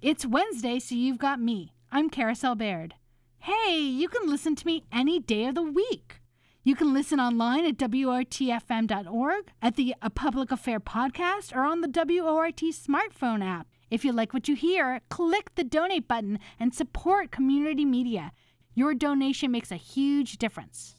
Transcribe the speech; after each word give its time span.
It's 0.00 0.24
Wednesday, 0.24 0.78
so 0.78 0.94
you've 0.94 1.18
got 1.18 1.40
me. 1.40 1.72
I'm 1.90 2.08
Carousel 2.08 2.54
Bayrd. 2.54 2.92
Hey, 3.40 3.80
you 3.80 4.08
can 4.08 4.30
listen 4.30 4.54
to 4.54 4.64
me 4.64 4.84
any 4.92 5.18
day 5.18 5.46
of 5.46 5.56
the 5.56 5.62
week. 5.62 6.20
You 6.62 6.76
can 6.76 6.94
listen 6.94 7.18
online 7.18 7.66
at 7.66 7.78
WORTFM.org, 7.78 9.50
at 9.60 9.74
the 9.74 9.96
A 10.00 10.08
Public 10.08 10.52
Affair 10.52 10.78
podcast, 10.78 11.52
or 11.52 11.64
on 11.64 11.80
the 11.80 11.88
WORT 11.88 12.58
smartphone 12.58 13.44
app. 13.44 13.66
If 13.90 14.04
you 14.04 14.12
like 14.12 14.32
what 14.32 14.46
you 14.46 14.54
hear, 14.54 15.00
click 15.08 15.56
the 15.56 15.64
donate 15.64 16.06
button 16.06 16.38
and 16.60 16.72
support 16.72 17.32
community 17.32 17.84
media. 17.84 18.30
Your 18.76 18.94
donation 18.94 19.50
makes 19.50 19.72
a 19.72 19.76
huge 19.76 20.38
difference. 20.38 20.94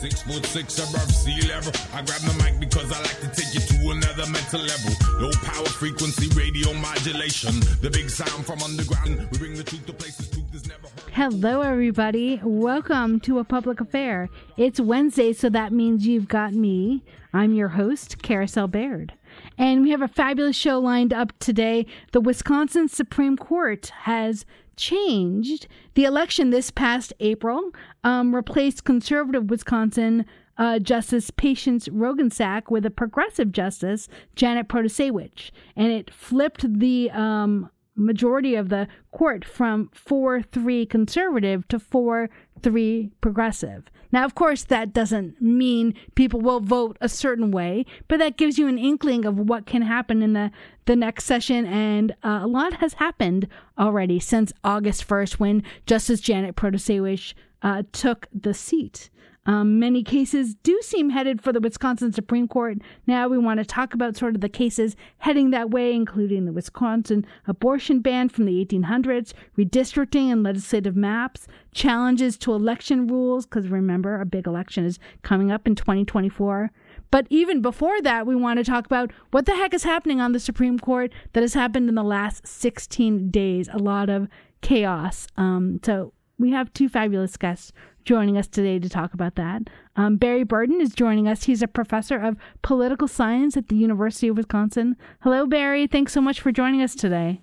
Six 0.00 0.22
foot 0.22 0.46
six 0.46 0.78
above 0.78 1.10
sea 1.10 1.40
level. 1.48 1.72
I 1.92 2.02
grab 2.02 2.20
the 2.20 2.32
mic 2.40 2.60
because 2.60 2.92
I 2.92 2.98
like 3.02 3.18
to 3.18 3.28
take 3.34 3.52
you 3.52 3.60
to 3.60 3.90
another 3.90 4.30
mental 4.30 4.60
level. 4.60 4.92
Low 5.18 5.32
power 5.42 5.66
frequency 5.66 6.28
radio 6.38 6.72
modulation. 6.74 7.58
The 7.82 7.90
big 7.92 8.08
sound 8.08 8.46
from 8.46 8.62
underground. 8.62 9.28
We 9.32 9.38
bring 9.38 9.54
the 9.56 9.64
truth 9.64 9.86
to 9.86 9.92
places 9.92 10.30
truth 10.30 10.54
is 10.54 10.68
never 10.68 10.82
heard. 10.82 11.12
Hello, 11.12 11.62
everybody. 11.62 12.40
Welcome 12.44 13.18
to 13.20 13.40
A 13.40 13.44
Public 13.44 13.80
Affair. 13.80 14.28
It's 14.56 14.78
Wednesday, 14.78 15.32
so 15.32 15.50
that 15.50 15.72
means 15.72 16.06
you've 16.06 16.28
got 16.28 16.52
me. 16.52 17.02
I'm 17.32 17.52
your 17.52 17.70
host, 17.70 18.22
Carousel 18.22 18.68
Bayrd. 18.68 19.10
And 19.58 19.82
we 19.82 19.90
have 19.90 20.02
a 20.02 20.06
fabulous 20.06 20.54
show 20.54 20.78
lined 20.78 21.12
up 21.12 21.36
today. 21.40 21.86
The 22.12 22.20
Wisconsin 22.20 22.86
Supreme 22.86 23.36
Court 23.36 23.88
has 24.02 24.46
changed. 24.78 25.66
The 25.94 26.04
election 26.04 26.48
this 26.48 26.70
past 26.70 27.12
April 27.20 27.72
um, 28.04 28.34
replaced 28.34 28.84
conservative 28.84 29.50
Wisconsin 29.50 30.24
uh, 30.56 30.78
Justice 30.78 31.30
Patience 31.30 31.88
Roggensack 31.88 32.70
with 32.70 32.86
a 32.86 32.90
progressive 32.90 33.52
justice, 33.52 34.08
Janet 34.34 34.68
Protasiewicz. 34.68 35.50
And 35.76 35.92
it 35.92 36.10
flipped 36.10 36.78
the 36.80 37.10
um, 37.10 37.70
majority 37.98 38.54
of 38.54 38.68
the 38.68 38.88
court 39.10 39.44
from 39.44 39.90
4 39.92 40.42
3 40.42 40.86
conservative 40.86 41.66
to 41.68 41.78
4 41.78 42.30
3 42.62 43.10
progressive. 43.20 43.90
Now, 44.10 44.24
of 44.24 44.34
course, 44.34 44.64
that 44.64 44.92
doesn't 44.92 45.40
mean 45.40 45.94
people 46.14 46.40
will 46.40 46.60
vote 46.60 46.96
a 47.00 47.08
certain 47.08 47.50
way, 47.50 47.84
but 48.08 48.18
that 48.18 48.38
gives 48.38 48.58
you 48.58 48.66
an 48.66 48.78
inkling 48.78 49.24
of 49.24 49.38
what 49.38 49.66
can 49.66 49.82
happen 49.82 50.22
in 50.22 50.32
the, 50.32 50.50
the 50.86 50.96
next 50.96 51.24
session. 51.24 51.66
And 51.66 52.12
uh, 52.22 52.40
a 52.42 52.46
lot 52.46 52.74
has 52.74 52.94
happened 52.94 53.48
already 53.78 54.18
since 54.18 54.52
August 54.64 55.06
1st 55.06 55.34
when 55.34 55.62
Justice 55.86 56.20
Janet 56.20 56.56
Protasiewicz 56.56 57.34
uh, 57.62 57.82
took 57.92 58.28
the 58.32 58.54
seat. 58.54 59.10
Um, 59.48 59.78
many 59.78 60.02
cases 60.04 60.54
do 60.62 60.78
seem 60.82 61.08
headed 61.08 61.40
for 61.40 61.54
the 61.54 61.60
Wisconsin 61.60 62.12
Supreme 62.12 62.46
Court. 62.46 62.76
Now 63.06 63.28
we 63.28 63.38
want 63.38 63.58
to 63.60 63.64
talk 63.64 63.94
about 63.94 64.14
sort 64.14 64.34
of 64.34 64.42
the 64.42 64.48
cases 64.50 64.94
heading 65.16 65.52
that 65.52 65.70
way, 65.70 65.94
including 65.94 66.44
the 66.44 66.52
Wisconsin 66.52 67.24
abortion 67.46 68.00
ban 68.00 68.28
from 68.28 68.44
the 68.44 68.62
1800s, 68.62 69.32
redistricting 69.56 70.30
and 70.30 70.42
legislative 70.42 70.94
maps, 70.94 71.48
challenges 71.72 72.36
to 72.36 72.52
election 72.52 73.06
rules, 73.06 73.46
because 73.46 73.68
remember, 73.68 74.20
a 74.20 74.26
big 74.26 74.46
election 74.46 74.84
is 74.84 74.98
coming 75.22 75.50
up 75.50 75.66
in 75.66 75.74
2024. 75.74 76.70
But 77.10 77.26
even 77.30 77.62
before 77.62 78.02
that, 78.02 78.26
we 78.26 78.36
want 78.36 78.58
to 78.58 78.64
talk 78.64 78.84
about 78.84 79.12
what 79.30 79.46
the 79.46 79.56
heck 79.56 79.72
is 79.72 79.82
happening 79.82 80.20
on 80.20 80.32
the 80.32 80.40
Supreme 80.40 80.78
Court 80.78 81.10
that 81.32 81.42
has 81.42 81.54
happened 81.54 81.88
in 81.88 81.94
the 81.94 82.02
last 82.02 82.46
16 82.46 83.30
days. 83.30 83.70
A 83.72 83.78
lot 83.78 84.10
of 84.10 84.28
chaos. 84.60 85.26
Um, 85.38 85.80
so 85.82 86.12
we 86.38 86.50
have 86.50 86.70
two 86.74 86.90
fabulous 86.90 87.38
guests 87.38 87.72
joining 88.08 88.38
us 88.38 88.48
today 88.48 88.78
to 88.78 88.88
talk 88.88 89.12
about 89.12 89.34
that. 89.34 89.68
Um, 89.94 90.16
Barry 90.16 90.42
Burden 90.42 90.80
is 90.80 90.94
joining 90.94 91.28
us. 91.28 91.42
He's 91.42 91.60
a 91.60 91.68
professor 91.68 92.16
of 92.16 92.38
political 92.62 93.06
science 93.06 93.54
at 93.54 93.68
the 93.68 93.76
University 93.76 94.28
of 94.28 94.38
Wisconsin. 94.38 94.96
Hello, 95.20 95.44
Barry. 95.44 95.86
Thanks 95.86 96.14
so 96.14 96.22
much 96.22 96.40
for 96.40 96.50
joining 96.50 96.80
us 96.80 96.94
today. 96.94 97.42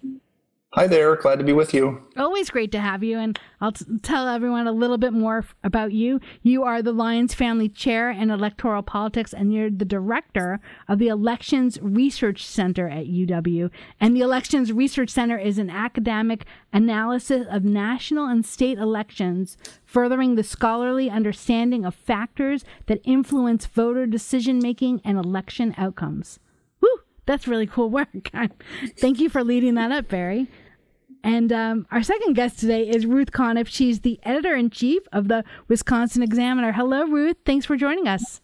Hi 0.75 0.87
there. 0.87 1.15
Glad 1.15 1.37
to 1.37 1.45
be 1.45 1.53
with 1.53 1.73
you. 1.73 2.05
Always 2.17 2.49
great 2.49 2.69
to 2.73 2.81
have 2.81 3.01
you. 3.01 3.17
And 3.17 3.39
I'll 3.61 3.71
t- 3.71 3.85
tell 4.01 4.27
everyone 4.27 4.67
a 4.67 4.73
little 4.73 4.97
bit 4.97 5.13
more 5.13 5.37
f- 5.37 5.55
about 5.63 5.93
you. 5.93 6.19
You 6.41 6.63
are 6.63 6.81
the 6.81 6.91
Lyons 6.91 7.33
Family 7.33 7.69
Chair 7.69 8.11
in 8.11 8.29
Electoral 8.29 8.83
Politics, 8.83 9.31
and 9.33 9.53
you're 9.53 9.69
the 9.69 9.85
director 9.85 10.59
of 10.89 10.99
the 10.99 11.07
Elections 11.07 11.79
Research 11.81 12.45
Center 12.45 12.89
at 12.89 13.05
UW. 13.05 13.71
And 14.01 14.17
the 14.17 14.19
Elections 14.19 14.73
Research 14.73 15.11
Center 15.11 15.37
is 15.37 15.57
an 15.57 15.69
academic 15.69 16.43
analysis 16.73 17.47
of 17.49 17.63
national 17.63 18.25
and 18.25 18.45
state 18.45 18.77
elections, 18.77 19.55
furthering 19.85 20.35
the 20.35 20.43
scholarly 20.43 21.09
understanding 21.09 21.85
of 21.85 21.95
factors 21.95 22.65
that 22.87 22.99
influence 23.05 23.65
voter 23.65 24.05
decision 24.05 24.59
making 24.59 24.99
and 25.05 25.17
election 25.17 25.73
outcomes. 25.77 26.41
Woo! 26.81 26.89
That's 27.25 27.47
really 27.47 27.65
cool 27.65 27.89
work. 27.89 28.09
Thank 28.97 29.21
you 29.21 29.29
for 29.29 29.41
leading 29.41 29.75
that 29.75 29.93
up, 29.93 30.09
Barry. 30.09 30.49
And 31.25 31.51
um, 31.51 31.87
our 31.89 32.03
second 32.03 32.33
guest 32.33 32.59
today 32.59 32.87
is 32.87 33.07
Ruth 33.07 33.31
Conniff. 33.31 33.67
She's 33.67 34.01
the 34.01 34.19
editor 34.21 34.55
in 34.55 34.69
chief 34.69 35.01
of 35.11 35.27
the 35.27 35.43
Wisconsin 35.67 36.21
Examiner. 36.21 36.71
Hello, 36.71 37.03
Ruth. 37.03 37.37
Thanks 37.43 37.65
for 37.65 37.75
joining 37.75 38.07
us. 38.07 38.41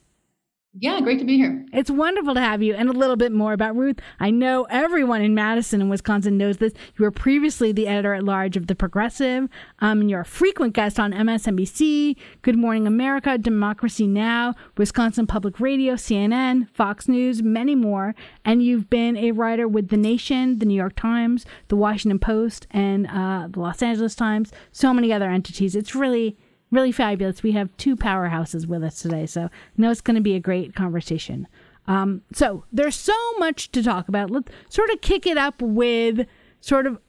Yeah, 0.74 1.02
great 1.02 1.20
to 1.20 1.26
be 1.26 1.36
here. 1.36 1.66
It's 1.74 1.92
wonderful 1.92 2.34
to 2.34 2.40
have 2.40 2.64
you. 2.64 2.74
And 2.76 2.88
a 2.88 2.94
little 2.94 3.18
bit 3.18 3.34
more 3.34 3.52
about 3.52 3.76
Ruth. 3.76 4.00
I 4.22 4.32
know 4.32 4.64
everyone 4.70 5.22
in 5.22 5.36
Madison 5.36 5.82
and 5.82 5.90
Wisconsin 5.90 6.38
knows 6.38 6.58
this. 6.58 6.72
You 6.98 7.04
were 7.04 7.12
previously 7.12 7.74
the 7.74 7.90
editor 7.90 8.14
at 8.14 8.24
large 8.24 8.56
of 8.56 8.68
The 8.68 8.76
Progressive, 8.76 9.50
um, 9.80 10.00
and 10.00 10.10
you're 10.10 10.22
a 10.22 10.26
frequent 10.26 10.74
guest 10.74 10.98
on 10.98 11.12
MSNBC, 11.12 12.16
Good 12.42 12.58
Morning 12.58 12.88
America, 12.88 13.38
Democracy 13.38 14.08
Now!, 14.08 14.56
Wisconsin 14.78 15.28
Public 15.28 15.60
Radio, 15.60 15.96
CNN, 15.96 16.70
Fox 16.70 17.10
News, 17.10 17.44
many 17.44 17.76
more. 17.76 18.16
And 18.46 18.64
you've 18.64 18.90
been 18.90 19.18
a 19.18 19.32
writer 19.32 19.68
with 19.68 19.90
The 19.90 19.98
Nation, 19.98 20.60
The 20.60 20.66
New 20.66 20.76
York 20.76 20.96
Times, 20.96 21.46
The 21.68 21.76
Washington 21.76 22.20
Post, 22.20 22.68
and 22.72 23.08
uh, 23.08 23.50
The 23.50 23.60
Los 23.60 23.82
Angeles 23.82 24.16
Times, 24.16 24.54
so 24.72 24.94
many 24.94 25.12
other 25.12 25.30
entities. 25.30 25.76
It's 25.76 25.96
really 25.96 26.38
really 26.72 26.92
fabulous. 26.92 27.44
We 27.44 27.52
have 27.52 27.76
two 27.78 27.96
powerhouses 27.96 28.66
with 28.66 28.84
us 28.84 29.02
today, 29.02 29.26
so 29.26 29.44
I 29.44 29.50
know 29.78 29.92
it's 29.92 30.02
going 30.02 30.16
to 30.16 30.22
be 30.22 30.36
a 30.36 30.40
great 30.40 30.74
conversation. 30.74 31.48
Um, 31.88 32.22
so 32.34 32.64
there's 32.72 32.96
so 32.96 33.14
much 33.38 33.72
to 33.74 33.84
talk 33.84 34.08
about. 34.08 34.32
Let's 34.32 34.52
sort 34.70 34.90
of 34.90 35.02
kick 35.02 35.28
it 35.28 35.38
up 35.38 35.62
with 35.62 36.26
sort 36.62 36.88
of 36.88 37.00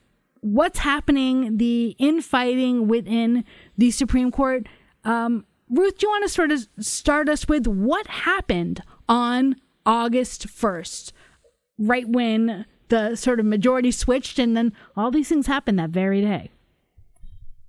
what's 0.41 0.81
happening, 0.81 1.59
the 1.59 1.95
infighting 1.99 2.89
within 2.89 3.45
the 3.79 3.91
Supreme 3.91 4.31
Court. 4.31 4.67
Um, 5.05 5.47
Ruth, 5.71 5.99
do 5.99 6.07
you 6.07 6.11
want 6.11 6.25
to 6.25 6.29
sort 6.29 6.51
of 6.51 6.67
start 6.81 7.29
us 7.29 7.49
with 7.49 7.67
what 7.67 8.07
happened 8.07 8.83
on 9.09 9.57
August 9.87 10.49
1st, 10.49 11.13
right 11.79 12.09
when 12.09 12.67
the 12.89 13.17
sort 13.17 13.41
of 13.41 13.47
majority 13.47 13.91
switched, 13.91 14.39
and 14.39 14.57
then 14.57 14.73
all 14.97 15.11
these 15.11 15.29
things 15.29 15.47
happened 15.47 15.79
that 15.79 15.91
very 15.91 16.21
day? 16.21 16.51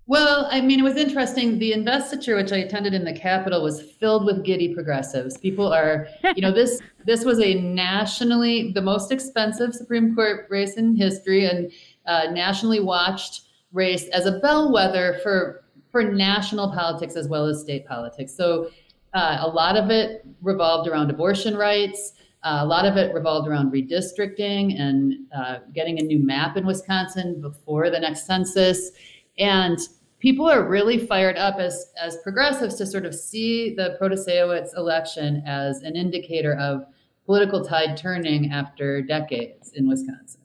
Well, 0.05 0.47
I 0.51 0.59
mean, 0.59 0.79
it 0.79 0.83
was 0.83 0.97
interesting. 0.97 1.59
The 1.59 1.71
investiture, 1.71 2.35
which 2.35 2.51
I 2.51 2.57
attended 2.57 2.93
in 2.93 3.05
the 3.05 3.13
Capitol, 3.13 3.63
was 3.63 3.81
filled 3.81 4.25
with 4.25 4.43
giddy 4.43 4.73
progressives. 4.73 5.37
People 5.37 5.71
are, 5.71 6.07
you 6.35 6.41
know, 6.41 6.51
this 6.51 6.81
this 7.05 7.23
was 7.23 7.39
a 7.39 7.55
nationally 7.55 8.71
the 8.73 8.81
most 8.81 9.11
expensive 9.11 9.73
Supreme 9.73 10.13
Court 10.13 10.47
race 10.49 10.75
in 10.75 10.95
history, 10.95 11.45
and 11.45 11.71
uh, 12.05 12.27
nationally 12.31 12.81
watched 12.81 13.43
race 13.71 14.07
as 14.09 14.25
a 14.25 14.39
bellwether 14.39 15.19
for 15.23 15.63
for 15.89 16.03
national 16.03 16.71
politics 16.71 17.15
as 17.15 17.29
well 17.29 17.45
as 17.45 17.61
state 17.61 17.85
politics. 17.85 18.35
So, 18.35 18.69
uh, 19.13 19.37
a 19.39 19.47
lot 19.47 19.77
of 19.77 19.89
it 19.89 20.25
revolved 20.41 20.89
around 20.89 21.11
abortion 21.11 21.55
rights. 21.55 22.13
Uh, 22.43 22.59
a 22.59 22.65
lot 22.65 22.85
of 22.85 22.97
it 22.97 23.13
revolved 23.13 23.47
around 23.47 23.71
redistricting 23.71 24.77
and 24.77 25.13
uh, 25.33 25.59
getting 25.73 25.97
a 25.99 26.03
new 26.03 26.19
map 26.19 26.57
in 26.57 26.65
Wisconsin 26.65 27.39
before 27.39 27.89
the 27.89 27.99
next 27.99 28.25
census. 28.25 28.91
And 29.37 29.79
people 30.19 30.49
are 30.49 30.67
really 30.67 31.05
fired 31.05 31.37
up 31.37 31.57
as, 31.59 31.91
as 32.01 32.17
progressives 32.23 32.75
to 32.75 32.85
sort 32.85 33.05
of 33.05 33.13
see 33.13 33.75
the 33.75 33.97
Protasiewicz 34.01 34.75
election 34.77 35.43
as 35.45 35.81
an 35.81 35.95
indicator 35.95 36.55
of 36.55 36.85
political 37.25 37.63
tide 37.63 37.97
turning 37.97 38.51
after 38.51 39.01
decades 39.01 39.73
in 39.73 39.87
Wisconsin. 39.87 40.41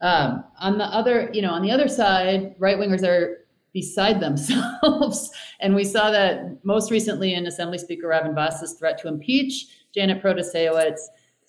Um, 0.00 0.44
on 0.58 0.78
the 0.78 0.84
other, 0.84 1.30
you 1.32 1.42
know, 1.42 1.52
on 1.52 1.62
the 1.62 1.70
other 1.70 1.88
side, 1.88 2.56
right 2.58 2.76
wingers 2.76 3.06
are 3.06 3.46
beside 3.72 4.20
themselves, 4.20 5.30
and 5.60 5.74
we 5.74 5.84
saw 5.84 6.10
that 6.10 6.64
most 6.64 6.90
recently 6.90 7.34
in 7.34 7.46
Assembly 7.46 7.78
Speaker 7.78 8.08
Robin 8.08 8.34
Vos's 8.34 8.74
threat 8.74 8.98
to 8.98 9.08
impeach 9.08 9.66
Janet 9.94 10.22
Protasiewicz 10.22 10.98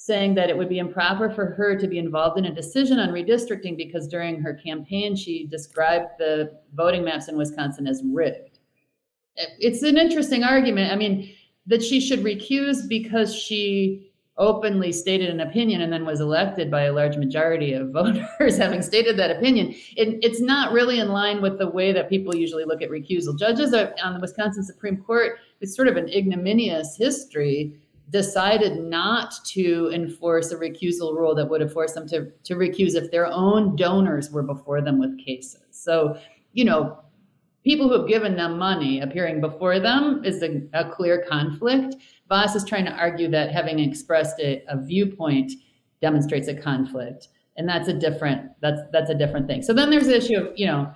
saying 0.05 0.35
that 0.35 0.49
it 0.49 0.57
would 0.57 0.67
be 0.67 0.79
improper 0.79 1.29
for 1.29 1.45
her 1.45 1.77
to 1.77 1.87
be 1.87 1.97
involved 1.97 2.37
in 2.37 2.43
a 2.43 2.53
decision 2.53 2.99
on 2.99 3.07
redistricting 3.07 3.77
because 3.77 4.05
during 4.05 4.41
her 4.41 4.53
campaign 4.53 5.15
she 5.15 5.47
described 5.47 6.09
the 6.19 6.59
voting 6.73 7.05
maps 7.05 7.29
in 7.29 7.37
Wisconsin 7.37 7.87
as 7.87 8.03
rigged. 8.11 8.59
It's 9.37 9.81
an 9.81 9.97
interesting 9.97 10.43
argument. 10.43 10.91
I 10.91 10.97
mean, 10.97 11.33
that 11.67 11.81
she 11.81 12.01
should 12.01 12.19
recuse 12.19 12.85
because 12.85 13.33
she 13.33 14.11
openly 14.35 14.91
stated 14.91 15.29
an 15.29 15.39
opinion 15.39 15.79
and 15.79 15.93
then 15.93 16.05
was 16.05 16.19
elected 16.19 16.69
by 16.69 16.81
a 16.81 16.91
large 16.91 17.15
majority 17.15 17.71
of 17.71 17.91
voters 17.93 18.57
having 18.57 18.81
stated 18.81 19.15
that 19.15 19.31
opinion. 19.31 19.69
It, 19.95 20.19
it's 20.21 20.41
not 20.41 20.73
really 20.73 20.99
in 20.99 21.13
line 21.13 21.41
with 21.41 21.59
the 21.59 21.69
way 21.69 21.93
that 21.93 22.09
people 22.09 22.35
usually 22.35 22.65
look 22.65 22.81
at 22.81 22.89
recusal. 22.89 23.39
Judges 23.39 23.73
are, 23.73 23.95
on 24.03 24.15
the 24.15 24.19
Wisconsin 24.19 24.65
Supreme 24.65 24.97
Court, 24.97 25.37
it's 25.61 25.77
sort 25.77 25.87
of 25.87 25.95
an 25.95 26.09
ignominious 26.09 26.97
history 26.97 27.79
decided 28.13 28.79
not 28.79 29.33
to 29.43 29.89
enforce 29.91 30.51
a 30.51 30.55
recusal 30.55 31.17
rule 31.17 31.33
that 31.33 31.49
would 31.49 31.59
have 31.59 31.73
forced 31.73 31.95
them 31.95 32.07
to, 32.07 32.31
to 32.43 32.53
recuse 32.53 32.93
if 32.93 33.09
their 33.09 33.25
own 33.25 33.75
donors 33.75 34.29
were 34.29 34.43
before 34.43 34.81
them 34.81 34.99
with 34.99 35.17
cases. 35.17 35.63
So, 35.71 36.15
you 36.53 36.63
know, 36.63 36.99
people 37.63 37.87
who 37.87 37.97
have 37.97 38.07
given 38.07 38.35
them 38.35 38.59
money 38.59 39.01
appearing 39.01 39.41
before 39.41 39.79
them 39.79 40.21
is 40.23 40.43
a, 40.43 40.61
a 40.73 40.91
clear 40.91 41.25
conflict. 41.27 41.95
Vos 42.29 42.55
is 42.55 42.63
trying 42.63 42.85
to 42.85 42.91
argue 42.91 43.29
that 43.31 43.51
having 43.51 43.79
expressed 43.79 44.39
a, 44.39 44.63
a 44.69 44.79
viewpoint 44.79 45.51
demonstrates 45.99 46.47
a 46.47 46.53
conflict 46.55 47.29
and 47.57 47.67
that's 47.67 47.87
a 47.87 47.93
different 47.93 48.51
that's 48.61 48.81
that's 48.91 49.09
a 49.09 49.15
different 49.15 49.47
thing 49.47 49.61
so 49.61 49.73
then 49.73 49.89
there's 49.89 50.07
the 50.07 50.17
issue 50.17 50.35
of 50.35 50.47
you 50.55 50.65
know 50.65 50.91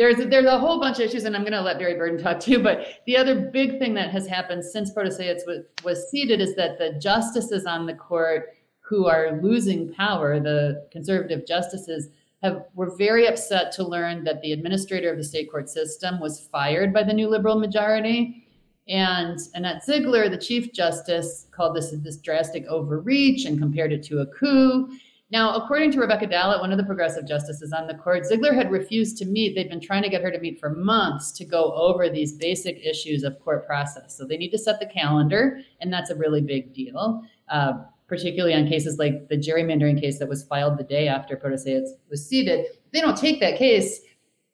there's 0.00 0.16
there's 0.16 0.46
a 0.46 0.58
whole 0.58 0.80
bunch 0.80 0.98
of 0.98 1.04
issues, 1.04 1.24
and 1.24 1.36
I'm 1.36 1.42
going 1.42 1.52
to 1.52 1.60
let 1.60 1.78
Barry 1.78 1.94
Burden 1.94 2.18
talk 2.18 2.40
too. 2.40 2.62
But 2.62 2.86
the 3.04 3.18
other 3.18 3.38
big 3.38 3.78
thing 3.78 3.92
that 3.94 4.10
has 4.10 4.26
happened 4.26 4.64
since 4.64 4.90
Protasiewicz 4.94 5.46
was, 5.46 5.58
was 5.84 6.10
seated 6.10 6.40
is 6.40 6.56
that 6.56 6.78
the 6.78 6.98
justices 6.98 7.66
on 7.66 7.84
the 7.84 7.92
court 7.92 8.54
who 8.80 9.06
are 9.06 9.38
losing 9.42 9.92
power, 9.92 10.40
the 10.40 10.88
conservative 10.90 11.46
justices, 11.46 12.08
have 12.42 12.64
were 12.74 12.96
very 12.96 13.28
upset 13.28 13.72
to 13.72 13.86
learn 13.86 14.24
that 14.24 14.40
the 14.40 14.52
administrator 14.52 15.10
of 15.10 15.18
the 15.18 15.24
state 15.24 15.50
court 15.50 15.68
system 15.68 16.18
was 16.18 16.48
fired 16.50 16.94
by 16.94 17.02
the 17.02 17.12
new 17.12 17.28
liberal 17.28 17.60
majority. 17.60 18.46
And 18.88 19.38
Annette 19.52 19.84
Ziegler, 19.84 20.30
the 20.30 20.38
chief 20.38 20.72
justice, 20.72 21.46
called 21.50 21.76
this 21.76 21.94
this 21.98 22.16
drastic 22.16 22.64
overreach 22.68 23.44
and 23.44 23.58
compared 23.58 23.92
it 23.92 24.02
to 24.04 24.20
a 24.20 24.26
coup. 24.26 24.88
Now, 25.32 25.54
according 25.54 25.92
to 25.92 26.00
Rebecca 26.00 26.26
Dallet, 26.26 26.60
one 26.60 26.72
of 26.72 26.78
the 26.78 26.84
progressive 26.84 27.26
justices 27.26 27.72
on 27.72 27.86
the 27.86 27.94
court, 27.94 28.26
Ziegler 28.26 28.52
had 28.52 28.70
refused 28.70 29.16
to 29.18 29.24
meet. 29.24 29.54
They'd 29.54 29.68
been 29.68 29.80
trying 29.80 30.02
to 30.02 30.08
get 30.08 30.22
her 30.22 30.30
to 30.30 30.40
meet 30.40 30.58
for 30.58 30.70
months 30.70 31.30
to 31.32 31.44
go 31.44 31.72
over 31.72 32.08
these 32.08 32.32
basic 32.32 32.84
issues 32.84 33.22
of 33.22 33.38
court 33.38 33.64
process. 33.64 34.16
So 34.16 34.26
they 34.26 34.36
need 34.36 34.50
to 34.50 34.58
set 34.58 34.80
the 34.80 34.86
calendar, 34.86 35.60
and 35.80 35.92
that's 35.92 36.10
a 36.10 36.16
really 36.16 36.40
big 36.40 36.74
deal, 36.74 37.22
uh, 37.48 37.74
particularly 38.08 38.54
on 38.54 38.66
cases 38.66 38.98
like 38.98 39.28
the 39.28 39.36
gerrymandering 39.36 40.00
case 40.00 40.18
that 40.18 40.28
was 40.28 40.42
filed 40.42 40.78
the 40.78 40.84
day 40.84 41.06
after 41.06 41.36
Protasiewicz 41.36 41.90
was 42.08 42.26
seated. 42.26 42.66
They 42.92 43.00
don't 43.00 43.16
take 43.16 43.38
that 43.38 43.56
case 43.56 44.00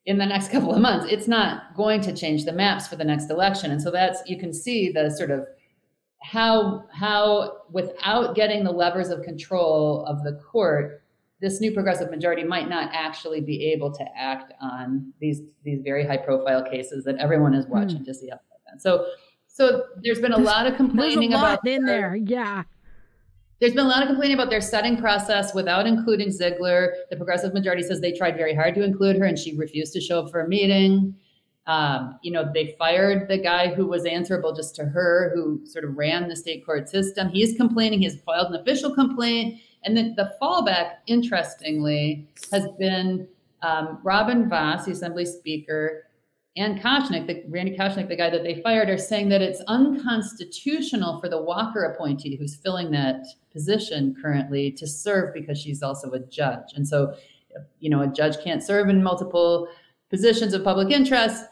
in 0.05 0.19
the 0.19 0.27
next 0.27 0.49
couple 0.53 0.75
of 0.75 0.83
months. 0.83 1.07
It's 1.11 1.27
not 1.27 1.75
going 1.75 2.03
to 2.03 2.15
change 2.15 2.45
the 2.45 2.53
maps 2.53 2.87
for 2.87 2.97
the 2.97 3.05
next 3.05 3.31
election. 3.31 3.71
And 3.71 3.81
so 3.81 3.91
that's, 3.91 4.21
you 4.29 4.39
can 4.39 4.53
see 4.53 4.93
the 4.93 5.11
sort 5.11 5.31
of 5.31 5.47
how 6.31 6.85
how 6.93 7.59
without 7.71 8.35
getting 8.35 8.65
the 8.65 8.71
levers 8.71 9.11
of 9.11 9.23
control 9.23 10.05
of 10.07 10.25
the 10.25 10.33
court 10.51 11.03
this 11.41 11.61
new 11.61 11.73
progressive 11.73 12.11
majority 12.11 12.43
might 12.43 12.69
not 12.69 12.91
actually 12.93 13.41
be 13.41 13.71
able 13.73 13.93
to 13.93 14.05
act 14.17 14.53
on 14.61 15.13
these 15.21 15.43
these 15.65 15.81
very 15.83 16.05
high 16.05 16.17
profile 16.17 16.65
cases 16.65 17.05
that 17.05 17.17
everyone 17.19 17.55
is 17.55 17.67
watching 17.67 18.01
mm. 18.01 18.05
to 18.05 18.15
see 18.15 18.31
up 18.31 18.43
so 18.79 19.07
so 19.47 19.85
there's 20.03 20.21
been 20.21 20.33
a 20.33 20.37
there's, 20.37 20.47
lot 20.47 20.67
of 20.67 20.77
complaining 20.77 21.33
a 21.33 21.37
lot 21.37 21.61
about 21.61 21.67
in 21.67 21.85
their, 21.85 22.11
there 22.11 22.17
yeah 22.17 22.65
there's 23.61 23.73
been 23.73 23.87
a 23.87 23.89
lot 23.89 24.03
of 24.03 24.09
complaining 24.09 24.35
about 24.35 24.51
their 24.51 24.61
setting 24.61 24.99
process 24.99 25.55
without 25.55 25.87
including 25.87 26.31
Ziegler. 26.31 26.93
The 27.09 27.17
progressive 27.17 27.55
majority 27.55 27.83
says 27.83 28.03
they 28.03 28.13
tried 28.13 28.37
very 28.37 28.55
hard 28.55 28.75
to 28.75 28.85
include 28.85 29.17
her 29.17 29.25
and 29.25 29.39
she 29.39 29.57
refused 29.57 29.95
to 29.95 30.01
show 30.01 30.21
up 30.21 30.31
for 30.31 30.43
a 30.43 30.49
meeting. 30.49 31.17
Um, 31.67 32.19
you 32.23 32.31
know, 32.31 32.49
they 32.53 32.77
fired 32.79 33.29
the 33.29 33.39
guy 33.39 33.75
who 33.75 33.87
was 33.87 34.05
answerable 34.05 34.55
just 34.55 34.77
to 34.77 34.85
her, 34.85 35.33
who 35.35 35.67
sort 35.67 35.85
of 35.85 35.97
ran 35.97 36.29
the 36.29 36.37
state 36.37 36.65
court 36.65 36.89
system. 36.89 37.29
He's 37.29 37.57
complaining. 37.57 38.01
He's 38.01 38.21
filed 38.21 38.53
an 38.53 38.61
official 38.61 38.95
complaint. 38.95 39.61
And 39.83 39.97
then 39.97 40.15
the 40.17 40.33
fallback, 40.41 40.97
interestingly, 41.07 42.29
has 42.53 42.69
been 42.79 43.27
um, 43.63 43.99
Robin 44.05 44.49
Vos, 44.49 44.85
the 44.85 44.93
assembly 44.93 45.27
speaker, 45.27 46.05
and 46.57 46.81
Koschnick, 46.81 47.27
the, 47.27 47.45
Randy 47.49 47.77
Koschnick, 47.77 48.09
the 48.09 48.17
guy 48.17 48.31
that 48.31 48.43
they 48.43 48.63
fired, 48.63 48.89
are 48.89 48.97
saying 48.97 49.29
that 49.29 49.43
it's 49.43 49.61
unconstitutional 49.67 51.21
for 51.21 51.29
the 51.29 51.41
Walker 51.41 51.85
appointee 51.85 52.37
who's 52.37 52.55
filling 52.55 52.91
that 52.93 53.27
position 53.53 54.17
currently 54.21 54.71
to 54.73 54.87
serve 54.87 55.35
because 55.35 55.61
she's 55.61 55.83
also 55.83 56.11
a 56.13 56.21
judge. 56.21 56.73
And 56.75 56.87
so, 56.87 57.15
you 57.81 57.91
know, 57.91 58.03
a 58.03 58.07
judge 58.07 58.43
can't 58.43 58.63
serve 58.63 58.89
in 58.89 59.03
multiple 59.03 59.69
positions 60.09 60.55
of 60.55 60.65
public 60.65 60.91
interest 60.91 61.45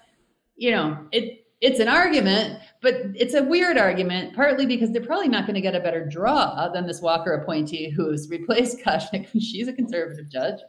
you 0.56 0.70
know, 0.70 0.98
it 1.12 1.40
it's 1.60 1.80
an 1.80 1.88
argument, 1.88 2.58
but 2.82 2.94
it's 3.14 3.32
a 3.32 3.42
weird 3.42 3.78
argument, 3.78 4.34
partly 4.34 4.66
because 4.66 4.90
they're 4.90 5.04
probably 5.04 5.28
not 5.28 5.46
going 5.46 5.54
to 5.54 5.62
get 5.62 5.74
a 5.74 5.80
better 5.80 6.04
draw 6.04 6.68
than 6.68 6.86
this 6.86 7.00
Walker 7.00 7.32
appointee 7.32 7.88
who's 7.88 8.28
replaced 8.30 8.80
Koschnick. 8.80 9.28
She's 9.40 9.68
a 9.68 9.72
conservative 9.72 10.28
judge. 10.28 10.60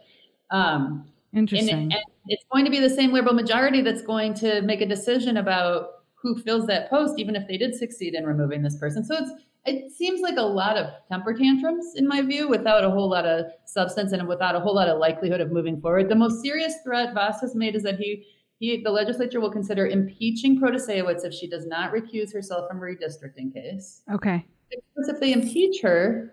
Um, 0.50 1.06
Interesting. 1.34 1.74
And, 1.74 1.92
and 1.92 2.02
it's 2.28 2.44
going 2.50 2.64
to 2.64 2.70
be 2.70 2.80
the 2.80 2.88
same 2.88 3.12
liberal 3.12 3.34
majority 3.34 3.82
that's 3.82 4.00
going 4.00 4.32
to 4.34 4.62
make 4.62 4.80
a 4.80 4.86
decision 4.86 5.36
about 5.36 5.88
who 6.14 6.40
fills 6.40 6.66
that 6.66 6.88
post, 6.88 7.18
even 7.18 7.36
if 7.36 7.46
they 7.46 7.58
did 7.58 7.74
succeed 7.74 8.14
in 8.14 8.24
removing 8.24 8.62
this 8.62 8.76
person. 8.76 9.04
So 9.04 9.16
it's 9.16 9.30
it 9.66 9.90
seems 9.90 10.20
like 10.20 10.36
a 10.36 10.42
lot 10.42 10.76
of 10.76 10.92
temper 11.10 11.34
tantrums 11.34 11.94
in 11.96 12.06
my 12.06 12.22
view 12.22 12.48
without 12.48 12.84
a 12.84 12.90
whole 12.90 13.10
lot 13.10 13.26
of 13.26 13.46
substance 13.64 14.12
and 14.12 14.26
without 14.28 14.54
a 14.54 14.60
whole 14.60 14.74
lot 14.74 14.88
of 14.88 14.98
likelihood 14.98 15.40
of 15.40 15.50
moving 15.50 15.80
forward. 15.80 16.08
The 16.08 16.14
most 16.14 16.40
serious 16.40 16.74
threat 16.84 17.12
Vos 17.14 17.40
has 17.40 17.54
made 17.56 17.74
is 17.74 17.82
that 17.82 17.98
he 17.98 18.24
he, 18.58 18.82
the 18.82 18.90
legislature 18.90 19.40
will 19.40 19.50
consider 19.50 19.86
impeaching 19.86 20.60
Protasiewicz 20.60 21.24
if 21.24 21.34
she 21.34 21.48
does 21.48 21.66
not 21.66 21.92
recuse 21.92 22.32
herself 22.32 22.68
from 22.68 22.78
a 22.78 22.80
redistricting 22.80 23.52
case. 23.52 24.02
Okay. 24.10 24.44
Because 24.70 25.08
if 25.08 25.20
they 25.20 25.32
impeach 25.32 25.82
her, 25.82 26.32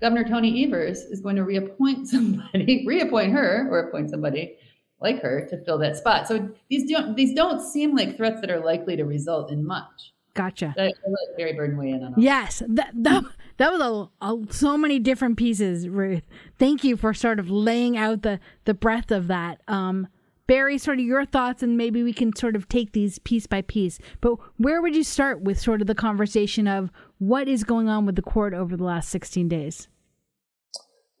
Governor 0.00 0.24
Tony 0.24 0.64
Evers 0.64 0.98
is 1.00 1.20
going 1.20 1.36
to 1.36 1.44
reappoint 1.44 2.06
somebody, 2.08 2.84
reappoint 2.86 3.32
her, 3.32 3.68
or 3.70 3.80
appoint 3.80 4.10
somebody 4.10 4.56
like 5.00 5.22
her 5.22 5.46
to 5.48 5.64
fill 5.64 5.78
that 5.78 5.96
spot. 5.96 6.28
So 6.28 6.50
these 6.68 6.90
don't 6.90 7.16
these 7.16 7.32
don't 7.32 7.60
seem 7.60 7.96
like 7.96 8.16
threats 8.16 8.40
that 8.40 8.50
are 8.50 8.60
likely 8.60 8.96
to 8.96 9.04
result 9.04 9.50
in 9.50 9.64
much. 9.66 10.12
Gotcha. 10.34 10.74
I, 10.78 10.82
I 10.82 10.86
let 10.86 11.36
Barry 11.36 11.54
Burden 11.54 11.76
weigh 11.76 11.90
in 11.90 12.04
on. 12.04 12.14
Yes, 12.16 12.62
that 12.68 12.90
that, 12.94 13.24
that 13.56 13.72
was 13.72 13.80
a, 13.80 14.24
a, 14.24 14.52
so 14.52 14.76
many 14.76 14.98
different 14.98 15.36
pieces, 15.36 15.88
Ruth. 15.88 16.22
Thank 16.58 16.84
you 16.84 16.96
for 16.96 17.12
sort 17.14 17.40
of 17.40 17.50
laying 17.50 17.96
out 17.96 18.22
the 18.22 18.38
the 18.64 18.74
breadth 18.74 19.10
of 19.10 19.26
that. 19.28 19.62
Um, 19.66 20.08
Barry, 20.48 20.78
sort 20.78 20.98
of 20.98 21.04
your 21.04 21.26
thoughts, 21.26 21.62
and 21.62 21.76
maybe 21.76 22.02
we 22.02 22.12
can 22.12 22.34
sort 22.34 22.56
of 22.56 22.68
take 22.68 22.92
these 22.92 23.18
piece 23.20 23.46
by 23.46 23.62
piece. 23.62 24.00
But 24.20 24.36
where 24.56 24.82
would 24.82 24.96
you 24.96 25.04
start 25.04 25.42
with 25.42 25.60
sort 25.60 25.82
of 25.82 25.86
the 25.86 25.94
conversation 25.94 26.66
of 26.66 26.90
what 27.18 27.46
is 27.48 27.62
going 27.62 27.88
on 27.88 28.06
with 28.06 28.16
the 28.16 28.22
court 28.22 28.54
over 28.54 28.76
the 28.76 28.82
last 28.82 29.10
16 29.10 29.46
days? 29.46 29.88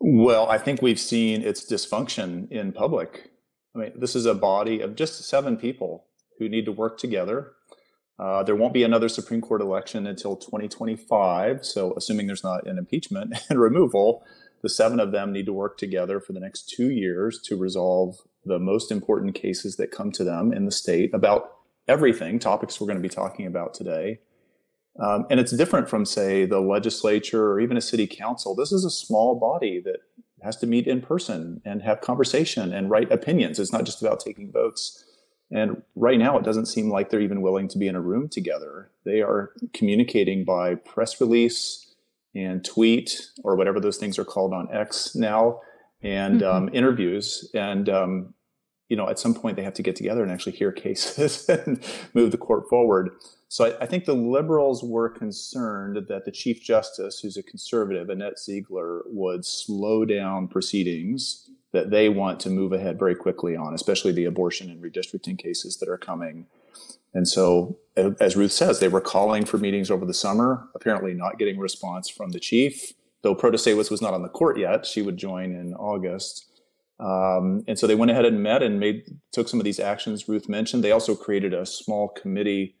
Well, 0.00 0.48
I 0.48 0.58
think 0.58 0.80
we've 0.80 0.98
seen 0.98 1.42
its 1.42 1.70
dysfunction 1.70 2.50
in 2.50 2.72
public. 2.72 3.30
I 3.74 3.78
mean, 3.78 3.92
this 3.96 4.16
is 4.16 4.26
a 4.26 4.34
body 4.34 4.80
of 4.80 4.96
just 4.96 5.22
seven 5.28 5.58
people 5.58 6.06
who 6.38 6.48
need 6.48 6.64
to 6.64 6.72
work 6.72 6.98
together. 6.98 7.52
Uh, 8.18 8.42
there 8.42 8.56
won't 8.56 8.72
be 8.72 8.82
another 8.82 9.08
Supreme 9.08 9.42
Court 9.42 9.60
election 9.60 10.06
until 10.06 10.36
2025. 10.36 11.66
So, 11.66 11.92
assuming 11.96 12.26
there's 12.26 12.42
not 12.42 12.66
an 12.66 12.78
impeachment 12.78 13.34
and 13.50 13.60
removal, 13.60 14.24
the 14.62 14.68
seven 14.70 15.00
of 15.00 15.12
them 15.12 15.32
need 15.32 15.46
to 15.46 15.52
work 15.52 15.76
together 15.76 16.18
for 16.18 16.32
the 16.32 16.40
next 16.40 16.68
two 16.68 16.90
years 16.90 17.40
to 17.42 17.56
resolve 17.56 18.16
the 18.44 18.58
most 18.58 18.90
important 18.90 19.34
cases 19.34 19.76
that 19.76 19.90
come 19.90 20.12
to 20.12 20.24
them 20.24 20.52
in 20.52 20.64
the 20.64 20.72
state 20.72 21.12
about 21.14 21.52
everything, 21.86 22.38
topics 22.38 22.80
we're 22.80 22.86
going 22.86 22.98
to 22.98 23.08
be 23.08 23.14
talking 23.14 23.46
about 23.46 23.74
today. 23.74 24.20
Um, 25.00 25.26
and 25.30 25.38
it's 25.38 25.52
different 25.52 25.88
from, 25.88 26.04
say, 26.04 26.44
the 26.44 26.60
legislature 26.60 27.52
or 27.52 27.60
even 27.60 27.76
a 27.76 27.80
city 27.80 28.06
council. 28.06 28.54
This 28.54 28.72
is 28.72 28.84
a 28.84 28.90
small 28.90 29.38
body 29.38 29.80
that 29.84 30.00
has 30.42 30.56
to 30.56 30.66
meet 30.66 30.86
in 30.86 31.00
person 31.00 31.60
and 31.64 31.82
have 31.82 32.00
conversation 32.00 32.72
and 32.72 32.90
write 32.90 33.10
opinions. 33.12 33.58
It's 33.58 33.72
not 33.72 33.84
just 33.84 34.02
about 34.02 34.20
taking 34.20 34.52
votes. 34.52 35.04
And 35.50 35.82
right 35.94 36.18
now, 36.18 36.36
it 36.36 36.44
doesn't 36.44 36.66
seem 36.66 36.90
like 36.90 37.10
they're 37.10 37.20
even 37.20 37.40
willing 37.40 37.68
to 37.68 37.78
be 37.78 37.88
in 37.88 37.94
a 37.94 38.00
room 38.00 38.28
together. 38.28 38.90
They 39.04 39.22
are 39.22 39.52
communicating 39.72 40.44
by 40.44 40.74
press 40.74 41.20
release 41.20 41.86
and 42.34 42.64
tweet 42.64 43.28
or 43.42 43.56
whatever 43.56 43.80
those 43.80 43.96
things 43.96 44.18
are 44.18 44.24
called 44.24 44.52
on 44.52 44.68
X 44.72 45.14
now, 45.14 45.60
and 46.02 46.40
mm-hmm. 46.40 46.56
um, 46.56 46.70
interviews. 46.72 47.50
And 47.54 47.88
um, 47.88 48.34
you 48.88 48.96
know, 48.96 49.08
at 49.08 49.18
some 49.18 49.34
point 49.34 49.56
they 49.56 49.62
have 49.62 49.74
to 49.74 49.82
get 49.82 49.96
together 49.96 50.22
and 50.22 50.32
actually 50.32 50.52
hear 50.52 50.72
cases 50.86 51.48
and 51.48 51.82
move 52.14 52.30
the 52.30 52.38
court 52.38 52.68
forward. 52.68 53.10
So 53.48 53.64
I, 53.64 53.84
I, 53.84 53.86
think 53.86 54.04
the 54.04 54.14
liberals 54.14 54.82
were 54.84 55.08
concerned 55.08 56.06
that 56.08 56.26
the 56.26 56.30
Chief 56.30 56.62
Justice, 56.62 57.20
who's 57.20 57.38
a 57.38 57.42
conservative, 57.42 58.10
Annette 58.10 58.38
Ziegler, 58.38 59.02
would 59.06 59.46
slow 59.46 60.04
down 60.04 60.48
proceedings 60.48 61.48
that 61.72 61.90
they 61.90 62.10
want 62.10 62.40
to 62.40 62.50
move 62.50 62.72
ahead 62.72 62.98
very 62.98 63.14
quickly 63.14 63.56
on, 63.56 63.72
especially 63.74 64.12
the 64.12 64.26
abortion 64.26 64.70
and 64.70 64.82
redistricting 64.82 65.38
cases 65.38 65.78
that 65.78 65.88
are 65.88 65.98
coming. 65.98 66.46
And 67.14 67.26
so, 67.26 67.78
as 67.96 68.36
Ruth 68.36 68.52
says, 68.52 68.80
they 68.80 68.88
were 68.88 69.00
calling 69.00 69.46
for 69.46 69.56
meetings 69.56 69.90
over 69.90 70.04
the 70.04 70.14
summer, 70.14 70.68
apparently 70.74 71.14
not 71.14 71.38
getting 71.38 71.56
a 71.56 71.60
response 71.60 72.08
from 72.08 72.30
the 72.30 72.40
chief. 72.40 72.92
Though 73.22 73.34
Protasiewicz 73.34 73.90
was 73.90 74.02
not 74.02 74.14
on 74.14 74.22
the 74.22 74.28
court 74.28 74.58
yet, 74.58 74.86
she 74.86 75.02
would 75.02 75.16
join 75.16 75.52
in 75.52 75.74
August. 75.74 76.46
Um, 77.00 77.64
and 77.66 77.78
so 77.78 77.86
they 77.86 77.94
went 77.94 78.10
ahead 78.10 78.24
and 78.24 78.42
met 78.42 78.62
and 78.62 78.80
made 78.80 79.04
took 79.32 79.48
some 79.48 79.60
of 79.60 79.64
these 79.64 79.80
actions 79.80 80.28
Ruth 80.28 80.48
mentioned. 80.48 80.82
They 80.82 80.92
also 80.92 81.14
created 81.14 81.54
a 81.54 81.66
small 81.66 82.08
committee 82.08 82.76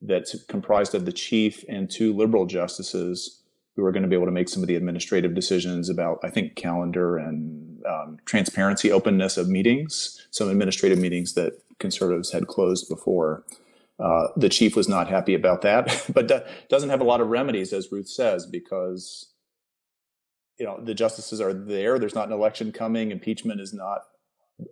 that's 0.00 0.42
comprised 0.44 0.94
of 0.94 1.04
the 1.04 1.12
chief 1.12 1.64
and 1.68 1.90
two 1.90 2.14
liberal 2.14 2.46
justices 2.46 3.42
who 3.76 3.84
are 3.84 3.92
going 3.92 4.02
to 4.02 4.08
be 4.08 4.16
able 4.16 4.26
to 4.26 4.32
make 4.32 4.48
some 4.48 4.62
of 4.62 4.66
the 4.66 4.76
administrative 4.76 5.34
decisions 5.34 5.88
about, 5.88 6.18
I 6.22 6.28
think, 6.28 6.56
calendar 6.56 7.16
and 7.16 7.82
um, 7.86 8.18
transparency, 8.26 8.92
openness 8.92 9.38
of 9.38 9.48
meetings, 9.48 10.26
some 10.30 10.50
administrative 10.50 10.98
meetings 10.98 11.32
that 11.34 11.54
conservatives 11.78 12.32
had 12.32 12.48
closed 12.48 12.88
before. 12.88 13.44
Uh, 13.98 14.26
the 14.36 14.48
chief 14.48 14.76
was 14.76 14.88
not 14.88 15.08
happy 15.08 15.34
about 15.34 15.62
that, 15.62 16.04
but 16.14 16.46
doesn't 16.68 16.90
have 16.90 17.00
a 17.00 17.04
lot 17.04 17.20
of 17.20 17.28
remedies, 17.28 17.72
as 17.72 17.90
Ruth 17.90 18.08
says, 18.08 18.44
because 18.44 19.31
you 20.62 20.68
know 20.68 20.78
the 20.80 20.94
justices 20.94 21.40
are 21.40 21.52
there. 21.52 21.98
There's 21.98 22.14
not 22.14 22.28
an 22.28 22.32
election 22.32 22.70
coming. 22.70 23.10
Impeachment 23.10 23.60
is 23.60 23.74
not 23.74 24.02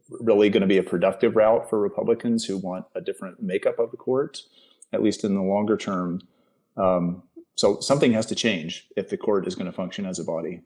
really 0.09 0.49
going 0.49 0.61
to 0.61 0.69
be 0.69 0.79
a 0.79 0.85
productive 0.85 1.35
route 1.35 1.69
for 1.69 1.81
Republicans 1.81 2.45
who 2.45 2.59
want 2.59 2.85
a 2.95 3.01
different 3.01 3.43
makeup 3.43 3.81
of 3.81 3.91
the 3.91 3.97
court, 3.97 4.41
at 4.93 5.03
least 5.03 5.25
in 5.25 5.35
the 5.35 5.43
longer 5.43 5.77
term. 5.77 6.21
Um, 6.77 7.25
so 7.57 7.81
something 7.81 8.13
has 8.13 8.25
to 8.27 8.37
change 8.37 8.87
if 8.97 9.09
the 9.09 9.17
court 9.17 9.49
is 9.49 9.57
going 9.57 9.67
to 9.67 9.73
function 9.73 10.07
as 10.07 10.21
a 10.21 10.25
body. 10.25 10.61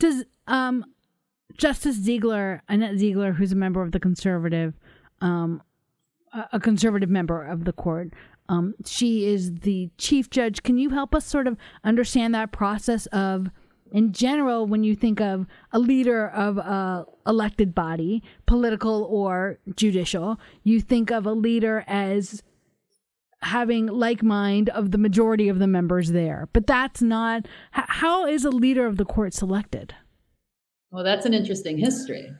Does 0.00 0.24
um, 0.48 0.84
Justice 1.56 1.94
Ziegler, 1.94 2.64
Annette 2.68 2.98
Ziegler, 2.98 3.34
who's 3.34 3.52
a 3.52 3.56
member 3.56 3.80
of 3.80 3.92
the 3.92 4.00
conservative, 4.00 4.74
um, 5.20 5.62
a 6.52 6.58
conservative 6.58 7.08
member 7.08 7.44
of 7.44 7.64
the 7.64 7.72
court, 7.72 8.12
um, 8.48 8.74
she 8.84 9.24
is 9.24 9.54
the 9.60 9.88
chief 9.98 10.30
judge. 10.30 10.64
Can 10.64 10.78
you 10.78 10.90
help 10.90 11.14
us 11.14 11.24
sort 11.24 11.46
of 11.46 11.56
understand 11.84 12.34
that 12.34 12.50
process 12.50 13.06
of? 13.06 13.52
In 13.92 14.12
general, 14.12 14.66
when 14.66 14.84
you 14.84 14.94
think 14.94 15.20
of 15.20 15.46
a 15.72 15.78
leader 15.78 16.28
of 16.28 16.58
a 16.58 17.06
elected 17.26 17.74
body, 17.74 18.22
political 18.46 19.04
or 19.04 19.58
judicial, 19.76 20.38
you 20.62 20.80
think 20.80 21.10
of 21.10 21.26
a 21.26 21.32
leader 21.32 21.84
as 21.86 22.42
having 23.42 23.86
like 23.86 24.22
mind 24.22 24.68
of 24.70 24.90
the 24.90 24.98
majority 24.98 25.48
of 25.48 25.58
the 25.58 25.66
members 25.66 26.10
there. 26.10 26.48
But 26.52 26.66
that's 26.66 27.00
not 27.02 27.46
how 27.70 28.26
is 28.26 28.44
a 28.44 28.50
leader 28.50 28.86
of 28.86 28.96
the 28.96 29.04
court 29.04 29.32
selected? 29.32 29.94
Well, 30.90 31.04
that's 31.04 31.26
an 31.26 31.34
interesting 31.34 31.78
history 31.78 32.30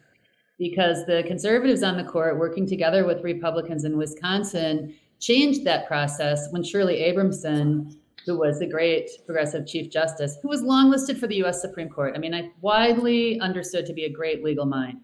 because 0.59 1.07
the 1.07 1.23
conservatives 1.27 1.83
on 1.83 1.97
the 1.97 2.05
court 2.05 2.39
working 2.39 2.67
together 2.67 3.07
with 3.07 3.23
Republicans 3.23 3.85
in 3.85 3.97
Wisconsin 3.97 4.95
changed 5.21 5.65
that 5.65 5.87
process 5.87 6.49
when 6.51 6.65
Shirley 6.65 6.97
Abrahamson 6.97 7.97
who 8.27 8.39
was 8.39 8.59
the 8.59 8.67
great 8.67 9.11
progressive 9.27 9.67
Chief 9.67 9.91
Justice, 9.91 10.37
who 10.43 10.49
was 10.49 10.63
long 10.63 10.91
listed 10.91 11.19
for 11.19 11.27
the 11.27 11.43
US 11.45 11.61
Supreme 11.61 11.89
Court. 11.89 12.15
I 12.15 12.19
mean, 12.19 12.35
I 12.35 12.51
widely 12.61 13.41
understood 13.41 13.87
to 13.87 13.93
be 13.93 14.05
a 14.05 14.13
great 14.13 14.45
legal 14.45 14.67
mind, 14.67 15.01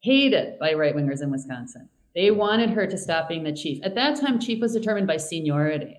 hated 0.00 0.58
by 0.58 0.74
right 0.74 0.94
wingers 0.94 1.22
in 1.22 1.30
Wisconsin. 1.30 1.88
They 2.14 2.30
wanted 2.30 2.70
her 2.70 2.86
to 2.86 2.98
stop 2.98 3.28
being 3.28 3.44
the 3.44 3.52
chief. 3.52 3.80
At 3.84 3.94
that 3.94 4.20
time, 4.20 4.40
chief 4.40 4.60
was 4.60 4.72
determined 4.72 5.06
by 5.06 5.18
seniority. 5.18 5.98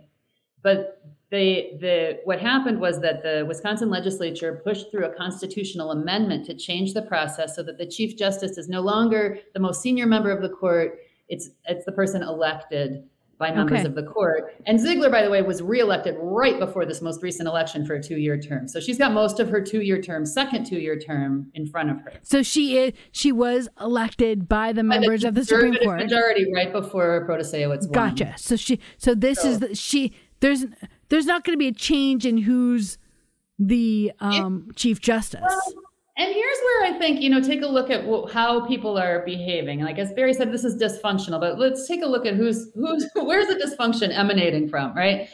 But 0.62 1.02
they, 1.32 1.78
the, 1.80 2.20
what 2.24 2.40
happened 2.40 2.80
was 2.80 3.00
that 3.02 3.22
the 3.22 3.46
Wisconsin 3.48 3.90
legislature 3.90 4.62
pushed 4.64 4.90
through 4.90 5.06
a 5.06 5.16
constitutional 5.16 5.92
amendment 5.92 6.46
to 6.48 6.56
change 6.56 6.94
the 6.94 7.04
process 7.04 7.56
so 7.56 7.64
that 7.64 7.78
the 7.78 7.86
chief 7.86 8.18
justice 8.18 8.58
is 8.58 8.68
no 8.68 8.82
longer 8.82 9.38
the 9.54 9.60
most 9.60 9.82
senior 9.82 10.08
member 10.08 10.32
of 10.32 10.42
the 10.42 10.50
court. 10.50 11.00
It's, 11.28 11.52
it's 11.66 11.86
the 11.86 11.92
person 11.92 12.24
elected 12.24 13.04
by 13.40 13.52
members 13.52 13.80
okay. 13.80 13.88
of 13.88 13.96
the 13.96 14.04
court. 14.04 14.54
And 14.68 14.80
Ziegler, 14.80 15.10
by 15.10 15.24
the 15.24 15.30
way, 15.30 15.42
was 15.42 15.62
reelected 15.62 16.16
right 16.20 16.60
before 16.60 16.86
this 16.86 17.02
most 17.02 17.24
recent 17.24 17.48
election 17.48 17.86
for 17.86 17.96
a 17.96 18.04
two-year 18.04 18.38
term. 18.40 18.68
So 18.68 18.82
she's 18.82 18.98
got 18.98 19.14
most 19.14 19.40
of 19.40 19.50
her 19.50 19.62
two-year 19.62 20.02
term, 20.02 20.26
second 20.26 20.66
two-year 20.66 21.00
term, 21.00 21.50
in 21.54 21.66
front 21.66 21.90
of 21.90 22.02
her. 22.02 22.14
So 22.22 22.44
she 22.44 22.78
is 22.78 22.94
she 23.12 23.32
was 23.32 23.70
elected 23.80 24.50
by 24.50 24.74
the 24.74 24.84
members 24.84 25.24
by 25.24 25.24
the 25.24 25.28
of 25.30 25.36
the 25.36 25.46
Supreme 25.46 25.76
Court 25.76 26.00
majority 26.02 26.52
right 26.54 26.72
before 26.72 27.26
Protasiewicz 27.28 27.84
won. 27.84 27.92
Gotcha. 27.92 28.36
So 28.38 28.58
she 28.58 28.80
so 28.98 29.16
this 29.16 29.42
so, 29.42 29.48
is 29.48 29.60
the, 29.60 29.74
she 29.74 30.14
there's 30.42 30.66
there's 31.08 31.26
not 31.26 31.46
going 31.46 31.54
to 31.54 31.60
be 31.60 31.70
a 31.70 31.74
change 31.74 32.26
in 32.26 32.40
who's 32.40 32.98
the 33.58 34.12
um, 34.20 34.68
it, 34.70 34.76
chief 34.76 35.00
justice. 35.00 35.42
Well, 35.42 35.74
and 36.20 36.34
here's 36.34 36.58
where 36.60 36.84
I 36.84 37.00
think, 37.00 37.22
you 37.22 37.30
know, 37.30 37.42
take 37.42 37.62
a 37.62 37.68
look 37.68 37.90
at 37.90 38.04
how 38.30 38.68
people 38.68 39.00
are 39.00 39.24
behaving. 39.26 39.80
Like 39.80 39.98
as 40.00 40.12
Barry 40.12 40.34
said, 40.34 40.52
this 40.52 40.66
is 40.66 40.76
dysfunctional, 40.76 41.40
but 41.40 41.58
let's 41.58 41.88
take 41.88 42.04
a 42.04 42.06
look 42.06 42.26
at 42.26 42.36
who's 42.36 42.74
who's 42.76 43.10
where's 43.16 43.48
the 43.48 43.56
dysfunction 43.56 44.12
emanating 44.12 44.68
from, 44.68 44.94
right? 44.98 45.30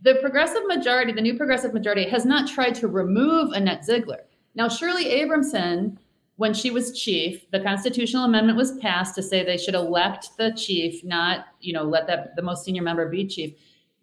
The 0.00 0.14
progressive 0.22 0.62
majority, 0.66 1.12
the 1.12 1.20
new 1.20 1.36
progressive 1.36 1.74
majority, 1.74 2.08
has 2.08 2.24
not 2.24 2.48
tried 2.48 2.74
to 2.76 2.88
remove 2.88 3.52
Annette 3.52 3.84
Ziegler. 3.84 4.24
Now, 4.54 4.66
Shirley 4.66 5.08
Abrahamson, 5.10 5.98
when 6.36 6.54
she 6.54 6.70
was 6.70 6.98
chief, 6.98 7.44
the 7.50 7.60
constitutional 7.60 8.24
amendment 8.24 8.56
was 8.56 8.78
passed 8.78 9.14
to 9.16 9.22
say 9.22 9.44
they 9.44 9.58
should 9.58 9.74
elect 9.74 10.38
the 10.38 10.52
chief, 10.52 11.04
not, 11.04 11.48
you 11.60 11.74
know, 11.74 11.82
let 11.82 12.06
that 12.06 12.34
the 12.34 12.40
most 12.40 12.64
senior 12.64 12.80
member 12.80 13.10
be 13.10 13.26
chief. 13.26 13.52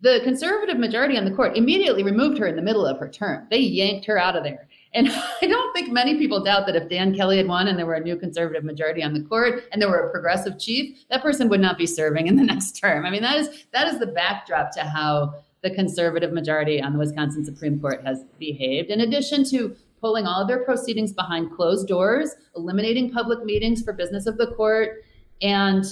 The 0.01 0.22
conservative 0.24 0.77
majority 0.77 1.17
on 1.17 1.25
the 1.25 1.36
court 1.36 1.58
immediately 1.58 2.03
removed 2.03 2.38
her 2.38 2.46
in 2.46 2.56
the 2.56 2.62
middle 2.62 2.86
of 2.86 3.00
her 3.00 3.10
term. 3.10 3.48
They 3.50 3.58
yanked 3.58 4.06
her 4.06 4.20
out 4.20 4.36
of 4.36 4.44
there. 4.44 4.67
And 4.94 5.10
I 5.41 5.48
don't 5.48 5.74
think 5.74 5.91
many 5.91 6.17
people 6.17 6.44
doubt 6.44 6.65
that 6.67 6.75
if 6.75 6.89
Dan 6.89 7.15
Kelly 7.15 7.38
had 7.38 7.48
won 7.48 7.67
and 7.67 7.77
there 7.77 7.86
were 7.86 7.96
a 7.96 8.03
new 8.03 8.17
conservative 8.17 8.63
majority 8.63 9.03
on 9.03 9.13
the 9.13 9.22
court 9.22 9.63
and 9.72 9.82
there 9.82 9.89
were 9.89 10.08
a 10.08 10.12
progressive 10.12 10.60
chief, 10.60 11.00
that 11.10 11.22
person 11.22 11.50
would 11.50 11.62
not 11.62 11.77
be 11.77 11.86
serving 11.86 12.27
in 12.27 12.36
the 12.36 12.44
next 12.51 12.74
term. 12.74 13.06
I 13.06 13.10
mean, 13.10 13.22
that 13.22 13.38
is 13.38 13.65
that 13.74 13.88
is 13.88 14.00
the 14.00 14.08
backdrop 14.08 14.72
to 14.74 14.82
how 14.82 15.36
the 15.63 15.72
conservative 15.72 16.32
majority 16.32 16.82
on 16.82 16.94
the 16.94 17.00
Wisconsin 17.00 17.44
Supreme 17.44 17.79
Court 17.79 18.06
has 18.06 18.24
behaved. 18.38 18.89
In 18.89 19.01
addition 19.01 19.44
to 19.50 19.75
pulling 20.00 20.27
all 20.27 20.41
of 20.41 20.48
their 20.48 20.63
proceedings 20.63 21.12
behind 21.12 21.51
closed 21.51 21.88
doors, 21.88 22.36
eliminating 22.56 23.12
public 23.12 23.44
meetings 23.44 23.82
for 23.82 23.94
business 23.94 24.27
of 24.27 24.38
the 24.38 24.48
court, 24.51 25.03
and 25.41 25.86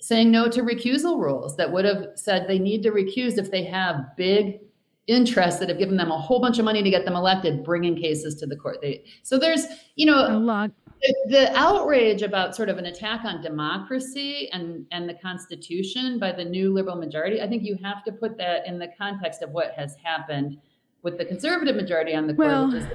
saying 0.00 0.30
no 0.30 0.48
to 0.48 0.62
recusal 0.62 1.18
rules 1.18 1.56
that 1.56 1.72
would 1.72 1.84
have 1.84 2.08
said 2.14 2.46
they 2.46 2.58
need 2.58 2.82
to 2.82 2.90
recuse 2.90 3.38
if 3.38 3.50
they 3.50 3.64
have 3.64 4.04
big 4.16 4.60
interests 5.06 5.60
that 5.60 5.68
have 5.68 5.78
given 5.78 5.96
them 5.96 6.10
a 6.10 6.18
whole 6.18 6.40
bunch 6.40 6.58
of 6.58 6.64
money 6.64 6.82
to 6.82 6.90
get 6.90 7.04
them 7.04 7.14
elected 7.14 7.62
bringing 7.62 7.96
cases 7.96 8.34
to 8.36 8.46
the 8.46 8.56
court. 8.56 8.78
They, 8.80 9.04
so 9.22 9.38
there's 9.38 9.66
you 9.96 10.06
know 10.06 10.26
a 10.28 10.38
lot. 10.38 10.70
the, 11.02 11.14
the 11.28 11.58
outrage 11.58 12.22
about 12.22 12.56
sort 12.56 12.70
of 12.70 12.78
an 12.78 12.86
attack 12.86 13.24
on 13.24 13.42
democracy 13.42 14.48
and 14.52 14.86
and 14.92 15.08
the 15.08 15.14
constitution 15.14 16.18
by 16.18 16.32
the 16.32 16.44
new 16.44 16.72
liberal 16.72 16.96
majority 16.96 17.42
i 17.42 17.46
think 17.46 17.62
you 17.62 17.76
have 17.82 18.02
to 18.04 18.12
put 18.12 18.38
that 18.38 18.66
in 18.66 18.78
the 18.78 18.88
context 18.96 19.42
of 19.42 19.50
what 19.50 19.72
has 19.76 19.96
happened 20.02 20.56
with 21.02 21.18
the 21.18 21.24
conservative 21.24 21.76
majority 21.76 22.14
on 22.14 22.26
the 22.26 22.34
court 22.34 22.48
well, 22.48 22.72
which 22.72 22.82
is 22.82 22.88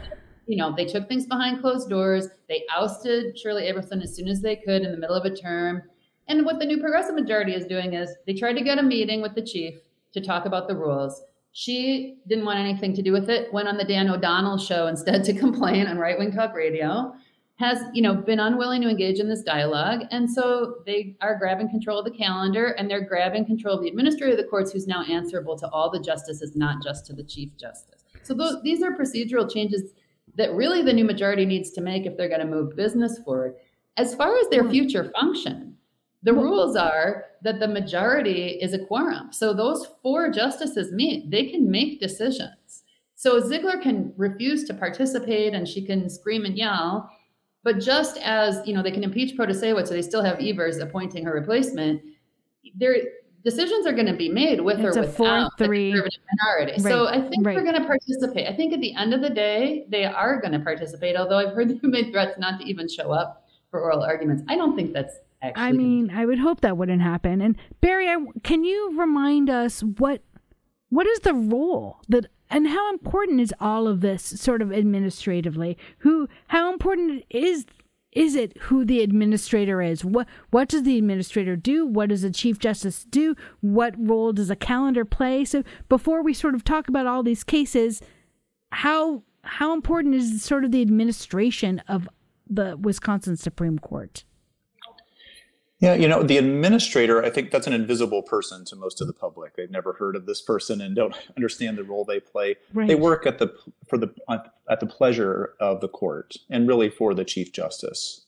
you 0.47 0.57
know 0.57 0.73
they 0.75 0.85
took 0.85 1.07
things 1.07 1.27
behind 1.27 1.61
closed 1.61 1.89
doors. 1.89 2.27
They 2.47 2.63
ousted 2.75 3.37
shirley 3.37 3.67
abrahamson 3.67 4.01
as 4.01 4.15
soon 4.15 4.27
as 4.27 4.41
they 4.41 4.55
could 4.55 4.81
in 4.81 4.91
the 4.91 4.97
middle 4.97 5.15
of 5.15 5.25
a 5.25 5.35
term. 5.35 5.83
And 6.27 6.45
what 6.45 6.59
the 6.59 6.65
new 6.65 6.79
progressive 6.79 7.15
majority 7.15 7.53
is 7.53 7.65
doing 7.65 7.93
is 7.93 8.15
they 8.27 8.33
tried 8.33 8.53
to 8.53 8.63
get 8.63 8.77
a 8.77 8.83
meeting 8.83 9.21
with 9.21 9.33
the 9.33 9.41
chief 9.41 9.75
to 10.13 10.21
talk 10.21 10.45
about 10.45 10.67
the 10.67 10.75
rules 10.75 11.23
she 11.51 12.18
didn't 12.27 12.46
want 12.46 12.60
anything 12.60 12.94
to 12.96 13.01
do 13.01 13.12
with 13.12 13.29
it, 13.29 13.51
went 13.51 13.68
on 13.68 13.77
the 13.77 13.84
Dan 13.84 14.10
O'Donnell 14.10 14.58
show 14.58 14.88
instead 14.88 15.24
to 15.25 15.34
complain 15.39 15.88
on 15.88 15.98
right 15.98 16.18
wing 16.18 16.32
talk 16.32 16.53
radio, 16.53 17.13
has, 17.56 17.84
you 17.94 18.01
know, 18.01 18.15
been 18.15 18.39
unwilling 18.39 18.82
to 18.82 18.89
engage 18.89 19.20
in 19.20 19.27
this 19.27 19.41
dialogue. 19.41 20.06
And 20.12 20.32
so 20.32 20.75
they 20.86 21.18
are 21.20 21.38
grabbing 21.38 21.70
control 21.70 22.00
of 22.00 22.06
the 22.06 22.18
calendar 22.18 22.68
and 22.68 22.89
they're 22.89 23.06
grabbing 23.06 23.46
control 23.46 23.75
of 23.75 23.82
the 23.82 23.89
administrator 23.89 24.32
of 24.32 24.38
the 24.38 24.46
courts 24.46 24.72
who's 24.72 24.88
now 24.88 25.03
answerable 25.03 25.58
to 25.58 25.68
all 25.70 25.89
the 25.89 26.00
justices, 26.00 26.56
not 26.56 26.82
just 26.82 27.06
to 27.08 27.13
the 27.13 27.24
chief 27.24 27.58
justice. 27.58 28.06
So 28.24 28.34
those, 28.34 28.62
these 28.63 28.82
are 28.82 28.96
procedural 28.96 29.51
changes 29.51 29.91
that 30.36 30.53
really 30.53 30.82
the 30.82 30.94
new 30.94 31.03
majority 31.03 31.46
needs 31.46 31.72
to 31.72 31.82
make 31.82 32.06
if 32.06 32.15
they're 32.15 32.29
going 32.29 32.39
to 32.39 32.48
move 32.48 32.77
business 32.77 33.20
forward. 33.20 33.56
As 33.98 34.15
far 34.15 34.38
as 34.38 34.48
their 34.48 34.63
mm-hmm. 34.63 34.72
future 34.72 35.12
function, 35.20 35.75
the 36.23 36.33
hmm. 36.33 36.39
rules 36.39 36.75
are 36.75 37.25
that 37.43 37.59
the 37.59 37.67
majority 37.67 38.59
is 38.61 38.73
a 38.73 38.85
quorum. 38.85 39.31
So 39.31 39.53
those 39.53 39.88
four 40.01 40.29
justices 40.29 40.91
meet, 40.91 41.31
they 41.31 41.45
can 41.45 41.69
make 41.69 41.99
decisions. 41.99 42.83
So 43.15 43.39
Ziegler 43.39 43.77
can 43.81 44.13
refuse 44.17 44.63
to 44.65 44.73
participate 44.73 45.53
and 45.53 45.67
she 45.67 45.85
can 45.85 46.09
scream 46.09 46.45
and 46.45 46.57
yell. 46.57 47.09
But 47.63 47.79
just 47.79 48.17
as 48.17 48.65
you 48.65 48.73
know, 48.73 48.81
they 48.81 48.91
can 48.91 49.03
impeach 49.03 49.38
Protasiewicz, 49.38 49.88
so 49.88 49.93
they 49.93 50.01
still 50.01 50.23
have 50.23 50.39
Evers 50.39 50.77
appointing 50.77 51.25
her 51.25 51.33
replacement. 51.33 52.01
Their 52.75 52.95
decisions 53.43 53.85
are 53.85 53.91
going 53.91 54.05
to 54.05 54.15
be 54.15 54.29
made 54.29 54.61
with 54.61 54.79
it's 54.79 54.95
or 54.95 55.01
without 55.01 55.51
the 55.57 55.65
conservative 55.65 56.21
minority. 56.41 56.71
Right. 56.81 56.91
So 56.91 57.07
I 57.07 57.19
think 57.27 57.45
right. 57.45 57.55
they're 57.55 57.65
going 57.65 57.81
to 57.81 57.88
participate. 57.88 58.47
I 58.47 58.55
think 58.55 58.73
at 58.73 58.79
the 58.79 58.95
end 58.95 59.13
of 59.13 59.21
the 59.21 59.29
day, 59.29 59.85
they 59.89 60.05
are 60.05 60.39
going 60.39 60.53
to 60.53 60.59
participate. 60.59 61.17
Although 61.17 61.38
I've 61.38 61.53
heard 61.53 61.69
them 61.81 61.91
made 61.91 62.11
threats 62.11 62.38
not 62.38 62.59
to 62.61 62.65
even 62.65 62.88
show 62.88 63.11
up 63.11 63.45
for 63.69 63.81
oral 63.81 64.01
arguments. 64.01 64.43
I 64.47 64.55
don't 64.55 64.75
think 64.75 64.93
that's 64.93 65.15
actually. 65.41 65.63
I 65.63 65.72
mean, 65.72 66.12
I 66.12 66.25
would 66.25 66.39
hope 66.39 66.62
that 66.62 66.77
wouldn't 66.77 67.01
happen. 67.01 67.41
And 67.41 67.58
Barry, 67.81 68.08
I, 68.08 68.17
can 68.43 68.63
you 68.63 69.00
remind 69.00 69.50
us 69.50 69.81
what 69.81 70.22
what 70.89 71.08
is 71.08 71.19
the 71.19 71.34
role 71.34 72.00
that 72.10 72.25
and 72.50 72.67
how 72.67 72.91
important 72.91 73.41
is 73.41 73.53
all 73.60 73.88
of 73.88 74.01
this 74.01 74.24
sort 74.24 74.62
of 74.62 74.72
administratively? 74.72 75.77
Who 76.00 76.27
how 76.48 76.72
important 76.72 77.24
is 77.29 77.65
is 78.12 78.34
it 78.36 78.58
who 78.63 78.86
the 78.86 79.01
administrator 79.01 79.81
is? 79.81 80.03
What 80.03 80.27
what 80.50 80.69
does 80.69 80.84
the 80.84 80.98
administrator 80.98 81.55
do? 81.55 81.86
What 81.86 82.10
does 82.10 82.24
the 82.24 82.31
chief 82.31 82.58
justice 82.60 83.05
do? 83.05 83.36
What 83.62 83.93
role 83.98 84.34
does 84.34 84.50
a 84.50 84.55
calendar 84.55 85.05
play? 85.05 85.46
So 85.46 85.63
before 85.89 86.24
we 86.24 86.34
sort 86.34 86.55
of 86.55 86.63
talk 86.63 86.88
about 86.88 87.05
all 87.08 87.24
these 87.24 87.43
cases, 87.43 88.01
how 88.72 89.24
how 89.43 89.74
important 89.74 90.15
is 90.15 90.43
sort 90.43 90.65
of 90.65 90.72
the 90.72 90.81
administration 90.81 91.79
of 91.88 92.10
the 92.50 92.77
Wisconsin 92.77 93.38
Supreme 93.38 93.77
Court? 93.77 94.24
Yeah, 95.79 95.93
you 95.93 96.09
know, 96.09 96.24
the 96.24 96.38
administrator, 96.38 97.24
I 97.24 97.29
think 97.29 97.51
that's 97.51 97.65
an 97.65 97.71
invisible 97.71 98.21
person 98.21 98.65
to 98.65 98.75
most 98.75 99.00
of 99.00 99.07
the 99.07 99.13
public. 99.13 99.55
They've 99.55 99.71
never 99.71 99.93
heard 99.93 100.17
of 100.17 100.25
this 100.25 100.41
person 100.41 100.81
and 100.81 100.93
don't 100.93 101.15
understand 101.38 101.77
the 101.77 101.83
role 101.83 102.03
they 102.03 102.19
play. 102.19 102.55
Right. 102.74 102.88
They 102.88 102.95
work 102.95 103.25
at 103.25 103.39
the 103.39 103.53
for 103.88 103.98
the 103.98 104.13
at 104.69 104.79
the 104.79 104.86
pleasure 104.86 105.53
of 105.59 105.79
the 105.79 105.88
court 105.88 106.36
and 106.50 106.67
really 106.67 106.89
for 106.89 107.13
the 107.13 107.24
chief 107.24 107.53
justice. 107.53 108.25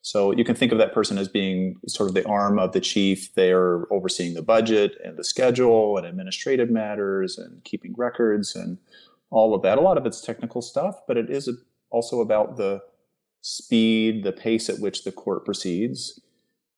So 0.00 0.32
you 0.32 0.44
can 0.44 0.54
think 0.54 0.70
of 0.70 0.76
that 0.78 0.92
person 0.92 1.16
as 1.16 1.28
being 1.28 1.76
sort 1.86 2.10
of 2.10 2.14
the 2.14 2.26
arm 2.26 2.58
of 2.58 2.72
the 2.72 2.80
chief. 2.80 3.34
They're 3.34 3.90
overseeing 3.90 4.34
the 4.34 4.42
budget 4.42 4.98
and 5.02 5.16
the 5.16 5.24
schedule 5.24 5.96
and 5.96 6.06
administrative 6.06 6.68
matters 6.68 7.38
and 7.38 7.64
keeping 7.64 7.94
records 7.96 8.54
and 8.54 8.76
all 9.30 9.54
of 9.54 9.62
that. 9.62 9.78
A 9.78 9.80
lot 9.80 9.96
of 9.96 10.04
it's 10.04 10.20
technical 10.20 10.60
stuff, 10.60 11.00
but 11.08 11.16
it 11.16 11.30
is 11.30 11.48
also 11.90 12.20
about 12.20 12.58
the 12.58 12.82
speed, 13.40 14.24
the 14.24 14.32
pace 14.32 14.68
at 14.68 14.78
which 14.78 15.04
the 15.04 15.12
court 15.12 15.46
proceeds. 15.46 16.20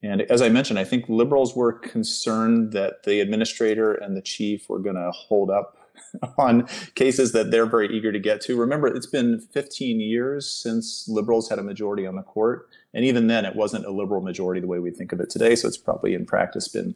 And 0.06 0.22
as 0.22 0.40
I 0.40 0.48
mentioned, 0.48 0.78
I 0.78 0.84
think 0.84 1.08
liberals 1.08 1.56
were 1.56 1.72
concerned 1.72 2.72
that 2.72 3.02
the 3.02 3.20
administrator 3.20 3.92
and 3.92 4.16
the 4.16 4.22
chief 4.22 4.68
were 4.68 4.78
going 4.78 4.96
to 4.96 5.10
hold 5.10 5.50
up 5.50 5.76
on 6.38 6.68
cases 6.94 7.32
that 7.32 7.50
they're 7.50 7.66
very 7.66 7.88
eager 7.88 8.12
to 8.12 8.18
get 8.18 8.40
to. 8.42 8.56
Remember, 8.56 8.86
it's 8.86 9.06
been 9.06 9.40
15 9.40 10.00
years 10.00 10.48
since 10.48 11.08
liberals 11.08 11.48
had 11.48 11.58
a 11.58 11.62
majority 11.62 12.06
on 12.06 12.14
the 12.14 12.22
court. 12.22 12.68
And 12.94 13.04
even 13.04 13.26
then, 13.26 13.44
it 13.44 13.56
wasn't 13.56 13.84
a 13.84 13.90
liberal 13.90 14.20
majority 14.20 14.60
the 14.60 14.66
way 14.66 14.78
we 14.78 14.90
think 14.90 15.12
of 15.12 15.20
it 15.20 15.28
today. 15.28 15.56
So 15.56 15.66
it's 15.66 15.76
probably 15.76 16.14
in 16.14 16.24
practice 16.24 16.68
been 16.68 16.94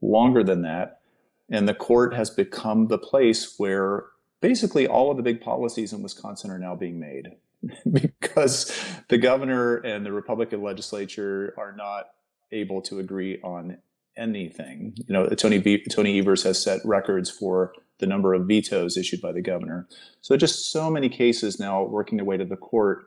longer 0.00 0.42
than 0.42 0.62
that. 0.62 1.00
And 1.48 1.68
the 1.68 1.74
court 1.74 2.14
has 2.14 2.28
become 2.28 2.88
the 2.88 2.98
place 2.98 3.54
where 3.56 4.06
basically 4.40 4.86
all 4.86 5.10
of 5.10 5.16
the 5.16 5.22
big 5.22 5.40
policies 5.40 5.92
in 5.92 6.02
Wisconsin 6.02 6.50
are 6.50 6.58
now 6.58 6.74
being 6.74 6.98
made 6.98 7.36
because 7.92 8.74
the 9.08 9.18
governor 9.18 9.76
and 9.76 10.04
the 10.04 10.12
Republican 10.12 10.62
legislature 10.62 11.54
are 11.56 11.72
not 11.72 12.08
able 12.52 12.80
to 12.82 12.98
agree 12.98 13.40
on 13.42 13.78
anything. 14.16 14.94
You 15.06 15.12
know, 15.12 15.28
Tony 15.28 15.78
Tony 15.90 16.18
Evers 16.18 16.42
has 16.42 16.62
set 16.62 16.80
records 16.84 17.30
for 17.30 17.72
the 17.98 18.06
number 18.06 18.34
of 18.34 18.46
vetoes 18.46 18.96
issued 18.96 19.20
by 19.20 19.32
the 19.32 19.42
governor. 19.42 19.88
So 20.20 20.36
just 20.36 20.70
so 20.70 20.90
many 20.90 21.08
cases 21.08 21.58
now 21.58 21.82
working 21.82 22.16
their 22.16 22.24
way 22.24 22.36
to 22.36 22.44
the 22.44 22.56
court 22.56 23.06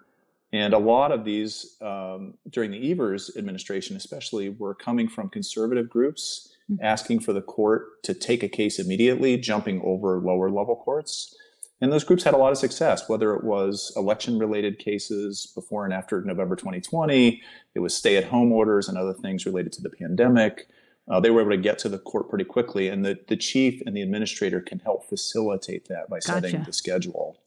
and 0.54 0.74
a 0.74 0.78
lot 0.78 1.12
of 1.12 1.24
these, 1.24 1.78
um, 1.82 2.34
during 2.50 2.72
the 2.72 2.92
Evers 2.92 3.32
administration 3.38 3.96
especially, 3.96 4.50
were 4.50 4.76
coming 4.76 5.08
from 5.08 5.30
conservative 5.30 5.90
groups 5.90 6.54
mm-hmm. 6.70 6.84
asking 6.84 7.22
for 7.22 7.32
the 7.32 7.42
court 7.42 8.04
to 8.04 8.14
take 8.14 8.44
a 8.44 8.50
case 8.50 8.78
immediately, 8.78 9.38
jumping 9.38 9.82
over 9.84 10.20
lower 10.20 10.50
level 10.50 10.76
courts. 10.76 11.36
And 11.82 11.92
those 11.92 12.04
groups 12.04 12.24
had 12.24 12.36
a 12.36 12.38
lot 12.38 12.52
of 12.52 12.60
success, 12.60 13.10
whether 13.10 13.34
it 13.34 13.44
was 13.44 13.92
election 13.96 14.38
related 14.38 14.78
cases 14.78 15.52
before 15.56 15.84
and 15.84 15.94
after 15.94 16.22
November 16.22 16.56
2020, 16.56 17.42
it 17.74 17.80
was 17.80 17.96
stay 17.96 18.18
at 18.18 18.26
home 18.26 18.52
orders 18.52 18.88
and 18.88 18.98
other 18.98 19.14
things 19.14 19.48
related 19.48 19.74
to 19.74 19.82
the 19.82 19.90
pandemic. 19.90 20.68
Uh, 21.10 21.20
they 21.20 21.32
were 21.32 21.42
able 21.42 21.52
to 21.52 21.58
get 21.58 21.80
to 21.80 21.90
the 21.90 21.98
court 21.98 22.30
pretty 22.30 22.46
quickly, 22.46 22.88
and 22.88 23.04
the, 23.04 23.20
the 23.28 23.36
chief 23.36 23.82
and 23.86 23.98
the 23.98 24.02
administrator 24.02 24.62
can 24.62 24.78
help 24.80 25.10
facilitate 25.10 25.88
that 25.88 26.08
by 26.08 26.18
gotcha. 26.18 26.42
setting 26.42 26.64
the 26.64 26.72
schedule. 26.72 27.38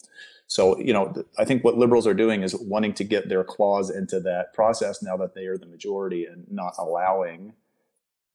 So, 0.48 0.78
you 0.78 0.92
know, 0.92 1.24
I 1.38 1.44
think 1.44 1.64
what 1.64 1.78
liberals 1.78 2.06
are 2.06 2.14
doing 2.14 2.42
is 2.42 2.54
wanting 2.56 2.92
to 2.94 3.04
get 3.04 3.28
their 3.28 3.44
claws 3.44 3.88
into 3.88 4.20
that 4.20 4.52
process 4.52 5.02
now 5.02 5.16
that 5.16 5.34
they 5.34 5.46
are 5.46 5.56
the 5.56 5.66
majority 5.66 6.26
and 6.26 6.44
not 6.50 6.74
allowing 6.76 7.54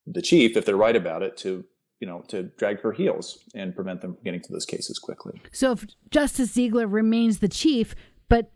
the 0.08 0.22
chief, 0.22 0.58
if 0.58 0.65
they're 0.65 0.75
right 0.75 0.96
about 0.96 1.22
it, 1.22 1.38
to 1.38 1.65
you 2.00 2.08
know 2.08 2.24
to 2.29 2.44
drag 2.58 2.79
her 2.82 2.91
heels 2.91 3.39
and 3.53 3.75
prevent 3.75 4.01
them 4.01 4.13
from 4.13 4.24
getting 4.24 4.41
to 4.41 4.51
those 4.51 4.65
cases 4.65 5.00
quickly. 5.00 5.41
So, 5.51 5.72
if 5.74 5.86
Justice 6.12 6.51
Ziegler 6.51 6.88
remains 6.88 7.39
the 7.39 7.50
chief, 7.50 7.96
but 8.29 8.51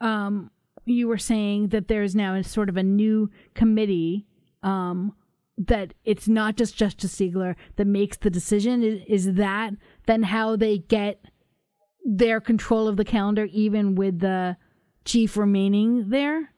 um, 0.00 0.50
you 0.84 1.08
were 1.08 1.18
saying 1.18 1.68
that 1.68 1.88
there's 1.88 2.14
now 2.14 2.34
a 2.34 2.42
sort 2.42 2.68
of 2.68 2.76
a 2.76 2.82
new 2.82 3.30
committee 3.54 4.26
um, 4.62 5.12
that 5.56 5.94
it's 6.04 6.28
not 6.28 6.56
just 6.56 6.76
Justice 6.76 7.14
Ziegler 7.14 7.56
that 7.76 7.86
makes 7.86 8.16
the 8.16 8.30
decision. 8.30 8.82
Is, 8.82 9.02
is 9.06 9.34
that 9.34 9.74
then 10.06 10.22
how 10.22 10.56
they 10.56 10.78
get 10.78 11.24
their 12.04 12.40
control 12.40 12.88
of 12.88 12.96
the 12.96 13.04
calendar, 13.04 13.46
even 13.52 13.94
with 13.94 14.20
the 14.20 14.56
chief 15.04 15.36
remaining 15.36 16.10
there? 16.10 16.54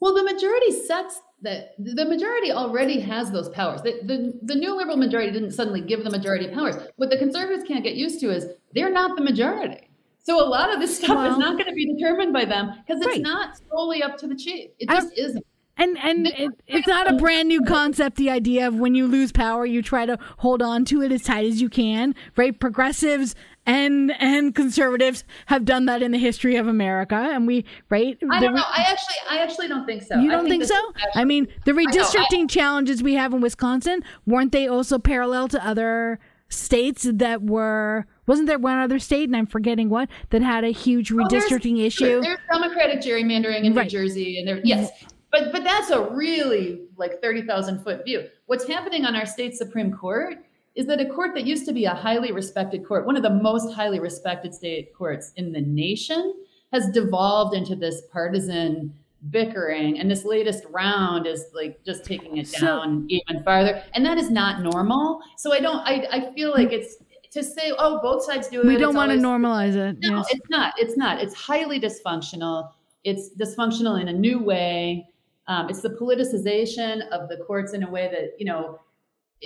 Well, 0.00 0.14
the 0.14 0.22
majority 0.22 0.70
sets 0.70 1.20
that 1.44 1.74
the 1.78 2.04
majority 2.04 2.50
already 2.50 3.00
has 3.00 3.30
those 3.30 3.48
powers. 3.50 3.82
The, 3.82 4.00
the, 4.02 4.38
the 4.42 4.54
new 4.54 4.76
liberal 4.76 4.96
majority 4.96 5.30
didn't 5.30 5.52
suddenly 5.52 5.80
give 5.80 6.02
the 6.02 6.10
majority 6.10 6.48
powers. 6.48 6.76
What 6.96 7.10
the 7.10 7.18
conservatives 7.18 7.64
can't 7.64 7.84
get 7.84 7.94
used 7.94 8.20
to 8.20 8.30
is 8.30 8.46
they're 8.74 8.90
not 8.90 9.16
the 9.16 9.22
majority. 9.22 9.88
So 10.24 10.42
a 10.42 10.48
lot 10.48 10.72
of 10.72 10.80
this 10.80 10.96
stuff 10.96 11.16
well, 11.16 11.32
is 11.32 11.38
not 11.38 11.52
going 11.58 11.68
to 11.68 11.74
be 11.74 11.94
determined 11.94 12.32
by 12.32 12.46
them 12.46 12.72
because 12.78 13.00
it's 13.02 13.06
right. 13.06 13.20
not 13.20 13.58
solely 13.70 14.02
up 14.02 14.16
to 14.18 14.26
the 14.26 14.34
chief. 14.34 14.70
It 14.78 14.88
just 14.88 15.16
isn't. 15.16 15.44
And 15.76 15.98
and 15.98 16.28
it, 16.28 16.50
it's 16.66 16.86
not 16.86 17.12
a 17.12 17.16
brand 17.16 17.48
new 17.48 17.62
concept. 17.62 18.16
The 18.16 18.30
idea 18.30 18.68
of 18.68 18.76
when 18.76 18.94
you 18.94 19.06
lose 19.08 19.32
power, 19.32 19.66
you 19.66 19.82
try 19.82 20.06
to 20.06 20.18
hold 20.38 20.62
on 20.62 20.84
to 20.86 21.02
it 21.02 21.10
as 21.10 21.24
tight 21.24 21.46
as 21.46 21.60
you 21.60 21.68
can. 21.68 22.14
Right? 22.36 22.58
Progressives 22.58 23.34
and 23.66 24.12
and 24.18 24.54
conservatives 24.54 25.24
have 25.46 25.64
done 25.64 25.86
that 25.86 26.02
in 26.02 26.12
the 26.12 26.18
history 26.18 26.56
of 26.56 26.68
America, 26.68 27.14
and 27.16 27.46
we 27.46 27.64
right. 27.88 28.18
I 28.30 28.40
don't 28.40 28.54
know. 28.54 28.62
I 28.66 28.82
actually, 28.88 29.16
I 29.30 29.38
actually 29.38 29.68
don't 29.68 29.86
think 29.86 30.02
so. 30.02 30.18
You 30.18 30.30
don't 30.30 30.48
think, 30.48 30.64
think 30.64 30.72
so? 30.72 30.92
Actually, 30.96 31.22
I 31.22 31.24
mean, 31.24 31.48
the 31.64 31.72
redistricting 31.72 32.40
I 32.40 32.42
I, 32.42 32.46
challenges 32.46 33.02
we 33.02 33.14
have 33.14 33.32
in 33.32 33.40
Wisconsin 33.40 34.02
weren't 34.26 34.52
they 34.52 34.66
also 34.68 34.98
parallel 34.98 35.48
to 35.48 35.66
other 35.66 36.18
states 36.48 37.08
that 37.10 37.42
were? 37.42 38.06
Wasn't 38.26 38.46
there 38.46 38.58
one 38.58 38.78
other 38.78 38.98
state, 38.98 39.28
and 39.28 39.36
I'm 39.36 39.46
forgetting 39.46 39.90
what, 39.90 40.08
that 40.30 40.42
had 40.42 40.64
a 40.64 40.70
huge 40.70 41.10
redistricting 41.10 41.76
there's, 41.76 41.94
issue? 41.94 42.20
There's 42.20 42.38
Democratic 42.50 43.00
gerrymandering 43.00 43.64
in 43.64 43.74
right. 43.74 43.84
New 43.84 43.90
Jersey, 43.90 44.38
and 44.38 44.48
there, 44.48 44.60
yes, 44.64 44.90
but 45.30 45.52
but 45.52 45.64
that's 45.64 45.90
a 45.90 46.02
really 46.10 46.82
like 46.96 47.20
thirty 47.22 47.42
thousand 47.42 47.82
foot 47.82 48.04
view. 48.04 48.28
What's 48.46 48.66
happening 48.66 49.04
on 49.04 49.16
our 49.16 49.26
state 49.26 49.56
supreme 49.56 49.92
court? 49.92 50.38
Is 50.74 50.86
that 50.86 51.00
a 51.00 51.06
court 51.06 51.34
that 51.34 51.46
used 51.46 51.66
to 51.66 51.72
be 51.72 51.84
a 51.84 51.94
highly 51.94 52.32
respected 52.32 52.86
court, 52.86 53.06
one 53.06 53.16
of 53.16 53.22
the 53.22 53.30
most 53.30 53.72
highly 53.74 54.00
respected 54.00 54.54
state 54.54 54.92
courts 54.94 55.32
in 55.36 55.52
the 55.52 55.60
nation, 55.60 56.34
has 56.72 56.88
devolved 56.90 57.54
into 57.54 57.76
this 57.76 58.02
partisan 58.12 58.92
bickering. 59.30 59.98
And 60.00 60.10
this 60.10 60.24
latest 60.24 60.64
round 60.70 61.26
is 61.26 61.46
like 61.54 61.82
just 61.84 62.04
taking 62.04 62.36
it 62.36 62.50
down 62.52 63.06
so, 63.08 63.16
even 63.16 63.42
farther. 63.44 63.82
And 63.94 64.04
that 64.04 64.18
is 64.18 64.30
not 64.30 64.62
normal. 64.62 65.20
So 65.36 65.52
I 65.52 65.60
don't, 65.60 65.78
I, 65.78 66.06
I 66.10 66.34
feel 66.34 66.50
like 66.50 66.72
it's, 66.72 66.96
to 67.30 67.42
say, 67.42 67.72
oh, 67.78 68.00
both 68.00 68.24
sides 68.24 68.46
do 68.46 68.60
it. 68.60 68.66
We 68.66 68.76
don't 68.76 68.94
want 68.94 69.10
to 69.10 69.18
normalize 69.18 69.74
it. 69.74 69.98
No, 70.00 70.18
yes. 70.18 70.26
it's 70.30 70.50
not. 70.50 70.74
It's 70.78 70.96
not. 70.96 71.20
It's 71.20 71.34
highly 71.34 71.80
dysfunctional. 71.80 72.70
It's 73.02 73.30
dysfunctional 73.34 74.00
in 74.00 74.06
a 74.06 74.12
new 74.12 74.38
way. 74.38 75.08
Um, 75.48 75.68
it's 75.68 75.82
the 75.82 75.90
politicization 75.90 77.08
of 77.08 77.28
the 77.28 77.38
courts 77.44 77.72
in 77.72 77.82
a 77.82 77.90
way 77.90 78.08
that, 78.08 78.34
you 78.38 78.44
know, 78.44 78.78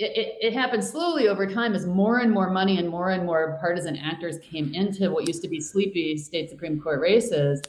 it, 0.01 0.53
it, 0.55 0.83
slowly 0.83 1.27
over 1.27 1.45
time 1.45 1.73
as 1.73 1.85
more 1.85 2.19
and 2.19 2.31
more 2.31 2.49
money 2.49 2.77
and 2.77 2.89
more 2.89 3.09
and 3.09 3.25
more 3.25 3.57
partisan 3.59 3.97
actors 3.97 4.37
came 4.39 4.73
into 4.73 5.11
what 5.11 5.27
used 5.27 5.41
to 5.41 5.47
be 5.47 5.59
sleepy 5.59 6.17
state 6.17 6.49
Supreme 6.49 6.79
Court 6.79 6.99
races. 7.01 7.61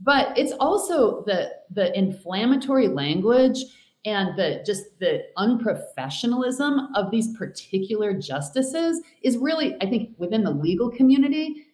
But 0.00 0.36
it's 0.38 0.52
also 0.60 1.24
the 1.24 1.50
the 1.70 1.96
inflammatory 1.96 2.88
language 2.88 3.58
and 4.04 4.36
the 4.38 4.62
just 4.64 4.98
the 4.98 5.24
unprofessionalism 5.36 6.88
of 6.94 7.10
these 7.10 7.36
particular 7.36 8.18
justices 8.18 9.02
is 9.22 9.36
really, 9.36 9.76
I 9.80 9.86
think, 9.86 10.14
within 10.18 10.42
the 10.42 10.50
legal 10.50 10.90
community 10.90 11.66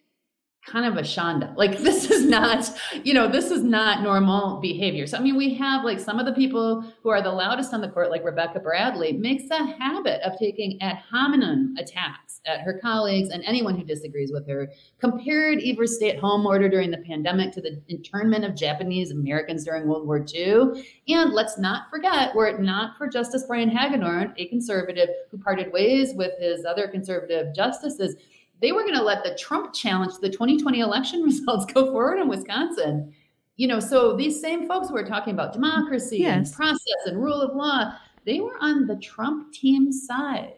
kind 0.67 0.85
of 0.85 0.97
a 0.97 1.01
shanda. 1.01 1.55
Like 1.55 1.77
this 1.79 2.11
is 2.11 2.25
not, 2.25 2.69
you 3.03 3.13
know, 3.13 3.27
this 3.27 3.51
is 3.51 3.63
not 3.63 4.03
normal 4.03 4.59
behavior. 4.59 5.07
So 5.07 5.17
I 5.17 5.21
mean, 5.21 5.37
we 5.37 5.53
have 5.55 5.83
like 5.83 5.99
some 5.99 6.19
of 6.19 6.25
the 6.25 6.33
people 6.33 6.83
who 7.01 7.09
are 7.09 7.21
the 7.21 7.31
loudest 7.31 7.73
on 7.73 7.81
the 7.81 7.89
court, 7.89 8.11
like 8.11 8.23
Rebecca 8.23 8.59
Bradley, 8.59 9.13
makes 9.13 9.49
a 9.49 9.65
habit 9.65 10.21
of 10.21 10.37
taking 10.37 10.81
ad 10.81 10.97
hominem 11.09 11.75
attacks 11.77 12.41
at 12.45 12.61
her 12.61 12.79
colleagues 12.79 13.29
and 13.29 13.43
anyone 13.45 13.77
who 13.77 13.83
disagrees 13.83 14.31
with 14.31 14.47
her. 14.47 14.69
Compared 14.99 15.59
Evers' 15.63 15.95
stay-at-home 15.95 16.45
order 16.45 16.69
during 16.69 16.91
the 16.91 16.97
pandemic 16.99 17.51
to 17.53 17.61
the 17.61 17.81
internment 17.89 18.45
of 18.45 18.55
Japanese 18.55 19.11
Americans 19.11 19.65
during 19.65 19.87
World 19.87 20.07
War 20.07 20.25
II. 20.33 20.83
And 21.07 21.33
let's 21.33 21.57
not 21.57 21.89
forget, 21.89 22.33
were 22.35 22.47
it 22.47 22.59
not 22.59 22.97
for 22.97 23.07
Justice 23.07 23.43
Brian 23.47 23.69
Hagedorn, 23.69 24.33
a 24.37 24.47
conservative 24.47 25.09
who 25.29 25.37
parted 25.37 25.71
ways 25.71 26.13
with 26.15 26.31
his 26.39 26.65
other 26.65 26.87
conservative 26.87 27.53
justices 27.53 28.15
they 28.61 28.71
were 28.71 28.81
going 28.81 28.95
to 28.95 29.03
let 29.03 29.23
the 29.23 29.35
Trump 29.35 29.73
challenge 29.73 30.13
the 30.21 30.29
2020 30.29 30.79
election 30.79 31.21
results 31.23 31.71
go 31.71 31.91
forward 31.91 32.19
in 32.19 32.27
Wisconsin. 32.27 33.13
You 33.55 33.67
know, 33.67 33.79
so 33.79 34.15
these 34.15 34.39
same 34.39 34.67
folks 34.67 34.89
who 34.89 34.95
are 34.95 35.05
talking 35.05 35.33
about 35.33 35.51
democracy 35.51 36.19
yes. 36.19 36.49
and 36.49 36.55
process 36.55 37.05
and 37.05 37.21
rule 37.21 37.41
of 37.41 37.55
law, 37.55 37.93
they 38.25 38.39
were 38.39 38.57
on 38.59 38.85
the 38.85 38.97
Trump 38.97 39.51
team 39.51 39.91
side. 39.91 40.53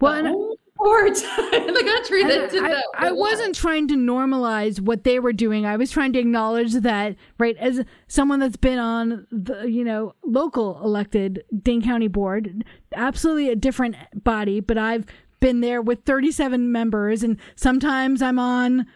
Well, 0.00 0.22
the 0.22 0.56
court 0.78 1.18
in 1.52 1.74
the 1.74 1.84
country 1.84 2.24
that 2.24 2.50
did 2.50 2.64
I, 2.64 2.68
that. 2.68 2.84
I, 2.94 3.08
I 3.08 3.12
wasn't 3.12 3.54
trying 3.54 3.88
to 3.88 3.94
normalize 3.94 4.80
what 4.80 5.04
they 5.04 5.18
were 5.18 5.32
doing. 5.32 5.66
I 5.66 5.76
was 5.76 5.90
trying 5.90 6.12
to 6.14 6.18
acknowledge 6.18 6.72
that, 6.72 7.16
right, 7.38 7.56
as 7.58 7.84
someone 8.08 8.40
that's 8.40 8.56
been 8.56 8.78
on 8.78 9.26
the, 9.30 9.64
you 9.64 9.84
know, 9.84 10.14
local 10.24 10.80
elected 10.82 11.44
Dane 11.62 11.82
County 11.82 12.08
board, 12.08 12.64
absolutely 12.94 13.50
a 13.50 13.56
different 13.56 13.96
body, 14.14 14.60
but 14.60 14.78
I've 14.78 15.04
been 15.40 15.60
there 15.60 15.82
with 15.82 16.04
37 16.04 16.70
members 16.70 17.22
and 17.22 17.38
sometimes 17.56 18.22
I'm 18.22 18.38
on 18.38 18.86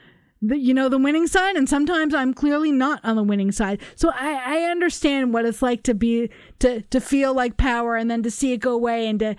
the, 0.41 0.59
you 0.59 0.75
know 0.75 0.89
the 0.89 0.99
winning 0.99 1.27
side 1.27 1.57
and 1.57 1.69
sometimes 1.69 2.15
I'm 2.15 2.35
clearly 2.35 2.71
not 2.71 3.01
on 3.03 3.17
the 3.17 3.23
winning 3.23 3.51
side. 3.51 3.81
So 3.97 4.11
I, 4.15 4.59
I 4.59 4.71
understand 4.71 5.33
what 5.33 5.47
it's 5.47 5.63
like 5.63 5.83
to 5.85 5.95
be 5.95 6.31
to 6.59 6.83
to 6.83 7.01
feel 7.01 7.35
like 7.35 7.57
power 7.57 7.97
and 7.97 8.11
then 8.11 8.23
to 8.23 8.31
see 8.31 8.53
it 8.53 8.59
go 8.59 8.73
away 8.73 9.09
and 9.09 9.19
to 9.21 9.37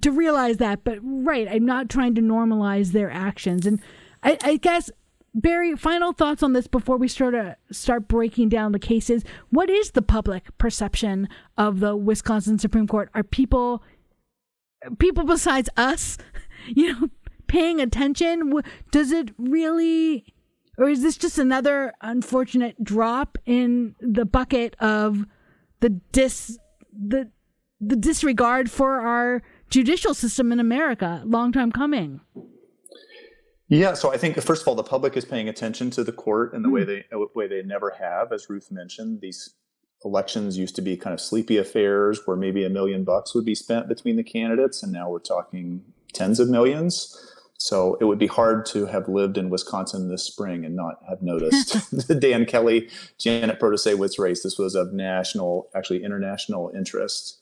to 0.00 0.10
realize 0.12 0.58
that. 0.58 0.84
But 0.84 0.98
right, 1.02 1.48
I'm 1.50 1.66
not 1.66 1.88
trying 1.88 2.14
to 2.14 2.20
normalize 2.20 2.92
their 2.92 3.10
actions. 3.10 3.66
And 3.66 3.80
I, 4.22 4.38
I 4.42 4.56
guess 4.56 4.90
Barry, 5.34 5.76
final 5.76 6.12
thoughts 6.12 6.42
on 6.42 6.52
this 6.52 6.66
before 6.66 6.96
we 6.96 7.06
start 7.06 7.34
to 7.34 7.56
start 7.70 8.08
breaking 8.08 8.48
down 8.48 8.72
the 8.72 8.78
cases. 8.78 9.24
What 9.50 9.70
is 9.70 9.92
the 9.92 10.02
public 10.02 10.56
perception 10.58 11.28
of 11.56 11.80
the 11.80 11.94
Wisconsin 11.96 12.58
Supreme 12.58 12.88
Court? 12.88 13.10
Are 13.14 13.22
people 13.22 13.82
people 14.98 15.24
besides 15.24 15.68
us, 15.76 16.18
you 16.66 16.92
know, 16.92 17.08
paying 17.46 17.80
attention? 17.80 18.52
Does 18.90 19.12
it 19.12 19.30
really 19.38 20.34
or 20.78 20.88
is 20.88 21.02
this 21.02 21.16
just 21.16 21.38
another 21.38 21.92
unfortunate 22.00 22.82
drop 22.82 23.36
in 23.44 23.96
the 24.00 24.24
bucket 24.24 24.76
of 24.78 25.26
the 25.80 25.90
dis 26.12 26.58
the 26.92 27.30
the 27.80 27.96
disregard 27.96 28.70
for 28.70 29.00
our 29.00 29.42
judicial 29.70 30.14
system 30.14 30.52
in 30.52 30.60
America? 30.60 31.22
Long 31.24 31.52
time 31.52 31.72
coming. 31.72 32.20
Yeah, 33.68 33.94
so 33.94 34.12
I 34.12 34.16
think 34.16 34.40
first 34.40 34.62
of 34.62 34.68
all, 34.68 34.76
the 34.76 34.82
public 34.82 35.16
is 35.16 35.24
paying 35.24 35.48
attention 35.48 35.90
to 35.90 36.04
the 36.04 36.12
court 36.12 36.54
in 36.54 36.62
the 36.62 36.68
mm. 36.68 36.72
way 36.72 36.84
they 36.84 37.04
way 37.34 37.48
they 37.48 37.62
never 37.62 37.90
have, 37.90 38.32
as 38.32 38.48
Ruth 38.48 38.70
mentioned. 38.70 39.20
These 39.20 39.54
elections 40.04 40.56
used 40.56 40.76
to 40.76 40.82
be 40.82 40.96
kind 40.96 41.14
of 41.14 41.20
sleepy 41.20 41.56
affairs 41.56 42.20
where 42.24 42.36
maybe 42.36 42.64
a 42.64 42.70
million 42.70 43.04
bucks 43.04 43.34
would 43.34 43.44
be 43.44 43.54
spent 43.54 43.88
between 43.88 44.16
the 44.16 44.22
candidates, 44.22 44.82
and 44.82 44.92
now 44.92 45.08
we're 45.10 45.18
talking 45.18 45.84
tens 46.12 46.40
of 46.40 46.48
millions. 46.48 47.16
So 47.60 47.98
it 48.00 48.04
would 48.04 48.20
be 48.20 48.28
hard 48.28 48.64
to 48.66 48.86
have 48.86 49.08
lived 49.08 49.36
in 49.36 49.50
Wisconsin 49.50 50.08
this 50.08 50.22
spring 50.22 50.64
and 50.64 50.76
not 50.76 51.02
have 51.08 51.22
noticed 51.22 51.90
the 51.90 52.14
Dan 52.20 52.46
Kelly, 52.46 52.88
Janet 53.18 53.58
Protasiewicz 53.58 54.18
race. 54.18 54.44
This 54.44 54.58
was 54.58 54.76
of 54.76 54.92
national, 54.92 55.68
actually 55.74 56.04
international 56.04 56.70
interest. 56.74 57.37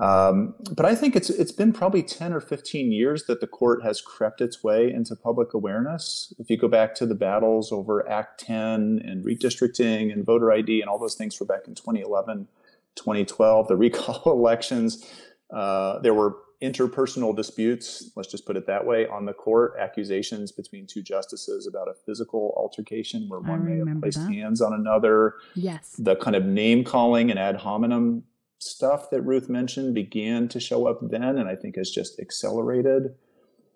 Um, 0.00 0.54
but 0.76 0.86
I 0.86 0.94
think 0.94 1.16
it's 1.16 1.28
it's 1.28 1.50
been 1.52 1.72
probably 1.72 2.02
ten 2.02 2.32
or 2.32 2.40
fifteen 2.40 2.92
years 2.92 3.24
that 3.24 3.40
the 3.40 3.46
court 3.48 3.82
has 3.82 4.00
crept 4.00 4.40
its 4.40 4.62
way 4.62 4.92
into 4.92 5.16
public 5.16 5.54
awareness. 5.54 6.32
If 6.38 6.48
you 6.50 6.56
go 6.56 6.68
back 6.68 6.94
to 6.96 7.06
the 7.06 7.16
battles 7.16 7.72
over 7.72 8.08
Act 8.08 8.40
10 8.40 9.02
and 9.04 9.24
redistricting 9.24 10.12
and 10.12 10.24
voter 10.24 10.52
ID 10.52 10.80
and 10.80 10.88
all 10.88 10.98
those 10.98 11.16
things 11.16 11.38
were 11.40 11.46
back 11.46 11.66
in 11.66 11.74
2011, 11.74 12.46
2012, 12.94 13.68
the 13.68 13.76
recall 13.76 14.22
elections, 14.26 15.04
uh, 15.52 15.98
there 15.98 16.14
were 16.14 16.36
interpersonal 16.62 17.34
disputes, 17.34 18.10
let's 18.16 18.28
just 18.28 18.44
put 18.44 18.56
it 18.56 18.66
that 18.66 18.84
way, 18.84 19.06
on 19.06 19.26
the 19.26 19.32
court, 19.32 19.74
accusations 19.78 20.50
between 20.50 20.86
two 20.86 21.02
justices 21.02 21.68
about 21.68 21.88
a 21.88 21.94
physical 22.04 22.52
altercation 22.56 23.28
where 23.28 23.40
one 23.40 23.64
may 23.64 23.78
have 23.78 24.00
placed 24.00 24.18
that. 24.18 24.32
hands 24.32 24.60
on 24.60 24.72
another. 24.72 25.34
Yes. 25.54 25.94
The 25.98 26.16
kind 26.16 26.34
of 26.34 26.44
name 26.44 26.82
calling 26.82 27.30
and 27.30 27.38
ad 27.38 27.56
hominem 27.56 28.24
stuff 28.58 29.10
that 29.10 29.22
Ruth 29.22 29.48
mentioned 29.48 29.94
began 29.94 30.48
to 30.48 30.60
show 30.60 30.86
up 30.86 30.98
then, 31.02 31.38
and 31.38 31.48
I 31.48 31.56
think 31.56 31.76
has 31.76 31.90
just 31.90 32.18
accelerated. 32.20 33.14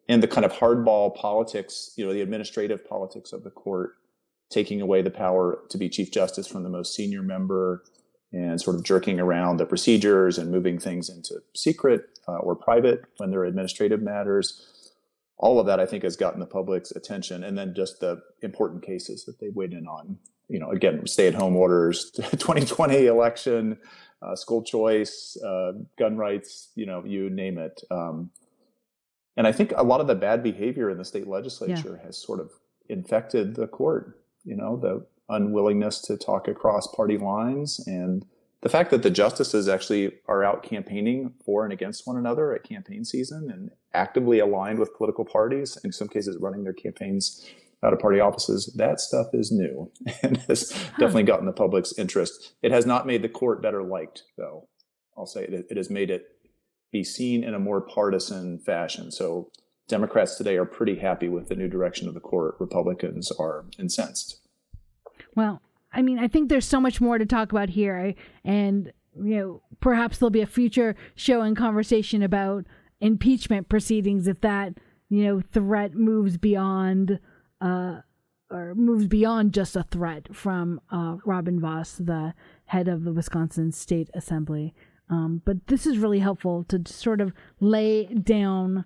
And 0.08 0.22
the 0.22 0.28
kind 0.28 0.44
of 0.44 0.52
hardball 0.52 1.14
politics, 1.14 1.92
you 1.96 2.04
know, 2.04 2.12
the 2.12 2.20
administrative 2.20 2.86
politics 2.86 3.32
of 3.32 3.44
the 3.44 3.50
court, 3.50 3.94
taking 4.50 4.80
away 4.80 5.00
the 5.00 5.10
power 5.10 5.60
to 5.70 5.78
be 5.78 5.88
Chief 5.88 6.10
Justice 6.10 6.46
from 6.46 6.62
the 6.62 6.68
most 6.68 6.94
senior 6.94 7.22
member 7.22 7.82
and 8.32 8.60
sort 8.60 8.76
of 8.76 8.84
jerking 8.84 9.20
around 9.20 9.58
the 9.58 9.66
procedures 9.66 10.38
and 10.38 10.50
moving 10.50 10.78
things 10.78 11.08
into 11.08 11.42
secret 11.54 12.18
uh, 12.28 12.38
or 12.38 12.56
private 12.56 13.02
when 13.18 13.30
they're 13.30 13.44
administrative 13.44 14.02
matters. 14.02 14.92
All 15.36 15.60
of 15.60 15.66
that, 15.66 15.80
I 15.80 15.86
think, 15.86 16.02
has 16.02 16.16
gotten 16.16 16.40
the 16.40 16.46
public's 16.46 16.90
attention. 16.92 17.44
And 17.44 17.58
then 17.58 17.74
just 17.74 18.00
the 18.00 18.22
important 18.42 18.84
cases 18.84 19.24
that 19.24 19.38
they 19.40 19.48
weighed 19.48 19.72
in 19.72 19.86
on. 19.86 20.18
You 20.48 20.58
know, 20.58 20.70
again, 20.70 21.06
stay 21.06 21.28
at 21.28 21.34
home 21.34 21.56
orders, 21.56 22.10
2020 22.16 23.06
election, 23.06 23.78
uh, 24.20 24.36
school 24.36 24.62
choice, 24.62 25.36
uh, 25.44 25.72
gun 25.98 26.16
rights, 26.16 26.70
you 26.74 26.86
know, 26.86 27.04
you 27.04 27.30
name 27.30 27.58
it. 27.58 27.82
Um, 27.90 28.30
and 29.36 29.46
I 29.46 29.52
think 29.52 29.72
a 29.76 29.82
lot 29.82 30.00
of 30.00 30.06
the 30.06 30.14
bad 30.14 30.42
behavior 30.42 30.90
in 30.90 30.98
the 30.98 31.04
state 31.04 31.26
legislature 31.26 31.98
yeah. 31.98 32.06
has 32.06 32.18
sort 32.18 32.40
of 32.40 32.50
infected 32.88 33.54
the 33.54 33.66
court. 33.66 34.18
You 34.44 34.56
know, 34.56 34.76
the 34.76 35.06
unwillingness 35.28 36.00
to 36.02 36.16
talk 36.16 36.48
across 36.48 36.86
party 36.88 37.16
lines 37.16 37.82
and 37.86 38.24
the 38.62 38.68
fact 38.68 38.90
that 38.90 39.02
the 39.02 39.10
justices 39.10 39.68
actually 39.68 40.12
are 40.26 40.44
out 40.44 40.62
campaigning 40.62 41.34
for 41.44 41.64
and 41.64 41.72
against 41.72 42.06
one 42.06 42.16
another 42.16 42.54
at 42.54 42.62
campaign 42.62 43.04
season 43.04 43.50
and 43.50 43.70
actively 43.92 44.38
aligned 44.38 44.78
with 44.78 44.96
political 44.96 45.24
parties, 45.24 45.76
in 45.84 45.92
some 45.92 46.08
cases 46.08 46.36
running 46.38 46.62
their 46.62 46.72
campaigns 46.72 47.44
out 47.84 47.92
of 47.92 47.98
party 47.98 48.20
offices, 48.20 48.72
that 48.76 49.00
stuff 49.00 49.28
is 49.32 49.50
new 49.50 49.90
and 50.22 50.36
has 50.48 50.70
huh. 50.70 50.78
definitely 50.98 51.24
gotten 51.24 51.46
the 51.46 51.52
public's 51.52 51.96
interest. 51.98 52.52
It 52.62 52.72
has 52.72 52.86
not 52.86 53.06
made 53.06 53.22
the 53.22 53.28
court 53.28 53.62
better 53.62 53.82
liked, 53.82 54.22
though. 54.36 54.68
I'll 55.16 55.26
say 55.26 55.44
it, 55.44 55.66
it 55.70 55.76
has 55.76 55.90
made 55.90 56.10
it 56.10 56.26
be 56.90 57.04
seen 57.04 57.42
in 57.42 57.54
a 57.54 57.58
more 57.58 57.80
partisan 57.80 58.58
fashion. 58.58 59.10
So 59.10 59.50
Democrats 59.88 60.36
today 60.36 60.56
are 60.56 60.64
pretty 60.64 60.98
happy 60.98 61.28
with 61.28 61.48
the 61.48 61.56
new 61.56 61.68
direction 61.68 62.08
of 62.08 62.14
the 62.14 62.20
court. 62.20 62.56
Republicans 62.58 63.30
are 63.32 63.64
incensed. 63.78 64.40
Well, 65.34 65.60
I 65.92 66.02
mean, 66.02 66.18
I 66.18 66.28
think 66.28 66.48
there's 66.48 66.66
so 66.66 66.80
much 66.80 67.00
more 67.00 67.18
to 67.18 67.26
talk 67.26 67.52
about 67.52 67.70
here, 67.70 68.14
and 68.44 68.92
you 69.14 69.36
know, 69.36 69.62
perhaps 69.80 70.18
there'll 70.18 70.30
be 70.30 70.40
a 70.40 70.46
future 70.46 70.96
show 71.14 71.42
and 71.42 71.56
conversation 71.56 72.22
about 72.22 72.64
impeachment 73.00 73.68
proceedings 73.68 74.26
if 74.26 74.40
that 74.40 74.74
you 75.10 75.24
know 75.24 75.40
threat 75.40 75.94
moves 75.94 76.36
beyond 76.38 77.18
uh, 77.62 78.00
or 78.50 78.74
moves 78.74 79.06
beyond 79.06 79.54
just 79.54 79.76
a 79.76 79.82
threat 79.84 80.34
from 80.34 80.80
uh, 80.90 81.16
Robin 81.24 81.58
Vos, 81.58 81.94
the 81.96 82.34
head 82.66 82.88
of 82.88 83.04
the 83.04 83.12
Wisconsin 83.12 83.72
State 83.72 84.10
Assembly. 84.12 84.74
Um, 85.08 85.42
but 85.44 85.66
this 85.66 85.86
is 85.86 85.98
really 85.98 86.18
helpful 86.18 86.64
to 86.64 86.82
sort 86.86 87.20
of 87.20 87.32
lay 87.60 88.06
down 88.06 88.84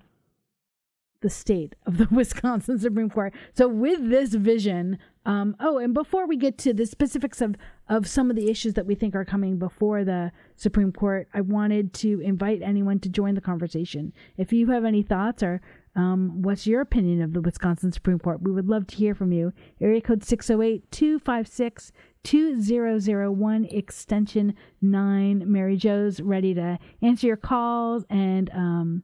the 1.21 1.31
state 1.31 1.75
of 1.87 1.99
the 1.99 2.09
Wisconsin 2.15 2.79
Supreme 2.79 3.11
Court. 3.11 3.33
So, 3.55 3.69
with 3.69 4.11
this 4.11 4.35
vision, 4.35 4.99
um, 5.25 5.57
oh, 5.59 5.79
and 5.79 5.93
before 5.93 6.27
we 6.27 6.37
get 6.37 6.59
to 6.59 6.73
the 6.73 6.87
specifics 6.87 7.41
of, 7.41 7.57
of 7.89 8.07
some 8.07 8.31
of 8.31 8.37
the 8.37 8.51
issues 8.51 8.75
that 8.75 8.87
we 8.87 8.95
think 8.95 9.15
are 9.15 9.25
coming 9.25 9.59
before 9.59 10.05
the 10.05 10.31
Supreme 10.55 10.93
Court, 10.93 11.29
I 11.35 11.41
wanted 11.41 11.93
to 11.95 12.21
invite 12.21 12.63
anyone 12.63 13.01
to 13.01 13.09
join 13.09 13.35
the 13.35 13.41
conversation. 13.41 14.13
If 14.37 14.53
you 14.53 14.69
have 14.71 14.85
any 14.85 15.03
thoughts 15.03 15.43
or 15.43 15.61
um, 15.97 16.43
what's 16.43 16.67
your 16.67 16.83
opinion 16.83 17.23
of 17.23 17.33
the 17.33 17.41
Wisconsin 17.41 17.91
Supreme 17.91 18.19
Court? 18.19 18.43
We 18.43 18.53
would 18.53 18.69
love 18.69 18.87
to 18.89 18.97
hear 18.97 19.15
from 19.15 19.33
you. 19.33 19.53
Area 19.81 20.01
code 20.01 20.23
608 20.23 20.91
256 20.93 21.93
2001, 22.23 23.65
extension 23.67 24.55
9. 24.83 25.45
Mary 25.51 25.77
Jo's 25.77 26.21
ready 26.21 26.53
to 26.55 26.79
answer 27.01 27.27
your 27.27 27.37
calls 27.37 28.05
and 28.11 28.51
um, 28.51 29.03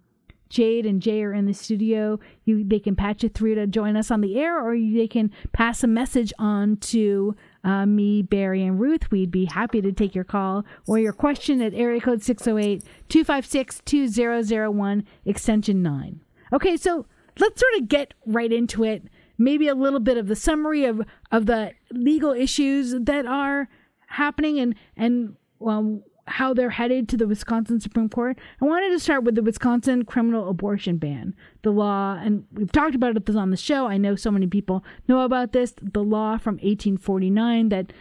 Jade 0.51 0.85
and 0.85 1.01
Jay 1.01 1.23
are 1.23 1.33
in 1.33 1.47
the 1.47 1.55
studio. 1.55 2.21
You 2.45 2.63
they 2.63 2.79
can 2.79 2.95
patch 2.95 3.23
you 3.23 3.31
through 3.31 3.55
to 3.55 3.67
join 3.67 3.97
us 3.97 4.11
on 4.11 4.21
the 4.21 4.39
air, 4.39 4.61
or 4.61 4.77
they 4.77 5.09
can 5.09 5.31
pass 5.53 5.83
a 5.83 5.87
message 5.87 6.31
on 6.39 6.77
to 6.79 7.35
uh, 7.65 7.87
me, 7.87 8.21
Barry, 8.21 8.63
and 8.63 8.79
Ruth. 8.79 9.11
We'd 9.11 9.31
be 9.31 9.47
happy 9.47 9.81
to 9.81 9.93
take 9.93 10.15
your 10.15 10.25
call 10.25 10.67
or 10.87 10.99
your 10.99 11.15
question 11.15 11.63
at 11.63 11.73
area 11.73 12.03
code 12.03 12.23
608 12.23 12.85
256 13.09 13.81
2001, 13.87 15.05
extension 15.25 15.83
9. 15.83 16.21
Okay, 16.53 16.77
so 16.77 17.07
let's 17.39 17.61
sort 17.61 17.75
of 17.79 17.89
get 17.89 18.15
right 18.27 18.53
into 18.53 18.85
it. 18.85 19.05
Maybe 19.39 19.69
a 19.69 19.75
little 19.75 20.01
bit 20.01 20.19
of 20.19 20.29
the 20.29 20.37
summary 20.37 20.85
of, 20.85 21.03
of 21.31 21.47
the 21.47 21.73
legal 21.91 22.33
issues 22.33 22.95
that 22.99 23.27
are 23.27 23.69
happening 24.07 24.59
and, 24.59 24.75
and 24.97 25.37
um, 25.67 26.03
how 26.27 26.55
they're 26.55 26.71
headed 26.71 27.09
to 27.09 27.17
the 27.17 27.27
Wisconsin 27.27 27.81
Supreme 27.81 28.09
Court, 28.09 28.39
I 28.61 28.65
wanted 28.65 28.91
to 28.91 29.01
start 29.01 29.25
with 29.25 29.35
the 29.35 29.43
Wisconsin 29.43 30.05
criminal 30.05 30.49
abortion 30.49 30.99
ban. 30.99 31.35
The 31.63 31.71
law, 31.71 32.19
and 32.23 32.45
we've 32.53 32.71
talked 32.71 32.95
about 32.95 33.17
it 33.17 33.37
on 33.37 33.51
the 33.51 33.57
show. 33.57 33.87
I 33.87 33.97
know 33.97 34.15
so 34.15 34.31
many 34.31 34.47
people 34.47 34.85
know 35.09 35.21
about 35.21 35.53
this. 35.53 35.75
The 35.81 36.03
law 36.03 36.39
from 36.39 36.55
1849 36.57 37.71
that 37.71 37.93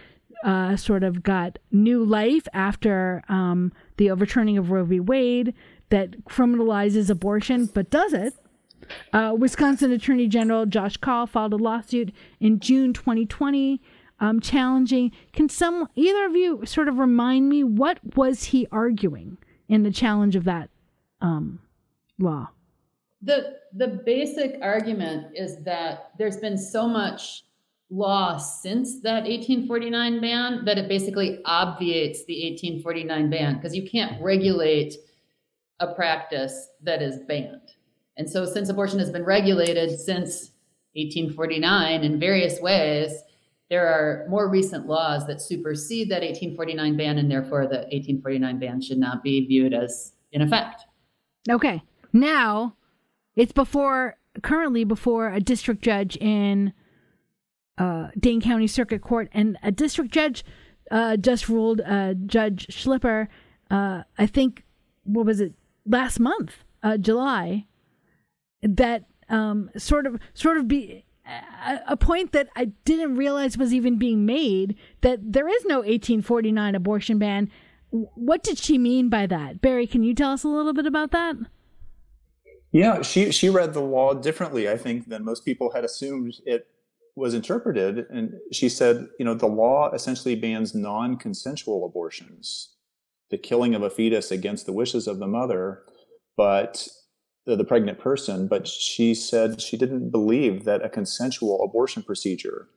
uh, 0.44 0.76
sort 0.76 1.04
of 1.04 1.24
got 1.24 1.60
new 1.72 2.04
life 2.04 2.48
after 2.54 3.24
um, 3.30 3.72
the 3.98 4.12
overturning 4.12 4.58
of 4.58 4.72
Roe 4.72 4.84
v. 4.84 5.00
Wade 5.00 5.54
that 5.92 6.26
criminalizes 6.26 7.10
abortion, 7.10 7.68
but 7.68 7.90
does 7.90 8.14
it? 8.14 8.34
Uh, 9.14 9.36
Wisconsin 9.38 9.92
Attorney 9.92 10.28
General 10.28 10.66
Josh 10.66 10.98
Kaul 10.98 11.28
filed 11.28 11.54
a 11.54 11.58
lawsuit 11.58 12.14
in 12.40 12.60
June 12.60 12.94
2020 12.94 13.80
um, 14.20 14.40
challenging. 14.40 15.12
Can 15.34 15.50
some 15.50 15.88
either 15.96 16.26
of 16.26 16.36
you 16.36 16.66
sort 16.66 16.88
of 16.88 16.98
remind 16.98 17.50
me 17.50 17.64
what 17.64 18.00
was 18.16 18.46
he 18.46 18.68
arguing 18.72 19.38
in 19.68 19.84
the 19.84 19.92
challenge 19.92 20.36
of 20.36 20.44
that 20.46 20.70
um, 21.22 21.60
law? 22.20 22.50
The 23.22 23.58
the 23.74 24.02
basic 24.06 24.58
argument 24.62 25.28
is 25.36 25.64
that 25.64 26.12
there's 26.18 26.38
been 26.38 26.58
so 26.58 26.88
much 26.88 27.44
law 27.92 28.38
since 28.38 29.02
that 29.02 29.24
1849 29.24 30.22
ban 30.22 30.66
that 30.66 30.78
it 30.78 30.88
basically 30.88 31.40
obviates 31.46 32.26
the 32.26 32.34
1849 32.50 33.30
ban 33.30 33.56
because 33.56 33.76
you 33.76 33.88
can't 33.88 34.22
regulate 34.22 34.96
a 35.82 35.94
practice 35.94 36.70
that 36.82 37.02
is 37.02 37.20
banned. 37.28 37.74
And 38.16 38.30
so 38.30 38.46
since 38.46 38.70
abortion 38.70 39.00
has 39.00 39.10
been 39.10 39.26
regulated 39.26 40.00
since 40.00 40.52
1849 40.94 42.04
in 42.04 42.20
various 42.20 42.62
ways, 42.62 43.12
there 43.70 43.88
are 43.88 44.28
more 44.30 44.50
recent 44.50 44.86
laws 44.88 45.26
that 45.28 45.42
supersede 45.42 46.10
that 46.10 46.22
1849 46.22 46.98
ban, 46.98 47.18
and 47.18 47.32
therefore 47.32 47.64
the 47.64 47.88
1849 47.92 48.60
ban 48.60 48.82
should 48.82 48.98
not 48.98 49.24
be 49.24 49.46
viewed 49.46 49.74
as 49.74 50.14
in 50.32 50.42
effect. 50.42 50.86
Okay. 51.50 51.82
Now 52.14 52.76
it's 53.36 53.54
before, 53.54 54.18
currently 54.44 54.84
before 54.84 55.30
a 55.30 55.40
district 55.40 55.82
judge 55.82 56.18
in 56.18 56.74
uh, 57.78 58.10
Dane 58.20 58.42
County 58.42 58.68
Circuit 58.68 59.02
Court, 59.02 59.30
and 59.32 59.58
a 59.64 59.72
district 59.72 60.12
judge 60.12 60.44
uh, 60.92 61.16
just 61.18 61.48
ruled, 61.50 61.82
uh, 61.82 62.14
Judge 62.26 62.68
Schlipper, 62.68 63.28
uh, 63.72 64.04
I 64.18 64.26
think, 64.28 64.66
what 65.04 65.26
was 65.26 65.40
it, 65.40 65.54
last 65.86 66.20
month, 66.20 66.64
uh, 66.84 66.98
July, 66.98 67.68
that 68.62 69.06
um, 69.30 69.70
sort 69.78 70.06
of 70.06 70.20
sort 70.34 70.58
of 70.58 70.68
be 70.68 71.06
a, 71.26 71.80
a 71.90 71.98
point 71.98 72.32
that 72.32 72.50
I 72.56 72.66
didn't 72.86 73.16
realize 73.16 73.58
was 73.58 73.74
even 73.74 73.98
being 73.98 74.26
made 74.26 74.76
that 75.02 75.20
there 75.22 75.48
is 75.48 75.66
no 75.66 75.78
1849 75.78 76.76
abortion 76.76 77.18
ban. 77.20 77.50
What 77.90 78.44
did 78.44 78.58
she 78.58 78.78
mean 78.78 79.10
by 79.10 79.28
that? 79.28 79.62
Barry, 79.62 79.86
can 79.88 80.04
you 80.04 80.14
tell 80.14 80.32
us 80.32 80.44
a 80.44 80.48
little 80.48 80.74
bit 80.74 80.86
about 80.86 81.12
that? 81.12 81.36
Yeah, 82.72 83.02
she 83.02 83.32
she 83.32 83.50
read 83.50 83.74
the 83.74 83.82
law 83.82 84.14
differently, 84.14 84.70
I 84.70 84.78
think, 84.78 85.10
than 85.10 85.26
most 85.26 85.44
people 85.44 85.72
had 85.72 85.84
assumed 85.84 86.36
it 86.46 86.68
was 87.16 87.34
interpreted. 87.34 88.06
And 88.10 88.36
she 88.54 88.70
said, 88.70 89.08
you 89.20 89.26
know, 89.26 89.34
the 89.34 89.48
law 89.48 89.92
essentially 89.94 90.36
bans 90.36 90.74
non-consensual 90.74 91.86
abortions, 91.86 92.70
the 93.32 93.38
killing 93.38 93.74
of 93.74 93.82
a 93.82 93.90
fetus 93.90 94.30
against 94.30 94.66
the 94.66 94.74
wishes 94.74 95.08
of 95.08 95.20
the 95.20 95.28
mother, 95.28 95.84
but 96.38 96.88
the, 97.46 97.56
the 97.56 97.64
pregnant 97.64 98.00
person. 98.00 98.48
But 98.48 98.68
she 98.68 99.16
said 99.16 99.62
she 99.62 99.78
didn't 99.78 100.12
believe 100.12 100.66
that 100.66 100.86
a 100.86 100.90
consensual 100.90 101.64
abortion 101.64 102.04
procedure, 102.04 102.68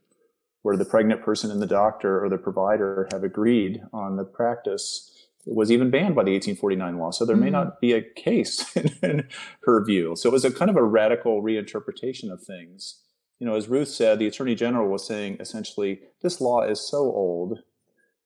where 0.63 0.77
the 0.77 0.85
pregnant 0.85 1.23
person 1.23 1.51
and 1.51 1.61
the 1.61 1.67
doctor 1.67 2.25
or 2.25 2.29
the 2.29 2.39
provider 2.39 3.09
have 3.13 3.25
agreed 3.25 3.83
on 3.93 4.17
the 4.17 4.25
practice 4.25 5.11
was 5.47 5.71
even 5.71 5.91
banned 5.91 6.15
by 6.15 6.23
the 6.23 6.33
1849 6.33 6.99
law. 6.99 7.11
So 7.11 7.27
there 7.27 7.37
may 7.37 7.47
mm-hmm. 7.47 7.53
not 7.53 7.81
be 7.81 7.93
a 7.93 8.03
case 8.03 8.75
in, 8.77 8.91
in, 9.03 9.29
her 9.65 9.85
view. 9.85 10.17
So 10.17 10.29
it 10.29 10.33
was 10.33 10.45
a 10.45 10.51
kind 10.51 10.71
of 10.71 10.77
a 10.77 10.83
radical 10.83 11.43
reinterpretation 11.43 12.33
of 12.33 12.43
things. 12.43 13.03
You 13.41 13.47
know, 13.47 13.55
as 13.55 13.69
Ruth 13.69 13.89
said, 13.89 14.19
the 14.19 14.27
attorney 14.27 14.55
general 14.55 14.89
was 14.89 15.07
saying 15.07 15.37
essentially, 15.41 16.01
this 16.23 16.41
law 16.41 16.63
is 16.63 16.81
so 16.81 16.99
old, 16.99 17.59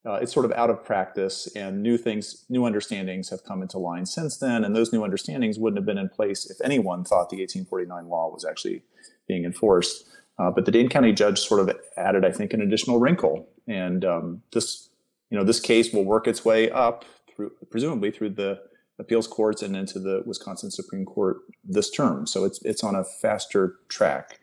uh, 0.09 0.15
it's 0.23 0.33
sort 0.33 0.47
of 0.47 0.53
out 0.53 0.71
of 0.71 0.85
practice, 0.85 1.49
and 1.55 1.83
new 1.83 1.99
things, 1.99 2.45
new 2.49 2.65
understandings 2.65 3.29
have 3.29 3.45
come 3.45 3.61
into 3.61 3.79
line 3.79 4.07
since 4.07 4.39
then. 4.39 4.65
And 4.65 4.75
those 4.75 4.93
new 4.93 5.05
understandings 5.05 5.59
wouldn't 5.59 5.79
have 5.79 5.87
been 5.87 5.99
in 5.99 6.09
place 6.09 6.49
if 6.49 6.57
anyone 6.65 7.05
thought 7.05 7.29
the 7.29 7.37
1849 7.37 8.09
law 8.09 8.31
was 8.33 8.45
actually 8.45 8.83
being 9.27 9.45
enforced. 9.45 10.07
Uh, 10.39 10.51
but 10.51 10.65
the 10.65 10.71
Dane 10.71 10.89
County 10.89 11.13
judge 11.13 11.39
sort 11.41 11.61
of 11.61 11.77
added, 11.97 12.25
I 12.25 12.33
think, 12.33 12.55
an 12.55 12.63
additional 12.63 12.99
wrinkle. 12.99 13.49
And 13.67 14.05
um, 14.05 14.43
this 14.53 14.89
you 15.31 15.37
know, 15.37 15.45
this 15.45 15.61
case 15.61 15.93
will 15.93 16.05
work 16.05 16.27
its 16.27 16.45
way 16.45 16.71
up 16.71 17.05
through, 17.35 17.53
presumably 17.71 18.11
through 18.11 18.31
the 18.31 18.61
appeals 18.99 19.27
courts 19.27 19.63
and 19.63 19.77
into 19.77 19.99
the 19.99 20.23
Wisconsin 20.25 20.71
Supreme 20.71 21.05
Court 21.05 21.39
this 21.63 21.91
term. 21.91 22.27
So 22.27 22.45
it's 22.45 22.63
it's 22.65 22.83
on 22.83 22.95
a 22.95 23.05
faster 23.05 23.77
track. 23.89 24.41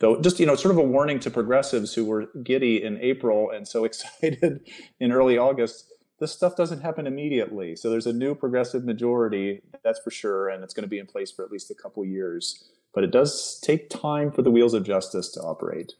Though, 0.00 0.20
just 0.20 0.38
you 0.38 0.46
know, 0.46 0.54
sort 0.54 0.72
of 0.72 0.78
a 0.78 0.82
warning 0.82 1.18
to 1.20 1.30
progressives 1.30 1.94
who 1.94 2.04
were 2.04 2.26
giddy 2.42 2.82
in 2.82 2.98
April 3.00 3.50
and 3.50 3.66
so 3.66 3.84
excited 3.88 4.60
in 5.00 5.12
early 5.12 5.38
August. 5.38 5.92
This 6.20 6.32
stuff 6.32 6.56
doesn't 6.56 6.80
happen 6.80 7.06
immediately. 7.06 7.76
So 7.76 7.90
there's 7.90 8.06
a 8.06 8.12
new 8.12 8.34
progressive 8.34 8.84
majority, 8.84 9.62
that's 9.84 10.00
for 10.00 10.10
sure, 10.10 10.48
and 10.48 10.64
it's 10.64 10.74
going 10.74 10.82
to 10.82 10.88
be 10.88 10.98
in 10.98 11.06
place 11.06 11.30
for 11.30 11.44
at 11.44 11.52
least 11.52 11.70
a 11.70 11.74
couple 11.74 12.04
years. 12.04 12.64
But 12.92 13.04
it 13.04 13.12
does 13.12 13.60
take 13.60 13.88
time 13.88 14.32
for 14.32 14.42
the 14.42 14.50
wheels 14.50 14.74
of 14.74 14.82
justice 14.82 15.30
to 15.32 15.40
operate. 15.40 15.92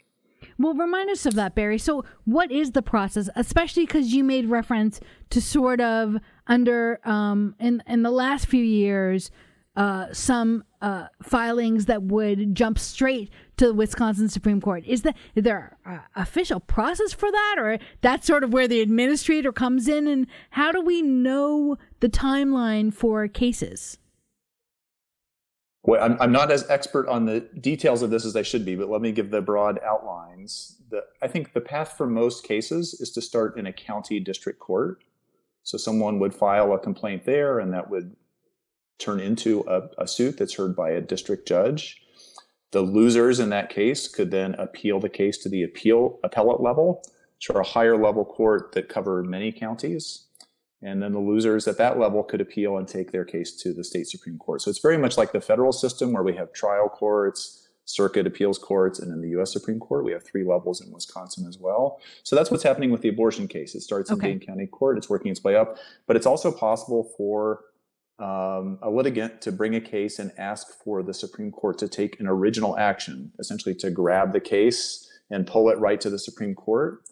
Well, 0.58 0.74
remind 0.74 1.08
us 1.10 1.24
of 1.24 1.34
that, 1.34 1.54
Barry. 1.54 1.78
So, 1.78 2.04
what 2.24 2.50
is 2.50 2.72
the 2.72 2.82
process, 2.82 3.28
especially 3.36 3.86
because 3.86 4.12
you 4.12 4.24
made 4.24 4.46
reference 4.46 5.00
to 5.30 5.40
sort 5.40 5.80
of 5.80 6.16
under 6.48 7.00
um, 7.04 7.54
in 7.60 7.82
in 7.86 8.02
the 8.02 8.10
last 8.10 8.46
few 8.46 8.62
years, 8.62 9.30
uh, 9.76 10.12
some 10.12 10.64
uh, 10.80 11.06
filings 11.22 11.86
that 11.86 12.02
would 12.02 12.54
jump 12.54 12.78
straight 12.78 13.30
to 13.56 13.66
the 13.66 13.74
Wisconsin 13.74 14.28
Supreme 14.28 14.60
Court. 14.60 14.84
Is, 14.86 15.02
that, 15.02 15.16
is 15.34 15.44
there 15.44 15.76
official 16.16 16.60
process 16.60 17.12
for 17.12 17.30
that, 17.30 17.56
or 17.58 17.78
that's 18.00 18.26
sort 18.26 18.44
of 18.44 18.52
where 18.52 18.68
the 18.68 18.80
administrator 18.80 19.52
comes 19.52 19.88
in? 19.88 20.08
And 20.08 20.26
how 20.50 20.72
do 20.72 20.80
we 20.80 21.02
know 21.02 21.76
the 22.00 22.08
timeline 22.08 22.92
for 22.92 23.28
cases? 23.28 23.98
well, 25.88 26.04
I'm, 26.04 26.18
I'm 26.20 26.32
not 26.32 26.50
as 26.50 26.68
expert 26.68 27.08
on 27.08 27.24
the 27.24 27.40
details 27.60 28.02
of 28.02 28.10
this 28.10 28.26
as 28.26 28.36
I 28.36 28.42
should 28.42 28.64
be, 28.66 28.74
but 28.74 28.90
let 28.90 29.00
me 29.00 29.10
give 29.10 29.30
the 29.30 29.40
broad 29.40 29.80
outlines. 29.82 30.76
The, 30.90 31.02
I 31.22 31.28
think 31.28 31.54
the 31.54 31.62
path 31.62 31.94
for 31.96 32.06
most 32.06 32.44
cases 32.44 32.92
is 33.00 33.10
to 33.12 33.22
start 33.22 33.56
in 33.56 33.66
a 33.66 33.72
county 33.72 34.20
district 34.20 34.58
court. 34.58 35.02
So 35.62 35.78
someone 35.78 36.18
would 36.18 36.34
file 36.34 36.74
a 36.74 36.78
complaint 36.78 37.24
there, 37.24 37.58
and 37.58 37.72
that 37.72 37.88
would 37.88 38.14
turn 38.98 39.20
into 39.20 39.64
a, 39.68 39.88
a 40.02 40.08
suit 40.08 40.38
that's 40.38 40.54
heard 40.54 40.74
by 40.74 40.90
a 40.90 41.00
district 41.00 41.46
judge. 41.46 42.02
The 42.70 42.82
losers 42.82 43.40
in 43.40 43.50
that 43.50 43.70
case 43.70 44.08
could 44.08 44.30
then 44.30 44.54
appeal 44.54 45.00
the 45.00 45.08
case 45.08 45.38
to 45.38 45.48
the 45.48 45.62
appeal 45.62 46.18
appellate 46.22 46.60
level, 46.60 47.02
which 47.36 47.50
are 47.50 47.60
a 47.60 47.66
higher 47.66 47.96
level 47.96 48.24
court 48.24 48.72
that 48.72 48.88
cover 48.88 49.22
many 49.22 49.52
counties. 49.52 50.26
And 50.82 51.02
then 51.02 51.12
the 51.12 51.18
losers 51.18 51.66
at 51.66 51.78
that 51.78 51.98
level 51.98 52.22
could 52.22 52.40
appeal 52.40 52.76
and 52.76 52.86
take 52.86 53.10
their 53.10 53.24
case 53.24 53.52
to 53.62 53.72
the 53.72 53.82
state 53.82 54.06
supreme 54.06 54.38
court. 54.38 54.62
So 54.62 54.70
it's 54.70 54.78
very 54.78 54.98
much 54.98 55.16
like 55.16 55.32
the 55.32 55.40
federal 55.40 55.72
system 55.72 56.12
where 56.12 56.22
we 56.22 56.36
have 56.36 56.52
trial 56.52 56.88
courts 56.88 57.68
circuit 57.88 58.26
appeals 58.26 58.58
courts 58.58 58.98
and 58.98 59.10
in 59.10 59.22
the 59.22 59.40
us 59.40 59.52
supreme 59.52 59.80
court. 59.80 60.04
We 60.04 60.12
have 60.12 60.22
three 60.22 60.44
levels 60.44 60.82
in 60.82 60.92
wisconsin 60.92 61.46
as 61.48 61.58
well. 61.58 62.00
So 62.22 62.36
that's 62.36 62.50
what's 62.50 62.62
happening 62.62 62.90
with 62.90 63.00
the 63.00 63.08
abortion 63.08 63.48
case. 63.48 63.74
It 63.74 63.80
starts 63.80 64.10
okay. 64.10 64.32
in 64.32 64.38
dane 64.38 64.46
county 64.46 64.66
court. 64.66 64.98
It's 64.98 65.08
working 65.08 65.32
its 65.32 65.42
way 65.42 65.56
up. 65.56 65.78
But 66.06 66.16
it's 66.16 66.26
also 66.26 66.52
possible 66.52 67.10
for 67.16 67.60
um, 68.18 68.78
a 68.82 68.90
litigant 68.90 69.40
to 69.42 69.52
bring 69.52 69.74
a 69.74 69.80
case 69.80 70.18
and 70.18 70.32
ask 70.38 70.66
for 70.84 71.02
the 71.02 71.14
supreme 71.14 71.52
court 71.52 71.78
to 71.78 71.88
take 71.88 72.18
an 72.20 72.26
original 72.26 72.76
action 72.76 73.32
essentially 73.38 73.74
to 73.74 73.90
grab 73.90 74.32
the 74.32 74.40
case 74.40 75.08
and 75.30 75.46
pull 75.46 75.68
it 75.68 75.78
right 75.78 76.00
to 76.00 76.10
the 76.10 76.18
supreme 76.18 76.54
court 76.54 77.02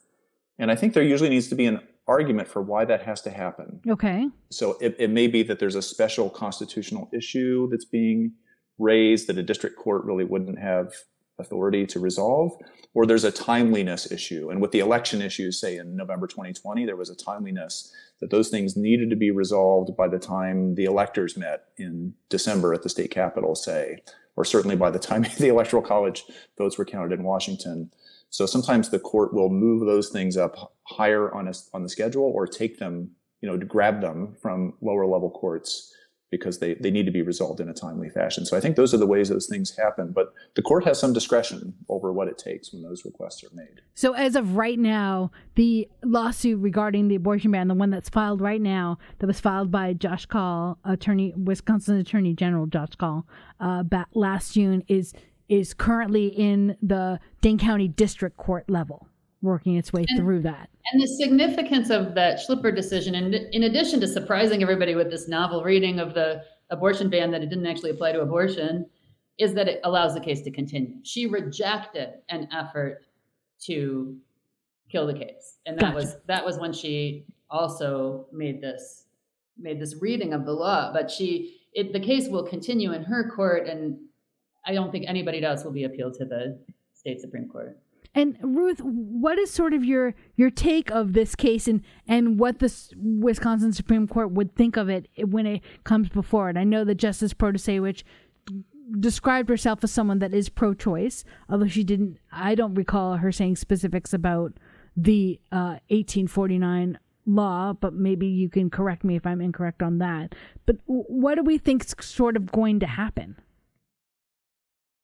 and 0.58 0.70
i 0.70 0.74
think 0.74 0.94
there 0.94 1.02
usually 1.02 1.30
needs 1.30 1.48
to 1.48 1.54
be 1.54 1.66
an 1.66 1.80
argument 2.08 2.48
for 2.48 2.62
why 2.62 2.84
that 2.84 3.02
has 3.02 3.20
to 3.22 3.30
happen. 3.30 3.80
Okay. 3.88 4.28
So 4.50 4.76
it, 4.80 4.94
it 4.98 5.10
may 5.10 5.26
be 5.26 5.42
that 5.44 5.58
there's 5.58 5.74
a 5.74 5.82
special 5.82 6.30
constitutional 6.30 7.08
issue 7.12 7.68
that's 7.70 7.84
being 7.84 8.32
raised 8.78 9.26
that 9.26 9.38
a 9.38 9.42
district 9.42 9.76
court 9.76 10.04
really 10.04 10.24
wouldn't 10.24 10.58
have 10.58 10.92
authority 11.38 11.86
to 11.86 12.00
resolve, 12.00 12.52
or 12.94 13.06
there's 13.06 13.24
a 13.24 13.30
timeliness 13.30 14.10
issue. 14.10 14.50
And 14.50 14.60
with 14.60 14.72
the 14.72 14.80
election 14.80 15.20
issues, 15.20 15.60
say 15.60 15.76
in 15.76 15.96
November 15.96 16.26
2020, 16.26 16.86
there 16.86 16.96
was 16.96 17.10
a 17.10 17.14
timeliness 17.14 17.92
that 18.20 18.30
those 18.30 18.48
things 18.48 18.76
needed 18.76 19.10
to 19.10 19.16
be 19.16 19.30
resolved 19.30 19.96
by 19.96 20.08
the 20.08 20.18
time 20.18 20.74
the 20.74 20.84
electors 20.84 21.36
met 21.36 21.64
in 21.76 22.14
December 22.28 22.72
at 22.72 22.82
the 22.82 22.88
state 22.88 23.10
capitol, 23.10 23.54
say, 23.54 24.02
or 24.36 24.44
certainly 24.44 24.76
by 24.76 24.90
the 24.90 24.98
time 24.98 25.26
the 25.38 25.48
electoral 25.48 25.82
college 25.82 26.24
votes 26.56 26.78
were 26.78 26.84
counted 26.84 27.18
in 27.18 27.24
Washington. 27.24 27.90
So 28.30 28.46
sometimes 28.46 28.88
the 28.88 28.98
court 28.98 29.32
will 29.32 29.50
move 29.50 29.86
those 29.86 30.08
things 30.08 30.36
up 30.36 30.74
higher 30.84 31.32
on 31.32 31.48
a, 31.48 31.52
on 31.72 31.82
the 31.82 31.88
schedule 31.88 32.24
or 32.24 32.46
take 32.46 32.78
them, 32.78 33.10
you 33.40 33.48
know, 33.48 33.58
to 33.58 33.66
grab 33.66 34.00
them 34.00 34.36
from 34.40 34.74
lower 34.80 35.06
level 35.06 35.30
courts 35.30 35.92
because 36.30 36.58
they, 36.58 36.74
they 36.74 36.90
need 36.90 37.06
to 37.06 37.12
be 37.12 37.22
resolved 37.22 37.60
in 37.60 37.68
a 37.68 37.72
timely 37.72 38.10
fashion. 38.10 38.44
So 38.44 38.56
I 38.56 38.60
think 38.60 38.76
those 38.76 38.92
are 38.92 38.98
the 38.98 39.06
ways 39.06 39.28
those 39.28 39.46
things 39.46 39.76
happen. 39.76 40.12
But 40.12 40.34
the 40.54 40.62
court 40.62 40.84
has 40.84 40.98
some 40.98 41.12
discretion 41.12 41.74
over 41.88 42.12
what 42.12 42.28
it 42.28 42.36
takes 42.36 42.72
when 42.72 42.82
those 42.82 43.04
requests 43.04 43.44
are 43.44 43.54
made. 43.54 43.80
So 43.94 44.12
as 44.12 44.34
of 44.34 44.56
right 44.56 44.78
now, 44.78 45.30
the 45.54 45.88
lawsuit 46.04 46.60
regarding 46.60 47.08
the 47.08 47.14
abortion 47.14 47.52
ban, 47.52 47.68
the 47.68 47.74
one 47.74 47.90
that's 47.90 48.08
filed 48.08 48.40
right 48.40 48.60
now, 48.60 48.98
that 49.18 49.26
was 49.26 49.40
filed 49.40 49.70
by 49.70 49.92
Josh 49.92 50.26
Kaul, 50.26 50.78
attorney, 50.84 51.32
Wisconsin 51.36 51.96
Attorney 51.96 52.34
General 52.34 52.66
Josh 52.66 52.96
Kaul, 52.98 53.26
uh, 53.60 53.84
last 54.14 54.54
June, 54.54 54.82
is 54.88 55.14
is 55.48 55.74
currently 55.74 56.26
in 56.26 56.76
the 56.82 57.20
Dane 57.40 57.56
County 57.58 57.86
District 57.86 58.36
Court 58.36 58.68
level, 58.68 59.06
working 59.42 59.76
its 59.76 59.92
way 59.92 60.04
and, 60.08 60.18
through 60.18 60.42
that. 60.42 60.68
And 60.92 61.02
the 61.02 61.06
significance 61.06 61.90
of 61.90 62.14
that 62.14 62.38
Schlipper 62.38 62.74
decision, 62.74 63.14
and 63.14 63.34
in 63.34 63.64
addition 63.64 64.00
to 64.00 64.08
surprising 64.08 64.62
everybody 64.62 64.94
with 64.94 65.10
this 65.10 65.28
novel 65.28 65.62
reading 65.62 65.98
of 66.00 66.14
the 66.14 66.42
abortion 66.70 67.08
ban 67.10 67.30
that 67.30 67.42
it 67.42 67.48
didn't 67.50 67.66
actually 67.66 67.90
apply 67.90 68.12
to 68.12 68.20
abortion, 68.20 68.86
is 69.38 69.54
that 69.54 69.68
it 69.68 69.80
allows 69.84 70.14
the 70.14 70.20
case 70.20 70.42
to 70.42 70.50
continue. 70.50 70.96
She 71.02 71.26
rejected 71.26 72.14
an 72.28 72.48
effort 72.52 73.04
to 73.64 74.16
kill 74.90 75.06
the 75.06 75.14
case, 75.14 75.58
and 75.66 75.76
that 75.78 75.82
gotcha. 75.82 75.94
was 75.94 76.16
that 76.26 76.44
was 76.44 76.58
when 76.58 76.72
she 76.72 77.26
also 77.50 78.26
made 78.32 78.60
this 78.60 79.04
made 79.58 79.80
this 79.80 79.96
reading 80.00 80.32
of 80.32 80.44
the 80.44 80.52
law. 80.52 80.92
But 80.92 81.10
she 81.10 81.60
it, 81.74 81.92
the 81.92 82.00
case 82.00 82.28
will 82.28 82.44
continue 82.44 82.92
in 82.92 83.04
her 83.04 83.30
court, 83.30 83.68
and 83.68 83.98
I 84.64 84.72
don't 84.72 84.90
think 84.90 85.04
anybody 85.06 85.44
else 85.44 85.64
will 85.64 85.72
be 85.72 85.84
appealed 85.84 86.14
to 86.14 86.24
the 86.24 86.58
state 86.94 87.20
supreme 87.20 87.48
court. 87.48 87.78
And 88.16 88.38
Ruth, 88.40 88.80
what 88.80 89.38
is 89.38 89.50
sort 89.50 89.74
of 89.74 89.84
your 89.84 90.14
your 90.36 90.48
take 90.48 90.90
of 90.90 91.12
this 91.12 91.34
case 91.34 91.68
and 91.68 91.82
and 92.08 92.40
what 92.40 92.60
the 92.60 92.74
Wisconsin 92.96 93.74
Supreme 93.74 94.08
Court 94.08 94.30
would 94.30 94.56
think 94.56 94.78
of 94.78 94.88
it 94.88 95.06
when 95.22 95.44
it 95.44 95.60
comes 95.84 96.08
before 96.08 96.48
it? 96.48 96.56
I 96.56 96.64
know 96.64 96.82
that 96.84 96.94
Justice 96.94 97.34
Protasiewicz 97.34 98.02
described 98.98 99.50
herself 99.50 99.84
as 99.84 99.92
someone 99.92 100.20
that 100.20 100.32
is 100.32 100.48
pro-choice, 100.48 101.24
although 101.50 101.68
she 101.68 101.84
didn't. 101.84 102.18
I 102.32 102.54
don't 102.54 102.74
recall 102.74 103.18
her 103.18 103.30
saying 103.30 103.56
specifics 103.56 104.14
about 104.14 104.54
the 104.96 105.38
uh, 105.52 105.84
1849 105.90 106.98
law, 107.26 107.74
but 107.74 107.92
maybe 107.92 108.26
you 108.26 108.48
can 108.48 108.70
correct 108.70 109.04
me 109.04 109.16
if 109.16 109.26
I'm 109.26 109.42
incorrect 109.42 109.82
on 109.82 109.98
that. 109.98 110.34
But 110.64 110.76
what 110.86 111.34
do 111.34 111.42
we 111.42 111.58
think's 111.58 111.94
sort 112.00 112.34
of 112.36 112.50
going 112.50 112.80
to 112.80 112.86
happen? 112.86 113.36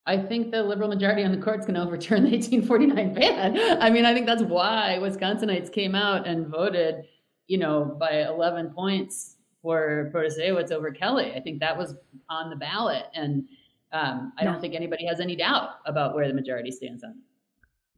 I 0.05 0.17
think 0.17 0.51
the 0.51 0.63
liberal 0.63 0.89
majority 0.89 1.23
on 1.23 1.31
the 1.31 1.41
court's 1.41 1.65
going 1.65 1.75
to 1.75 1.83
overturn 1.83 2.25
the 2.25 2.31
1849 2.31 3.15
ban. 3.15 3.81
I 3.81 3.91
mean, 3.91 4.05
I 4.05 4.13
think 4.13 4.27
that's 4.27 4.43
why 4.43 4.99
Wisconsinites 5.01 5.73
came 5.73 5.95
out 5.95 6.27
and 6.27 6.49
voted, 6.49 7.05
you 7.47 7.59
know, 7.59 7.97
by 7.99 8.23
11 8.23 8.71
points 8.71 9.37
for 9.63 10.11
Protasiewicz 10.13 10.73
over 10.73 10.91
Kelly. 10.91 11.33
I 11.35 11.41
think 11.41 11.61
that 11.61 11.79
was 11.79 11.95
on 12.29 12.51
the 12.51 12.57
ballot. 12.57 13.05
And 13.15 13.49
um, 13.93 14.33
I 14.39 14.43
yeah. 14.43 14.51
don't 14.51 14.61
think 14.61 14.75
anybody 14.75 15.07
has 15.07 15.21
any 15.21 15.37
doubt 15.37 15.77
about 15.87 16.15
where 16.17 16.27
the 16.27 16.35
majority 16.35 16.73
stands 16.73 17.05
on 17.05 17.11
it. 17.11 17.17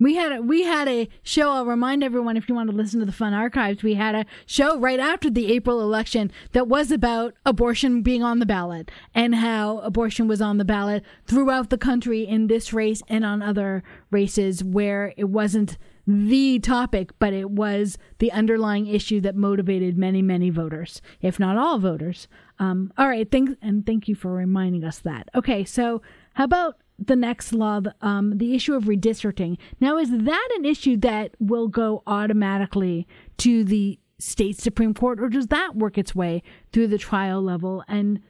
We 0.01 0.17
had 0.17 0.33
a, 0.33 0.43
we 0.43 0.65
had 0.65 0.89
a 0.89 1.09
show. 1.23 1.51
I'll 1.51 1.67
remind 1.67 2.03
everyone 2.03 2.37
if 2.37 2.49
you 2.49 2.55
want 2.55 2.69
to 2.69 2.77
listen 2.77 2.99
to 2.99 3.07
the 3.07 3.13
fun 3.13 3.33
archives. 3.33 3.83
We 3.83 3.95
had 3.95 4.17
a 4.17 4.27
show 4.45 4.79
right 4.79 4.99
after 4.99 5.31
the 5.31 5.53
April 5.53 5.81
election 5.81 6.33
that 6.53 6.67
was 6.67 6.91
about 6.91 7.35
abortion 7.47 8.03
being 8.03 8.23
on 8.23 8.41
the 8.41 8.47
ballot 8.47 8.91
and 9.15 9.37
how 9.37 9.79
abortion 9.79 10.27
was 10.27 10.41
on 10.41 10.59
the 10.59 10.65
ballot 10.65 11.05
throughout 11.27 11.71
the 11.71 11.79
country 11.79 12.27
in 12.27 12.49
this 12.49 12.73
race 12.73 13.03
and 13.09 13.25
on 13.25 13.41
other 13.41 13.85
races 14.11 14.65
where 14.65 15.15
it 15.17 15.29
wasn't 15.29 15.79
the 16.07 16.59
topic, 16.59 17.13
but 17.19 17.33
it 17.33 17.51
was 17.51 17.97
the 18.19 18.33
underlying 18.33 18.87
issue 18.87 19.21
that 19.21 19.37
motivated 19.37 19.97
many, 19.97 20.21
many 20.23 20.51
voters, 20.51 21.01
if 21.23 21.39
not 21.41 21.57
all 21.57 21.79
voters. 21.79 22.29
Um, 22.59 22.93
all 22.99 23.09
right, 23.09 23.31
thanks, 23.31 23.55
and 23.63 23.87
thank 23.87 24.09
you 24.09 24.15
for 24.15 24.33
reminding 24.33 24.85
us 24.85 24.99
that. 24.99 25.29
Okay, 25.35 25.65
so 25.65 26.03
how 26.35 26.45
about 26.45 26.77
the 26.99 27.17
next 27.17 27.53
law, 27.53 27.81
um, 28.01 28.39
the 28.39 28.55
issue 28.55 28.75
of 28.75 28.85
redistricting. 28.85 29.59
Now, 29.81 29.99
is 29.99 30.11
that 30.11 30.49
an 30.57 30.65
issue 30.65 30.97
that 30.99 31.33
will 31.39 31.69
go 31.69 32.03
automatically 32.07 33.07
to 33.39 33.65
the 33.65 33.99
state 34.19 34.59
Supreme 34.59 34.95
Court, 34.95 35.21
or 35.21 35.29
does 35.29 35.49
that 35.49 35.77
work 35.77 35.99
its 35.99 36.15
way 36.15 36.43
through 36.73 36.89
the 36.89 36.99
trial 36.99 37.43
level? 37.43 37.83
And 37.89 38.21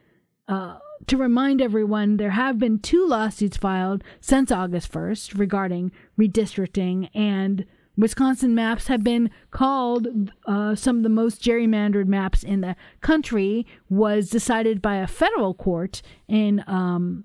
uh, 0.48 0.78
to 1.06 1.16
remind 1.16 1.60
everyone, 1.60 2.16
there 2.16 2.30
have 2.30 2.58
been 2.58 2.78
two 2.78 3.06
lawsuits 3.06 3.56
filed 3.56 4.02
since 4.20 4.50
August 4.50 4.90
1st 4.90 5.38
regarding 5.38 5.92
redistricting, 6.18 7.10
and 7.14 7.66
Wisconsin 7.96 8.54
maps 8.54 8.88
have 8.88 9.04
been 9.04 9.30
called 9.50 10.08
uh, 10.46 10.74
some 10.74 10.96
of 10.98 11.02
the 11.04 11.08
most 11.08 11.40
gerrymandered 11.42 12.06
maps 12.06 12.42
in 12.42 12.60
the 12.60 12.74
country. 13.00 13.66
Was 13.88 14.30
decided 14.30 14.82
by 14.82 14.96
a 14.96 15.06
federal 15.06 15.54
court 15.54 16.02
in 16.26 16.64
um, 16.66 17.24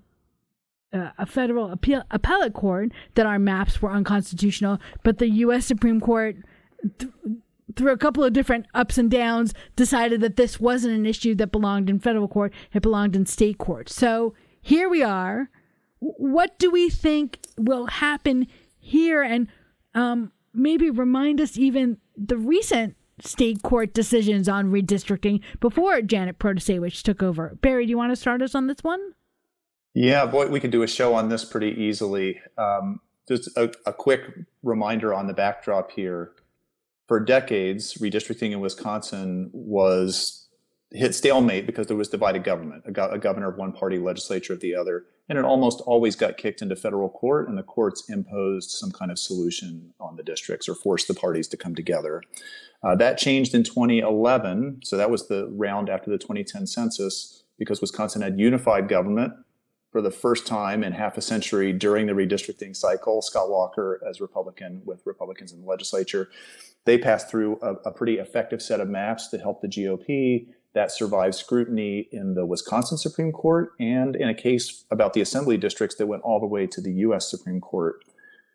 uh, 0.92 1.10
a 1.18 1.26
federal 1.26 1.70
appeal, 1.70 2.02
appellate 2.10 2.54
court 2.54 2.92
that 3.14 3.26
our 3.26 3.38
maps 3.38 3.80
were 3.80 3.92
unconstitutional, 3.92 4.78
but 5.02 5.18
the 5.18 5.28
U.S. 5.28 5.66
Supreme 5.66 6.00
Court, 6.00 6.36
th- 6.98 7.12
through 7.76 7.92
a 7.92 7.98
couple 7.98 8.24
of 8.24 8.32
different 8.32 8.66
ups 8.74 8.98
and 8.98 9.10
downs, 9.10 9.54
decided 9.76 10.20
that 10.20 10.36
this 10.36 10.58
wasn't 10.58 10.94
an 10.94 11.06
issue 11.06 11.34
that 11.36 11.52
belonged 11.52 11.88
in 11.88 12.00
federal 12.00 12.28
court; 12.28 12.52
it 12.72 12.82
belonged 12.82 13.14
in 13.14 13.26
state 13.26 13.58
court. 13.58 13.88
So 13.88 14.34
here 14.60 14.88
we 14.88 15.02
are. 15.02 15.50
What 16.00 16.58
do 16.58 16.70
we 16.70 16.88
think 16.90 17.38
will 17.56 17.86
happen 17.86 18.46
here, 18.78 19.22
and 19.22 19.48
um, 19.94 20.32
maybe 20.52 20.90
remind 20.90 21.40
us 21.40 21.56
even 21.56 21.98
the 22.16 22.36
recent 22.36 22.96
state 23.24 23.62
court 23.62 23.92
decisions 23.94 24.48
on 24.48 24.70
redistricting 24.70 25.40
before 25.60 26.00
Janet 26.02 26.38
Protasiewicz 26.38 27.02
took 27.02 27.22
over. 27.22 27.56
Barry, 27.60 27.84
do 27.84 27.90
you 27.90 27.98
want 27.98 28.12
to 28.12 28.16
start 28.16 28.42
us 28.42 28.54
on 28.54 28.66
this 28.66 28.82
one? 28.82 29.00
Yeah, 29.94 30.26
boy, 30.26 30.46
we 30.48 30.60
could 30.60 30.70
do 30.70 30.82
a 30.82 30.86
show 30.86 31.14
on 31.14 31.28
this 31.28 31.44
pretty 31.44 31.72
easily. 31.82 32.40
Um, 32.56 33.00
just 33.26 33.56
a, 33.56 33.72
a, 33.86 33.92
quick 33.92 34.22
reminder 34.62 35.12
on 35.14 35.26
the 35.26 35.32
backdrop 35.32 35.90
here. 35.90 36.32
For 37.08 37.18
decades, 37.18 37.94
redistricting 37.94 38.52
in 38.52 38.60
Wisconsin 38.60 39.50
was 39.52 40.48
hit 40.92 41.14
stalemate 41.14 41.66
because 41.66 41.88
there 41.88 41.96
was 41.96 42.08
divided 42.08 42.44
government, 42.44 42.84
a, 42.86 42.92
go- 42.92 43.10
a 43.10 43.18
governor 43.18 43.48
of 43.48 43.56
one 43.56 43.72
party, 43.72 43.98
legislature 43.98 44.52
of 44.52 44.60
the 44.60 44.74
other, 44.74 45.04
and 45.28 45.38
it 45.38 45.44
almost 45.44 45.80
always 45.82 46.14
got 46.14 46.36
kicked 46.36 46.62
into 46.62 46.76
federal 46.76 47.08
court, 47.08 47.48
and 47.48 47.58
the 47.58 47.62
courts 47.62 48.08
imposed 48.08 48.70
some 48.70 48.92
kind 48.92 49.10
of 49.10 49.18
solution 49.18 49.92
on 50.00 50.16
the 50.16 50.22
districts 50.22 50.68
or 50.68 50.74
forced 50.74 51.08
the 51.08 51.14
parties 51.14 51.48
to 51.48 51.56
come 51.56 51.74
together. 51.74 52.22
Uh, 52.82 52.94
that 52.94 53.18
changed 53.18 53.54
in 53.54 53.62
2011, 53.62 54.80
so 54.84 54.96
that 54.96 55.10
was 55.10 55.28
the 55.28 55.48
round 55.52 55.90
after 55.90 56.10
the 56.10 56.18
2010 56.18 56.66
census 56.66 57.42
because 57.58 57.80
Wisconsin 57.80 58.22
had 58.22 58.38
unified 58.38 58.88
government 58.88 59.34
for 59.90 60.00
the 60.00 60.10
first 60.10 60.46
time 60.46 60.84
in 60.84 60.92
half 60.92 61.16
a 61.16 61.20
century 61.20 61.72
during 61.72 62.06
the 62.06 62.12
redistricting 62.12 62.76
cycle. 62.76 63.22
Scott 63.22 63.50
Walker, 63.50 64.00
as 64.08 64.20
Republican 64.20 64.82
with 64.84 65.02
Republicans 65.04 65.52
in 65.52 65.60
the 65.62 65.66
legislature, 65.66 66.30
they 66.84 66.96
passed 66.96 67.28
through 67.28 67.58
a, 67.60 67.74
a, 67.88 67.92
pretty 67.92 68.18
effective 68.18 68.62
set 68.62 68.80
of 68.80 68.88
maps 68.88 69.28
to 69.28 69.38
help 69.38 69.60
the 69.60 69.68
GOP 69.68 70.46
that 70.72 70.92
survived 70.92 71.34
scrutiny 71.34 72.08
in 72.12 72.34
the 72.34 72.46
Wisconsin 72.46 72.96
Supreme 72.96 73.32
Court 73.32 73.72
and 73.80 74.14
in 74.14 74.28
a 74.28 74.34
case 74.34 74.84
about 74.90 75.12
the 75.12 75.20
assembly 75.20 75.56
districts 75.56 75.96
that 75.96 76.06
went 76.06 76.22
all 76.22 76.38
the 76.38 76.46
way 76.46 76.66
to 76.68 76.80
the 76.80 76.92
U.S. 76.92 77.28
Supreme 77.28 77.60
Court 77.60 78.04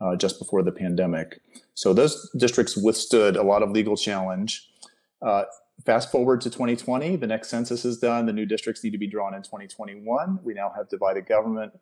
uh, 0.01 0.15
just 0.15 0.39
before 0.39 0.63
the 0.63 0.71
pandemic. 0.71 1.41
So 1.73 1.93
those 1.93 2.29
districts 2.37 2.77
withstood 2.77 3.35
a 3.35 3.43
lot 3.43 3.63
of 3.63 3.71
legal 3.71 3.97
challenge. 3.97 4.69
Uh, 5.21 5.43
Fast 5.85 6.11
forward 6.11 6.41
to 6.41 6.49
2020, 6.49 7.15
the 7.17 7.27
next 7.27 7.49
census 7.49 7.85
is 7.85 7.99
done. 7.99 8.25
The 8.25 8.33
new 8.33 8.47
districts 8.47 8.83
need 8.83 8.89
to 8.91 8.97
be 8.97 9.05
drawn 9.05 9.35
in 9.35 9.43
2021. 9.43 10.39
We 10.43 10.55
now 10.55 10.71
have 10.75 10.89
divided 10.89 11.27
government. 11.27 11.73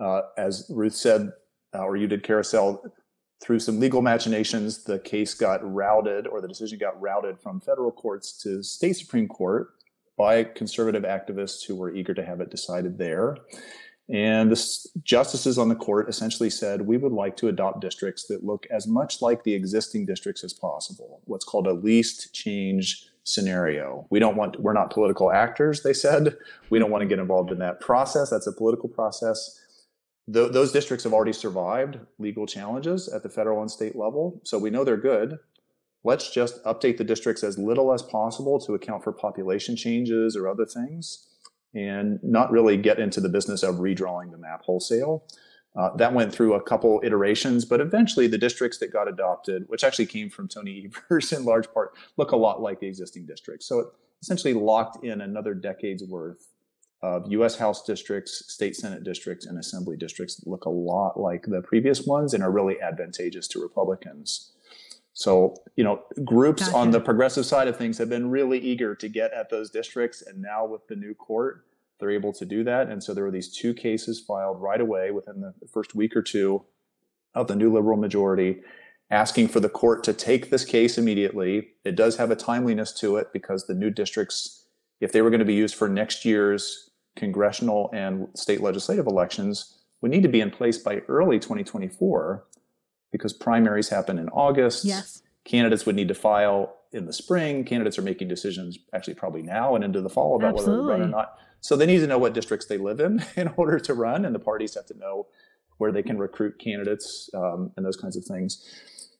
Uh, 0.00 0.22
as 0.36 0.66
Ruth 0.68 0.94
said, 0.94 1.32
uh, 1.72 1.84
or 1.84 1.96
you 1.96 2.08
did, 2.08 2.24
Carousel, 2.24 2.82
through 3.40 3.60
some 3.60 3.78
legal 3.78 4.02
machinations, 4.02 4.82
the 4.82 4.98
case 4.98 5.34
got 5.34 5.60
routed, 5.62 6.26
or 6.26 6.40
the 6.40 6.48
decision 6.48 6.78
got 6.78 7.00
routed 7.00 7.38
from 7.38 7.60
federal 7.60 7.92
courts 7.92 8.32
to 8.42 8.60
state 8.64 8.94
Supreme 8.94 9.28
Court 9.28 9.68
by 10.16 10.42
conservative 10.42 11.04
activists 11.04 11.64
who 11.64 11.76
were 11.76 11.94
eager 11.94 12.14
to 12.14 12.24
have 12.24 12.40
it 12.40 12.50
decided 12.50 12.98
there. 12.98 13.36
And 14.08 14.50
the 14.50 14.88
justices 15.04 15.58
on 15.58 15.68
the 15.68 15.76
court 15.76 16.08
essentially 16.08 16.50
said, 16.50 16.80
we 16.80 16.96
would 16.96 17.12
like 17.12 17.36
to 17.36 17.48
adopt 17.48 17.82
districts 17.82 18.26
that 18.28 18.42
look 18.42 18.66
as 18.70 18.88
much 18.88 19.22
like 19.22 19.44
the 19.44 19.54
existing 19.54 20.06
districts 20.06 20.42
as 20.42 20.52
possible, 20.52 21.20
what's 21.26 21.44
called 21.44 21.68
a 21.68 21.74
least 21.74 22.34
change 22.34 23.10
scenario. 23.28 24.06
We 24.10 24.18
don't 24.18 24.36
want, 24.36 24.60
we're 24.60 24.72
not 24.72 24.90
political 24.90 25.30
actors, 25.30 25.82
they 25.82 25.92
said. 25.92 26.36
We 26.70 26.78
don't 26.78 26.90
want 26.90 27.02
to 27.02 27.08
get 27.08 27.18
involved 27.18 27.52
in 27.52 27.58
that 27.58 27.80
process. 27.80 28.30
That's 28.30 28.46
a 28.46 28.52
political 28.52 28.88
process. 28.88 29.60
Th- 30.32 30.52
those 30.52 30.72
districts 30.72 31.04
have 31.04 31.12
already 31.12 31.32
survived 31.32 31.98
legal 32.18 32.46
challenges 32.46 33.08
at 33.08 33.22
the 33.22 33.28
federal 33.28 33.60
and 33.60 33.70
state 33.70 33.96
level, 33.96 34.40
so 34.44 34.58
we 34.58 34.70
know 34.70 34.84
they're 34.84 34.96
good. 34.96 35.38
Let's 36.04 36.30
just 36.30 36.62
update 36.64 36.96
the 36.96 37.04
districts 37.04 37.42
as 37.42 37.58
little 37.58 37.92
as 37.92 38.02
possible 38.02 38.58
to 38.60 38.74
account 38.74 39.04
for 39.04 39.12
population 39.12 39.76
changes 39.76 40.36
or 40.36 40.48
other 40.48 40.64
things 40.64 41.26
and 41.74 42.18
not 42.22 42.50
really 42.50 42.76
get 42.76 42.98
into 42.98 43.20
the 43.20 43.28
business 43.28 43.62
of 43.62 43.76
redrawing 43.76 44.30
the 44.30 44.38
map 44.38 44.62
wholesale. 44.62 45.24
Uh, 45.78 45.94
that 45.96 46.12
went 46.12 46.34
through 46.34 46.54
a 46.54 46.60
couple 46.60 47.00
iterations, 47.04 47.64
but 47.64 47.80
eventually 47.80 48.26
the 48.26 48.36
districts 48.36 48.78
that 48.78 48.92
got 48.92 49.06
adopted, 49.06 49.64
which 49.68 49.84
actually 49.84 50.06
came 50.06 50.28
from 50.28 50.48
Tony 50.48 50.90
Evers 51.08 51.32
in 51.32 51.44
large 51.44 51.72
part, 51.72 51.92
look 52.16 52.32
a 52.32 52.36
lot 52.36 52.60
like 52.60 52.80
the 52.80 52.88
existing 52.88 53.24
districts. 53.26 53.66
So 53.66 53.78
it 53.78 53.86
essentially 54.20 54.54
locked 54.54 55.04
in 55.04 55.20
another 55.20 55.54
decade's 55.54 56.02
worth 56.02 56.48
of 57.00 57.30
U.S. 57.30 57.56
House 57.56 57.84
districts, 57.84 58.52
state 58.52 58.74
Senate 58.74 59.04
districts, 59.04 59.46
and 59.46 59.56
assembly 59.56 59.96
districts 59.96 60.34
that 60.34 60.50
look 60.50 60.64
a 60.64 60.70
lot 60.70 61.20
like 61.20 61.44
the 61.46 61.62
previous 61.62 62.04
ones 62.04 62.34
and 62.34 62.42
are 62.42 62.50
really 62.50 62.80
advantageous 62.80 63.46
to 63.48 63.62
Republicans. 63.62 64.50
So, 65.12 65.54
you 65.76 65.84
know, 65.84 66.02
groups 66.24 66.64
gotcha. 66.64 66.76
on 66.76 66.90
the 66.90 67.00
progressive 67.00 67.46
side 67.46 67.68
of 67.68 67.76
things 67.76 67.98
have 67.98 68.08
been 68.08 68.30
really 68.30 68.58
eager 68.58 68.96
to 68.96 69.08
get 69.08 69.32
at 69.32 69.48
those 69.48 69.70
districts. 69.70 70.22
And 70.22 70.42
now 70.42 70.66
with 70.66 70.88
the 70.88 70.96
new 70.96 71.14
court, 71.14 71.64
they're 71.98 72.10
able 72.10 72.32
to 72.32 72.44
do 72.44 72.64
that. 72.64 72.88
And 72.88 73.02
so 73.02 73.14
there 73.14 73.24
were 73.24 73.30
these 73.30 73.54
two 73.54 73.74
cases 73.74 74.20
filed 74.20 74.60
right 74.60 74.80
away 74.80 75.10
within 75.10 75.40
the 75.40 75.54
first 75.72 75.94
week 75.94 76.16
or 76.16 76.22
two 76.22 76.64
of 77.34 77.48
the 77.48 77.56
new 77.56 77.72
liberal 77.72 77.96
majority 77.96 78.60
asking 79.10 79.48
for 79.48 79.60
the 79.60 79.68
court 79.68 80.04
to 80.04 80.12
take 80.12 80.50
this 80.50 80.64
case 80.64 80.98
immediately. 80.98 81.68
It 81.84 81.96
does 81.96 82.16
have 82.16 82.30
a 82.30 82.36
timeliness 82.36 82.92
to 82.94 83.16
it 83.16 83.28
because 83.32 83.66
the 83.66 83.74
new 83.74 83.90
districts, 83.90 84.66
if 85.00 85.12
they 85.12 85.22
were 85.22 85.30
going 85.30 85.40
to 85.40 85.46
be 85.46 85.54
used 85.54 85.74
for 85.74 85.88
next 85.88 86.24
year's 86.24 86.90
congressional 87.16 87.90
and 87.92 88.28
state 88.34 88.60
legislative 88.60 89.06
elections, 89.06 89.78
would 90.00 90.10
need 90.10 90.22
to 90.22 90.28
be 90.28 90.40
in 90.40 90.50
place 90.50 90.78
by 90.78 90.98
early 91.08 91.38
2024 91.38 92.44
because 93.10 93.32
primaries 93.32 93.88
happen 93.88 94.18
in 94.18 94.28
August. 94.28 94.84
Yes. 94.84 95.22
Candidates 95.44 95.86
would 95.86 95.96
need 95.96 96.08
to 96.08 96.14
file 96.14 96.76
in 96.92 97.06
the 97.06 97.12
spring. 97.12 97.64
Candidates 97.64 97.98
are 97.98 98.02
making 98.02 98.28
decisions 98.28 98.78
actually 98.94 99.14
probably 99.14 99.42
now 99.42 99.74
and 99.74 99.82
into 99.82 100.00
the 100.00 100.10
fall 100.10 100.36
about 100.36 100.54
Absolutely. 100.54 100.86
whether 100.86 100.98
to 100.98 101.00
run 101.00 101.08
or 101.08 101.10
not. 101.10 101.38
So 101.60 101.76
they 101.76 101.86
need 101.86 101.98
to 101.98 102.06
know 102.06 102.18
what 102.18 102.34
districts 102.34 102.66
they 102.66 102.78
live 102.78 103.00
in 103.00 103.24
in 103.36 103.48
order 103.56 103.78
to 103.80 103.94
run, 103.94 104.24
and 104.24 104.34
the 104.34 104.40
parties 104.40 104.74
have 104.74 104.86
to 104.86 104.98
know 104.98 105.26
where 105.78 105.92
they 105.92 106.02
can 106.02 106.18
recruit 106.18 106.58
candidates 106.58 107.30
um, 107.34 107.72
and 107.76 107.86
those 107.86 107.96
kinds 107.96 108.16
of 108.16 108.24
things. 108.24 108.64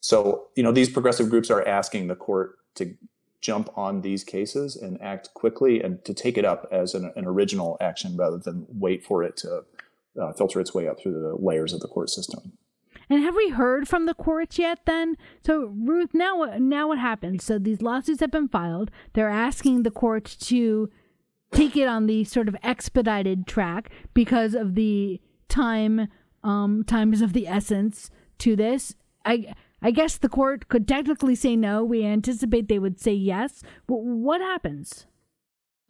So 0.00 0.48
you 0.54 0.62
know 0.62 0.72
these 0.72 0.88
progressive 0.88 1.30
groups 1.30 1.50
are 1.50 1.66
asking 1.66 2.08
the 2.08 2.16
court 2.16 2.58
to 2.76 2.94
jump 3.40 3.70
on 3.76 4.02
these 4.02 4.24
cases 4.24 4.76
and 4.76 5.00
act 5.00 5.32
quickly 5.34 5.80
and 5.80 6.04
to 6.04 6.12
take 6.12 6.36
it 6.36 6.44
up 6.44 6.66
as 6.72 6.94
an, 6.94 7.12
an 7.14 7.24
original 7.24 7.76
action 7.80 8.16
rather 8.16 8.38
than 8.38 8.66
wait 8.68 9.04
for 9.04 9.22
it 9.22 9.36
to 9.36 9.64
uh, 10.20 10.32
filter 10.32 10.60
its 10.60 10.74
way 10.74 10.88
up 10.88 11.00
through 11.00 11.12
the 11.12 11.36
layers 11.36 11.72
of 11.72 11.80
the 11.80 11.88
court 11.88 12.10
system. 12.10 12.52
And 13.10 13.22
have 13.22 13.36
we 13.36 13.50
heard 13.50 13.88
from 13.88 14.06
the 14.06 14.14
courts 14.14 14.58
yet 14.58 14.80
then? 14.84 15.16
So 15.44 15.72
Ruth, 15.74 16.10
now 16.12 16.44
now 16.58 16.88
what 16.88 16.98
happens? 16.98 17.44
So 17.44 17.58
these 17.58 17.80
lawsuits 17.80 18.20
have 18.20 18.30
been 18.30 18.48
filed. 18.48 18.90
They're 19.14 19.30
asking 19.30 19.82
the 19.82 19.90
courts 19.90 20.36
to 20.48 20.90
take 21.52 21.76
it 21.76 21.88
on 21.88 22.06
the 22.06 22.24
sort 22.24 22.48
of 22.48 22.56
expedited 22.62 23.46
track 23.46 23.90
because 24.14 24.54
of 24.54 24.74
the 24.74 25.20
time 25.48 26.08
um, 26.44 26.84
time 26.84 27.12
is 27.12 27.22
of 27.22 27.32
the 27.32 27.46
essence 27.46 28.10
to 28.38 28.54
this. 28.54 28.94
I 29.24 29.54
I 29.82 29.90
guess 29.90 30.18
the 30.18 30.28
court 30.28 30.68
could 30.68 30.88
technically 30.88 31.34
say 31.34 31.56
no. 31.56 31.84
We 31.84 32.04
anticipate 32.04 32.68
they 32.68 32.78
would 32.78 33.00
say 33.00 33.12
yes. 33.12 33.62
But 33.86 33.96
what 33.96 34.40
happens? 34.40 35.06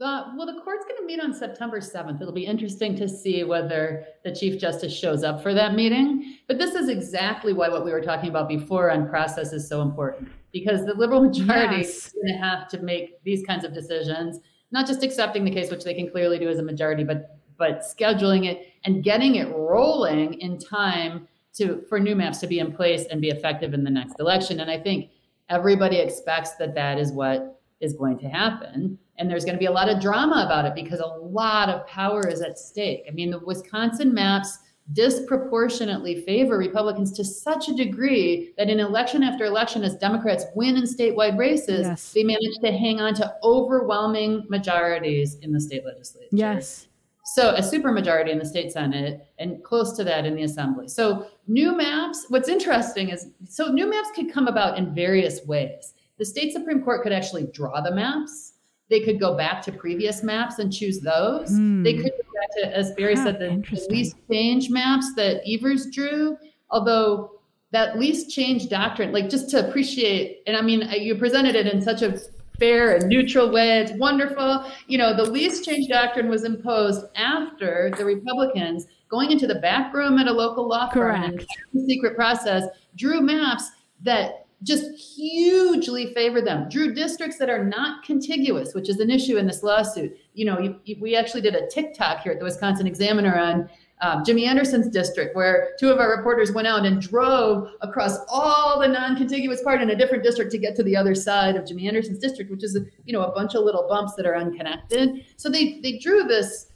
Uh, 0.00 0.32
well, 0.36 0.46
the 0.46 0.60
court's 0.62 0.84
going 0.84 0.96
to 1.00 1.04
meet 1.04 1.20
on 1.20 1.34
September 1.34 1.80
7th. 1.80 2.20
It'll 2.20 2.32
be 2.32 2.46
interesting 2.46 2.94
to 2.96 3.08
see 3.08 3.42
whether 3.42 4.04
the 4.22 4.32
Chief 4.32 4.60
Justice 4.60 4.96
shows 4.96 5.24
up 5.24 5.42
for 5.42 5.52
that 5.54 5.74
meeting. 5.74 6.36
But 6.46 6.58
this 6.58 6.76
is 6.76 6.88
exactly 6.88 7.52
why 7.52 7.68
what 7.68 7.84
we 7.84 7.90
were 7.90 8.00
talking 8.00 8.28
about 8.30 8.48
before 8.48 8.92
on 8.92 9.08
process 9.08 9.52
is 9.52 9.68
so 9.68 9.82
important 9.82 10.28
because 10.52 10.86
the 10.86 10.94
liberal 10.94 11.20
majority 11.22 11.78
yes. 11.78 12.06
is 12.06 12.12
going 12.12 12.32
to 12.32 12.38
have 12.38 12.68
to 12.68 12.78
make 12.80 13.22
these 13.24 13.44
kinds 13.44 13.64
of 13.64 13.74
decisions, 13.74 14.38
not 14.70 14.86
just 14.86 15.02
accepting 15.02 15.44
the 15.44 15.50
case, 15.50 15.70
which 15.70 15.84
they 15.84 15.94
can 15.94 16.10
clearly 16.10 16.38
do 16.38 16.48
as 16.48 16.58
a 16.58 16.62
majority, 16.62 17.04
but 17.04 17.38
but 17.56 17.80
scheduling 17.80 18.46
it 18.46 18.68
and 18.84 19.02
getting 19.02 19.34
it 19.34 19.48
rolling 19.48 20.34
in 20.34 20.58
time 20.58 21.26
to 21.54 21.82
for 21.88 21.98
new 21.98 22.14
maps 22.14 22.38
to 22.38 22.46
be 22.46 22.60
in 22.60 22.72
place 22.72 23.06
and 23.10 23.20
be 23.20 23.30
effective 23.30 23.74
in 23.74 23.84
the 23.84 23.90
next 23.90 24.20
election. 24.20 24.60
And 24.60 24.70
I 24.70 24.78
think 24.78 25.10
everybody 25.48 25.98
expects 25.98 26.52
that 26.56 26.74
that 26.74 26.98
is 26.98 27.12
what 27.12 27.60
is 27.80 27.94
going 27.94 28.18
to 28.18 28.28
happen. 28.28 28.98
And 29.18 29.28
there's 29.28 29.44
going 29.44 29.56
to 29.56 29.58
be 29.58 29.66
a 29.66 29.72
lot 29.72 29.88
of 29.88 30.00
drama 30.00 30.44
about 30.46 30.64
it 30.64 30.74
because 30.74 31.00
a 31.00 31.06
lot 31.06 31.68
of 31.68 31.86
power 31.86 32.28
is 32.28 32.40
at 32.40 32.58
stake. 32.58 33.04
I 33.08 33.10
mean, 33.10 33.30
the 33.30 33.40
Wisconsin 33.40 34.14
maps 34.14 34.58
disproportionately 34.92 36.22
favor 36.22 36.56
Republicans 36.56 37.12
to 37.12 37.24
such 37.24 37.68
a 37.68 37.74
degree 37.74 38.52
that 38.56 38.70
in 38.70 38.80
election 38.80 39.22
after 39.22 39.44
election, 39.44 39.84
as 39.84 39.96
Democrats 39.96 40.44
win 40.54 40.76
in 40.76 40.84
statewide 40.84 41.36
races, 41.36 41.86
yes. 41.86 42.12
they 42.12 42.24
manage 42.24 42.56
to 42.62 42.72
hang 42.72 43.00
on 43.00 43.14
to 43.14 43.34
overwhelming 43.42 44.46
majorities 44.48 45.36
in 45.42 45.52
the 45.52 45.60
state 45.60 45.84
legislature. 45.84 46.28
Yes. 46.32 46.88
So 47.34 47.50
a 47.50 47.60
supermajority 47.60 48.30
in 48.30 48.38
the 48.38 48.46
state 48.46 48.72
senate 48.72 49.26
and 49.38 49.62
close 49.62 49.92
to 49.98 50.04
that 50.04 50.24
in 50.24 50.34
the 50.34 50.44
assembly. 50.44 50.88
So 50.88 51.26
new 51.46 51.76
maps. 51.76 52.24
What's 52.28 52.48
interesting 52.48 53.10
is 53.10 53.26
so 53.46 53.66
new 53.66 53.88
maps 53.88 54.08
could 54.14 54.32
come 54.32 54.48
about 54.48 54.78
in 54.78 54.94
various 54.94 55.44
ways. 55.44 55.92
The 56.16 56.24
state 56.24 56.54
supreme 56.54 56.82
court 56.82 57.02
could 57.02 57.12
actually 57.12 57.46
draw 57.52 57.82
the 57.82 57.94
maps. 57.94 58.54
They 58.88 59.00
could 59.00 59.20
go 59.20 59.36
back 59.36 59.60
to 59.64 59.72
previous 59.72 60.22
maps 60.22 60.58
and 60.58 60.72
choose 60.72 61.00
those. 61.00 61.50
Hmm. 61.50 61.82
They 61.82 61.94
could 61.94 62.12
go 62.27 62.27
back 62.38 62.50
to, 62.62 62.76
as 62.76 62.92
Barry 62.92 63.14
ah, 63.16 63.24
said, 63.24 63.38
the, 63.38 63.62
the 63.70 63.86
least 63.90 64.16
change 64.30 64.70
maps 64.70 65.14
that 65.16 65.42
Evers 65.46 65.86
drew. 65.90 66.36
Although 66.70 67.32
that 67.72 67.98
least 67.98 68.30
change 68.30 68.68
doctrine, 68.68 69.12
like 69.12 69.28
just 69.28 69.50
to 69.50 69.68
appreciate, 69.68 70.42
and 70.46 70.56
I 70.56 70.62
mean, 70.62 70.88
you 70.92 71.14
presented 71.16 71.54
it 71.54 71.66
in 71.66 71.82
such 71.82 72.02
a 72.02 72.18
fair 72.58 72.96
and 72.96 73.08
neutral 73.08 73.50
way. 73.50 73.78
It's 73.78 73.92
wonderful. 73.92 74.64
You 74.86 74.98
know, 74.98 75.14
the 75.14 75.30
least 75.30 75.64
change 75.64 75.88
doctrine 75.88 76.28
was 76.28 76.44
imposed 76.44 77.06
after 77.16 77.90
the 77.96 78.04
Republicans 78.04 78.86
going 79.08 79.30
into 79.30 79.46
the 79.46 79.56
back 79.56 79.94
room 79.94 80.18
at 80.18 80.26
a 80.26 80.32
local 80.32 80.68
law 80.68 80.90
firm 80.90 81.22
and 81.22 81.46
secret 81.86 82.14
process 82.14 82.64
drew 82.96 83.20
maps 83.20 83.70
that 84.02 84.46
just 84.62 84.90
hugely 85.16 86.12
favor 86.14 86.40
them. 86.40 86.68
Drew 86.68 86.92
districts 86.92 87.38
that 87.38 87.48
are 87.48 87.64
not 87.64 88.02
contiguous, 88.02 88.74
which 88.74 88.88
is 88.88 88.98
an 88.98 89.10
issue 89.10 89.36
in 89.36 89.46
this 89.46 89.62
lawsuit. 89.62 90.16
You 90.34 90.46
know, 90.46 90.58
you, 90.58 90.80
you, 90.84 90.96
we 91.00 91.14
actually 91.14 91.42
did 91.42 91.54
a 91.54 91.68
TikTok 91.68 92.22
here 92.22 92.32
at 92.32 92.38
the 92.38 92.44
Wisconsin 92.44 92.86
Examiner 92.86 93.38
on 93.38 93.70
um, 94.00 94.24
Jimmy 94.24 94.46
Anderson's 94.46 94.88
district, 94.88 95.34
where 95.34 95.70
two 95.78 95.90
of 95.90 95.98
our 95.98 96.16
reporters 96.16 96.52
went 96.52 96.68
out 96.68 96.86
and 96.86 97.00
drove 97.00 97.68
across 97.80 98.18
all 98.28 98.78
the 98.80 98.86
non-contiguous 98.86 99.62
part 99.62 99.80
in 99.82 99.90
a 99.90 99.96
different 99.96 100.22
district 100.22 100.52
to 100.52 100.58
get 100.58 100.76
to 100.76 100.82
the 100.82 100.96
other 100.96 101.14
side 101.14 101.56
of 101.56 101.66
Jimmy 101.66 101.88
Anderson's 101.88 102.18
district, 102.18 102.50
which 102.50 102.62
is 102.62 102.78
you 103.04 103.12
know 103.12 103.22
a 103.22 103.32
bunch 103.32 103.54
of 103.54 103.64
little 103.64 103.86
bumps 103.88 104.14
that 104.14 104.26
are 104.26 104.36
unconnected. 104.36 105.24
So 105.36 105.48
they 105.48 105.80
they 105.82 105.98
drew 105.98 106.24
this 106.24 106.66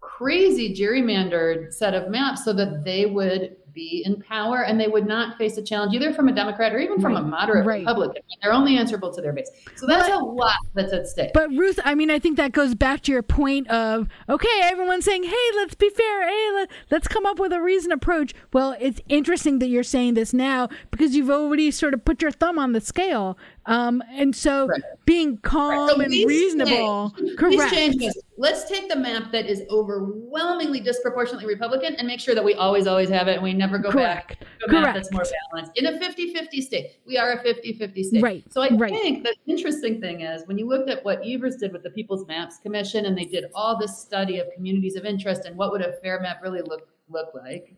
crazy 0.00 0.74
gerrymandered 0.74 1.72
set 1.72 1.94
of 1.94 2.10
maps 2.10 2.44
so 2.44 2.52
that 2.54 2.84
they 2.84 3.06
would 3.06 3.56
be 3.72 4.02
in 4.04 4.20
power 4.20 4.64
and 4.64 4.80
they 4.80 4.88
would 4.88 5.06
not 5.06 5.36
face 5.38 5.56
a 5.56 5.62
challenge 5.62 5.94
either 5.94 6.12
from 6.12 6.28
a 6.28 6.32
Democrat 6.32 6.74
or 6.74 6.78
even 6.78 7.00
from 7.00 7.14
right. 7.14 7.22
a 7.22 7.26
moderate 7.26 7.66
right. 7.66 7.80
Republican. 7.80 8.22
They're 8.42 8.52
only 8.52 8.76
answerable 8.76 9.12
to 9.12 9.20
their 9.20 9.32
base. 9.32 9.50
So 9.76 9.86
that's 9.86 10.08
but, 10.08 10.20
a 10.20 10.24
lot 10.24 10.56
that's 10.74 10.92
at 10.92 11.06
stake. 11.06 11.30
But 11.34 11.50
Ruth, 11.50 11.78
I 11.84 11.94
mean, 11.94 12.10
I 12.10 12.18
think 12.18 12.36
that 12.36 12.52
goes 12.52 12.74
back 12.74 13.02
to 13.02 13.12
your 13.12 13.22
point 13.22 13.68
of 13.68 14.08
okay, 14.28 14.60
everyone's 14.62 15.04
saying, 15.04 15.24
hey, 15.24 15.50
let's 15.56 15.74
be 15.74 15.90
fair. 15.90 16.28
Hey, 16.28 16.50
let, 16.54 16.70
let's 16.90 17.08
come 17.08 17.26
up 17.26 17.38
with 17.38 17.52
a 17.52 17.60
reasoned 17.60 17.92
approach. 17.92 18.34
Well, 18.52 18.76
it's 18.80 19.00
interesting 19.08 19.58
that 19.60 19.68
you're 19.68 19.82
saying 19.82 20.14
this 20.14 20.32
now 20.32 20.68
because 20.90 21.14
you've 21.14 21.30
already 21.30 21.70
sort 21.70 21.94
of 21.94 22.04
put 22.04 22.22
your 22.22 22.30
thumb 22.30 22.58
on 22.58 22.72
the 22.72 22.80
scale. 22.80 23.36
Um, 23.66 24.02
and 24.10 24.34
so 24.34 24.66
right. 24.66 24.82
being 25.04 25.36
calm 25.38 25.70
right. 25.70 25.90
so 25.90 26.00
and 26.00 26.10
reasonable, 26.10 27.14
change. 27.18 27.36
correct. 27.36 28.16
Let's 28.38 28.68
take 28.68 28.88
the 28.88 28.96
map 28.96 29.30
that 29.32 29.46
is 29.46 29.62
overwhelmingly 29.68 30.80
disproportionately 30.80 31.46
Republican 31.46 31.94
and 31.96 32.06
make 32.06 32.20
sure 32.20 32.34
that 32.34 32.42
we 32.42 32.54
always, 32.54 32.86
always 32.86 33.10
have 33.10 33.28
it 33.28 33.34
and 33.34 33.42
we 33.42 33.52
never 33.52 33.78
go 33.78 33.90
correct. 33.90 34.40
back 34.40 34.48
to 34.60 34.64
a 34.64 34.68
correct. 34.68 34.94
that's 34.94 35.12
more 35.12 35.24
balanced. 35.52 35.76
In 35.76 35.86
a 35.86 35.92
50-50 35.92 36.62
state, 36.62 36.92
we 37.06 37.18
are 37.18 37.32
a 37.32 37.44
50-50 37.44 38.04
state. 38.04 38.22
Right. 38.22 38.44
So 38.50 38.62
I 38.62 38.70
right. 38.70 38.90
think 38.90 39.24
the 39.24 39.34
interesting 39.46 40.00
thing 40.00 40.22
is 40.22 40.42
when 40.46 40.56
you 40.56 40.66
looked 40.66 40.88
at 40.88 41.04
what 41.04 41.20
Evers 41.24 41.56
did 41.56 41.72
with 41.72 41.82
the 41.82 41.90
People's 41.90 42.26
Maps 42.26 42.58
Commission 42.58 43.04
and 43.04 43.16
they 43.16 43.26
did 43.26 43.44
all 43.54 43.78
this 43.78 43.98
study 43.98 44.38
of 44.38 44.46
communities 44.54 44.96
of 44.96 45.04
interest 45.04 45.44
and 45.44 45.54
what 45.56 45.70
would 45.70 45.82
a 45.82 45.92
fair 46.02 46.18
map 46.20 46.40
really 46.42 46.62
look 46.62 46.88
look 47.10 47.34
like, 47.34 47.74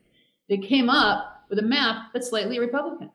they 0.48 0.58
came 0.58 0.88
up 0.90 1.44
with 1.48 1.58
a 1.58 1.62
map 1.62 2.12
that's 2.12 2.28
slightly 2.28 2.58
Republican. 2.58 3.10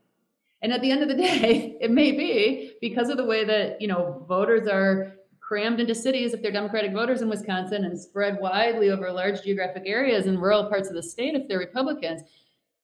And 0.62 0.74
at 0.74 0.82
the 0.82 0.92
end 0.92 1.04
of 1.04 1.10
the 1.10 1.16
day, 1.30 1.78
it 1.82 1.92
may 1.92 2.12
be 2.12 2.74
because 2.82 3.10
of 3.10 3.18
the 3.18 3.26
way 3.26 3.44
that, 3.46 3.82
you 3.82 3.88
know, 3.88 4.26
voters 4.28 4.68
are 4.68 5.14
crammed 5.40 5.80
into 5.80 5.96
cities 5.96 6.34
if 6.34 6.42
they're 6.42 6.52
Democratic 6.52 6.92
voters 6.92 7.22
in 7.22 7.30
Wisconsin 7.30 7.86
and 7.86 7.98
spread 7.98 8.38
widely 8.42 8.90
over 8.90 9.10
large 9.12 9.42
geographic 9.44 9.84
areas 9.86 10.26
in 10.26 10.38
rural 10.38 10.68
parts 10.68 10.90
of 10.90 10.96
the 10.96 11.04
state 11.04 11.36
if 11.36 11.48
they're 11.48 11.60
Republicans. 11.60 12.22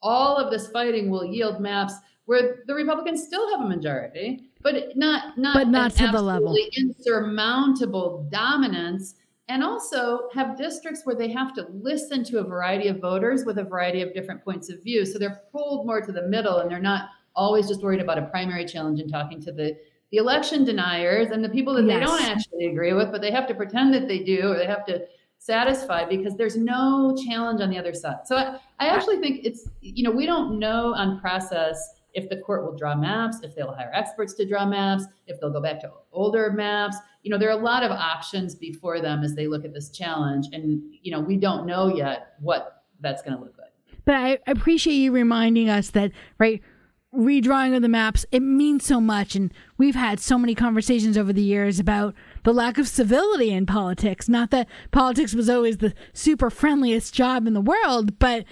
All 0.02 0.38
of 0.38 0.50
this 0.50 0.68
fighting 0.70 1.10
will 1.10 1.26
yield 1.26 1.60
maps 1.60 1.94
where 2.26 2.64
the 2.68 2.74
Republicans 2.74 3.24
still 3.24 3.50
have 3.52 3.66
a 3.66 3.70
majority, 3.70 4.46
but 4.62 4.96
not 4.96 5.38
not 5.38 5.56
but 5.56 5.68
not 5.68 5.92
to 5.96 6.08
the 6.08 6.22
level 6.22 6.56
insurmountable 6.78 8.28
dominance 8.32 9.16
and 9.50 9.62
also 9.62 10.30
have 10.34 10.58
districts 10.58 11.02
where 11.04 11.16
they 11.16 11.30
have 11.30 11.54
to 11.54 11.68
listen 11.70 12.24
to 12.24 12.40
a 12.40 12.44
variety 12.44 12.88
of 12.88 13.00
voters 13.00 13.44
with 13.46 13.58
a 13.58 13.64
variety 13.64 14.02
of 14.02 14.14
different 14.14 14.44
points 14.44 14.70
of 14.70 14.82
view. 14.82 15.06
So 15.06 15.20
they're 15.20 15.42
pulled 15.52 15.86
more 15.86 16.00
to 16.00 16.12
the 16.14 16.28
middle 16.28 16.60
and 16.60 16.72
they're 16.72 16.80
not 16.80 17.10
always 17.36 17.68
just 17.68 17.82
worried 17.82 18.02
about 18.02 18.18
a 18.18 18.24
primary 18.24 18.66
challenge 18.66 19.00
and 19.00 19.12
talking 19.12 19.42
to 19.42 19.52
the 19.52 19.76
the 20.12 20.20
election 20.20 20.64
deniers 20.64 21.32
and 21.32 21.44
the 21.44 21.50
people 21.50 21.74
that 21.74 21.86
yes. 21.86 22.00
they 22.00 22.06
don't 22.06 22.22
actually 22.22 22.66
agree 22.68 22.94
with, 22.94 23.12
but 23.12 23.20
they 23.20 23.32
have 23.32 23.48
to 23.48 23.56
pretend 23.56 23.92
that 23.96 24.08
they 24.08 24.20
do 24.20 24.52
or 24.52 24.58
they 24.58 24.68
have 24.68 24.86
to 24.86 25.02
satisfy 25.40 26.06
because 26.06 26.36
there's 26.36 26.56
no 26.56 27.18
challenge 27.26 27.62
on 27.62 27.70
the 27.72 27.80
other 27.80 27.96
side. 27.96 28.18
So 28.26 28.38
I, 28.38 28.60
I 28.80 28.88
actually 28.90 29.18
think 29.18 29.44
it's, 29.44 29.68
you 29.82 30.04
know, 30.04 30.12
we 30.12 30.28
don't 30.28 30.60
know 30.60 30.94
on 30.94 31.20
process 31.20 31.96
if 32.14 32.30
the 32.30 32.38
court 32.38 32.64
will 32.64 32.78
draw 32.78 32.96
maps, 32.96 33.38
if 33.42 33.56
they'll 33.56 33.74
hire 33.74 33.92
experts 33.94 34.36
to 34.36 34.48
draw 34.48 34.66
maps, 34.68 35.06
if 35.26 35.40
they'll 35.42 35.52
go 35.52 35.62
back 35.62 35.82
to 35.82 35.92
older 36.12 36.52
maps. 36.52 36.96
You 37.24 37.32
know, 37.32 37.40
there 37.40 37.50
are 37.50 37.60
a 37.60 37.64
lot 37.64 37.84
of 37.84 37.92
options 37.92 38.54
before 38.54 39.02
them 39.02 39.24
as 39.24 39.34
they 39.34 39.48
look 39.48 39.66
at 39.66 39.74
this 39.74 39.90
challenge. 39.90 40.46
And, 40.54 40.82
you 41.02 41.12
know, 41.12 41.20
we 41.20 41.38
don't 41.38 41.66
know 41.66 41.94
yet 41.94 42.36
what 42.40 42.84
that's 43.02 43.22
going 43.22 43.36
to 43.36 43.44
look 43.44 43.58
like. 43.58 43.72
But 44.06 44.16
I 44.16 44.38
appreciate 44.48 44.96
you 44.96 45.12
reminding 45.12 45.70
us 45.70 45.90
that, 45.92 46.12
right, 46.38 46.62
redrawing 47.16 47.76
of 47.76 47.82
the 47.82 47.90
maps, 47.90 48.26
it 48.32 48.42
means 48.42 48.86
so 48.86 49.00
much. 49.00 49.36
And 49.36 49.54
we've 49.78 49.96
had 49.96 50.20
so 50.20 50.38
many 50.38 50.56
conversations 50.56 51.18
over 51.18 51.32
the 51.32 51.44
years 51.44 51.80
about 51.80 52.16
the 52.44 52.54
lack 52.54 52.78
of 52.78 52.88
civility 52.88 53.52
in 53.52 53.66
politics. 53.66 54.28
Not 54.28 54.52
that 54.52 54.68
politics 54.92 55.34
was 55.34 55.50
always 55.50 55.78
the 55.78 55.94
super 56.14 56.50
friendliest 56.50 57.14
job 57.14 57.48
in 57.48 57.54
the 57.54 57.62
world, 57.62 58.20
but 58.20 58.46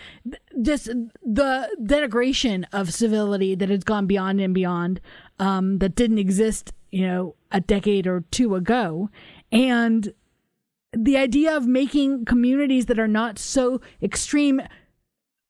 just 0.61 0.85
the 0.85 1.69
denigration 1.81 2.65
of 2.71 2.93
civility 2.93 3.55
that 3.55 3.69
has 3.69 3.83
gone 3.83 4.07
beyond 4.07 4.39
and 4.39 4.53
beyond, 4.53 5.01
um, 5.39 5.79
that 5.79 5.95
didn't 5.95 6.19
exist, 6.19 6.73
you 6.91 7.07
know, 7.07 7.35
a 7.51 7.59
decade 7.59 8.05
or 8.05 8.23
two 8.31 8.55
ago. 8.55 9.09
And 9.51 10.13
the 10.93 11.17
idea 11.17 11.55
of 11.55 11.65
making 11.65 12.25
communities 12.25 12.87
that 12.87 12.99
are 12.99 13.07
not 13.07 13.39
so 13.39 13.81
extreme 14.01 14.61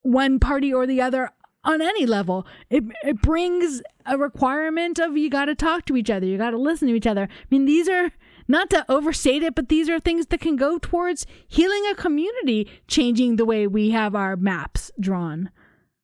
one 0.03 0.39
party 0.39 0.73
or 0.73 0.87
the 0.87 1.01
other 1.01 1.31
on 1.63 1.81
any 1.81 2.05
level. 2.05 2.45
It 2.69 2.83
it 3.03 3.21
brings 3.21 3.81
a 4.05 4.17
requirement 4.17 4.99
of 4.99 5.17
you 5.17 5.29
got 5.29 5.45
to 5.45 5.55
talk 5.55 5.85
to 5.85 5.97
each 5.97 6.09
other, 6.09 6.25
you 6.25 6.37
got 6.37 6.51
to 6.51 6.57
listen 6.57 6.87
to 6.87 6.95
each 6.95 7.07
other. 7.07 7.23
I 7.23 7.45
mean, 7.49 7.65
these 7.65 7.87
are 7.87 8.11
not 8.47 8.69
to 8.71 8.85
overstate 8.89 9.43
it, 9.43 9.55
but 9.55 9.69
these 9.69 9.89
are 9.89 9.99
things 9.99 10.27
that 10.27 10.41
can 10.41 10.55
go 10.55 10.77
towards 10.77 11.25
healing 11.47 11.83
a 11.91 11.95
community, 11.95 12.67
changing 12.87 13.35
the 13.35 13.45
way 13.45 13.67
we 13.67 13.91
have 13.91 14.15
our 14.15 14.35
maps 14.35 14.91
drawn. 14.99 15.51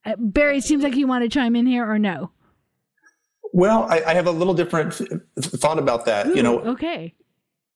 Uh, 0.06 0.16
Barry, 0.18 0.62
seems 0.62 0.84
like 0.84 0.96
you 0.96 1.08
want 1.08 1.24
to 1.24 1.30
chime 1.30 1.56
in 1.56 1.66
here 1.66 1.90
or 1.90 2.00
no? 2.00 2.32
Well, 3.54 3.88
I, 3.90 4.04
I 4.08 4.14
have 4.14 4.28
a 4.28 4.32
little 4.32 4.54
different 4.54 4.94
thought 5.40 5.80
about 5.80 6.06
that. 6.06 6.28
Ooh, 6.28 6.36
you 6.36 6.44
know, 6.44 6.60
okay. 6.60 7.16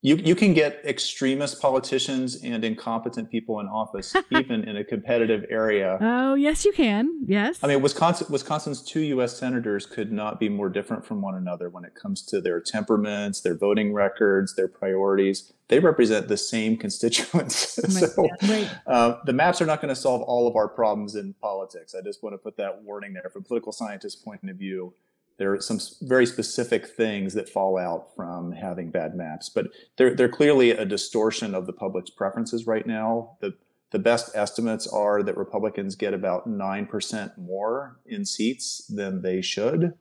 You 0.03 0.15
you 0.15 0.35
can 0.35 0.53
get 0.53 0.81
extremist 0.83 1.61
politicians 1.61 2.41
and 2.43 2.63
incompetent 2.63 3.29
people 3.29 3.59
in 3.59 3.67
office 3.67 4.15
even 4.31 4.63
in 4.67 4.77
a 4.77 4.83
competitive 4.83 5.45
area. 5.49 5.97
Oh 6.01 6.33
yes, 6.33 6.65
you 6.65 6.71
can. 6.71 7.23
Yes. 7.25 7.59
I 7.61 7.67
mean, 7.67 7.81
Wisconsin 7.81 8.27
Wisconsin's 8.29 8.81
two 8.81 9.01
U.S. 9.01 9.37
senators 9.37 9.85
could 9.85 10.11
not 10.11 10.39
be 10.39 10.49
more 10.49 10.69
different 10.69 11.05
from 11.05 11.21
one 11.21 11.35
another 11.35 11.69
when 11.69 11.85
it 11.85 11.93
comes 11.93 12.23
to 12.23 12.41
their 12.41 12.59
temperaments, 12.59 13.41
their 13.41 13.55
voting 13.55 13.93
records, 13.93 14.55
their 14.55 14.67
priorities. 14.67 15.53
They 15.67 15.79
represent 15.79 16.27
the 16.27 16.37
same 16.37 16.77
constituents. 16.85 17.79
so 17.87 18.27
right. 18.43 18.69
uh, 18.87 19.17
the 19.25 19.33
maps 19.33 19.61
are 19.61 19.65
not 19.67 19.81
going 19.81 19.93
to 19.93 19.99
solve 19.99 20.21
all 20.23 20.47
of 20.47 20.55
our 20.55 20.67
problems 20.67 21.15
in 21.15 21.33
politics. 21.41 21.93
I 21.95 22.01
just 22.01 22.23
want 22.23 22.33
to 22.33 22.37
put 22.39 22.57
that 22.57 22.81
warning 22.83 23.13
there 23.13 23.29
from 23.31 23.43
a 23.43 23.45
political 23.45 23.71
scientist 23.71 24.25
point 24.25 24.41
of 24.49 24.57
view 24.57 24.93
there 25.41 25.53
are 25.53 25.59
some 25.59 25.79
very 26.03 26.27
specific 26.27 26.85
things 26.85 27.33
that 27.33 27.49
fall 27.49 27.75
out 27.75 28.15
from 28.15 28.51
having 28.51 28.91
bad 28.91 29.15
maps, 29.15 29.49
but 29.49 29.65
they're, 29.97 30.13
they're 30.13 30.29
clearly 30.29 30.69
a 30.69 30.85
distortion 30.85 31.55
of 31.55 31.65
the 31.65 31.73
public's 31.73 32.11
preferences 32.11 32.67
right 32.67 32.85
now. 32.85 33.37
The, 33.39 33.55
the 33.89 33.97
best 33.97 34.35
estimates 34.35 34.85
are 34.85 35.23
that 35.23 35.35
Republicans 35.35 35.95
get 35.95 36.13
about 36.13 36.47
9% 36.47 37.37
more 37.39 37.99
in 38.05 38.23
seats 38.23 38.85
than 38.87 39.23
they 39.23 39.41
should 39.41 39.95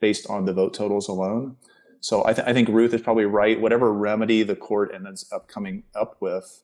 based 0.00 0.26
on 0.30 0.46
the 0.46 0.54
vote 0.54 0.72
totals 0.72 1.06
alone. 1.06 1.56
So 2.00 2.24
I, 2.24 2.32
th- 2.32 2.48
I 2.48 2.54
think 2.54 2.70
Ruth 2.70 2.94
is 2.94 3.02
probably 3.02 3.26
right. 3.26 3.60
Whatever 3.60 3.92
remedy 3.92 4.42
the 4.42 4.56
court 4.56 4.94
ends 4.94 5.30
up 5.30 5.48
coming 5.48 5.82
up 5.94 6.16
with 6.20 6.62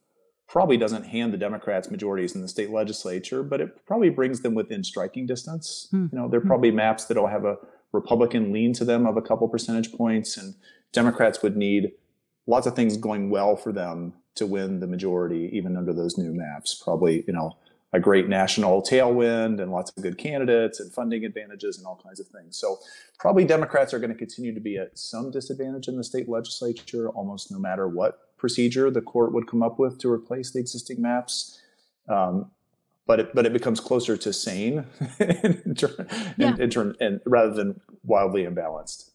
probably 0.48 0.78
doesn't 0.78 1.04
hand 1.04 1.34
the 1.34 1.38
Democrats 1.38 1.90
majorities 1.90 2.34
in 2.34 2.40
the 2.40 2.48
state 2.48 2.70
legislature, 2.70 3.42
but 3.42 3.60
it 3.60 3.84
probably 3.84 4.08
brings 4.08 4.40
them 4.40 4.54
within 4.54 4.82
striking 4.82 5.26
distance. 5.26 5.88
Hmm. 5.90 6.06
You 6.10 6.18
know, 6.18 6.28
there 6.28 6.40
are 6.40 6.44
probably 6.44 6.70
maps 6.70 7.04
that'll 7.04 7.26
have 7.26 7.44
a 7.44 7.56
Republican 7.94 8.52
lean 8.52 8.72
to 8.74 8.84
them 8.84 9.06
of 9.06 9.16
a 9.16 9.22
couple 9.22 9.48
percentage 9.48 9.92
points, 9.92 10.36
and 10.36 10.54
Democrats 10.92 11.42
would 11.42 11.56
need 11.56 11.92
lots 12.46 12.66
of 12.66 12.76
things 12.76 12.96
going 12.96 13.30
well 13.30 13.56
for 13.56 13.72
them 13.72 14.12
to 14.34 14.46
win 14.46 14.80
the 14.80 14.86
majority, 14.86 15.48
even 15.52 15.76
under 15.76 15.92
those 15.92 16.18
new 16.18 16.32
maps. 16.32 16.74
Probably, 16.74 17.24
you 17.26 17.32
know, 17.32 17.56
a 17.92 18.00
great 18.00 18.28
national 18.28 18.82
tailwind 18.82 19.62
and 19.62 19.70
lots 19.70 19.92
of 19.96 20.02
good 20.02 20.18
candidates 20.18 20.80
and 20.80 20.92
funding 20.92 21.24
advantages 21.24 21.78
and 21.78 21.86
all 21.86 22.00
kinds 22.02 22.18
of 22.18 22.26
things. 22.26 22.56
So, 22.56 22.78
probably 23.20 23.44
Democrats 23.44 23.94
are 23.94 24.00
going 24.00 24.12
to 24.12 24.18
continue 24.18 24.52
to 24.52 24.60
be 24.60 24.76
at 24.76 24.98
some 24.98 25.30
disadvantage 25.30 25.86
in 25.86 25.96
the 25.96 26.02
state 26.02 26.28
legislature, 26.28 27.08
almost 27.10 27.52
no 27.52 27.58
matter 27.58 27.86
what 27.86 28.36
procedure 28.36 28.90
the 28.90 29.00
court 29.00 29.32
would 29.32 29.46
come 29.46 29.62
up 29.62 29.78
with 29.78 29.98
to 30.00 30.10
replace 30.10 30.50
the 30.50 30.58
existing 30.58 31.00
maps. 31.00 31.60
Um, 32.08 32.50
but 33.06 33.20
it, 33.20 33.34
but 33.34 33.46
it 33.46 33.52
becomes 33.52 33.80
closer 33.80 34.16
to 34.16 34.32
sane 34.32 34.86
in, 35.18 35.76
yeah. 36.36 36.54
in, 36.58 36.72
in 36.72 36.94
and 37.00 37.20
rather 37.26 37.52
than 37.52 37.80
wildly 38.04 38.44
imbalanced. 38.44 39.10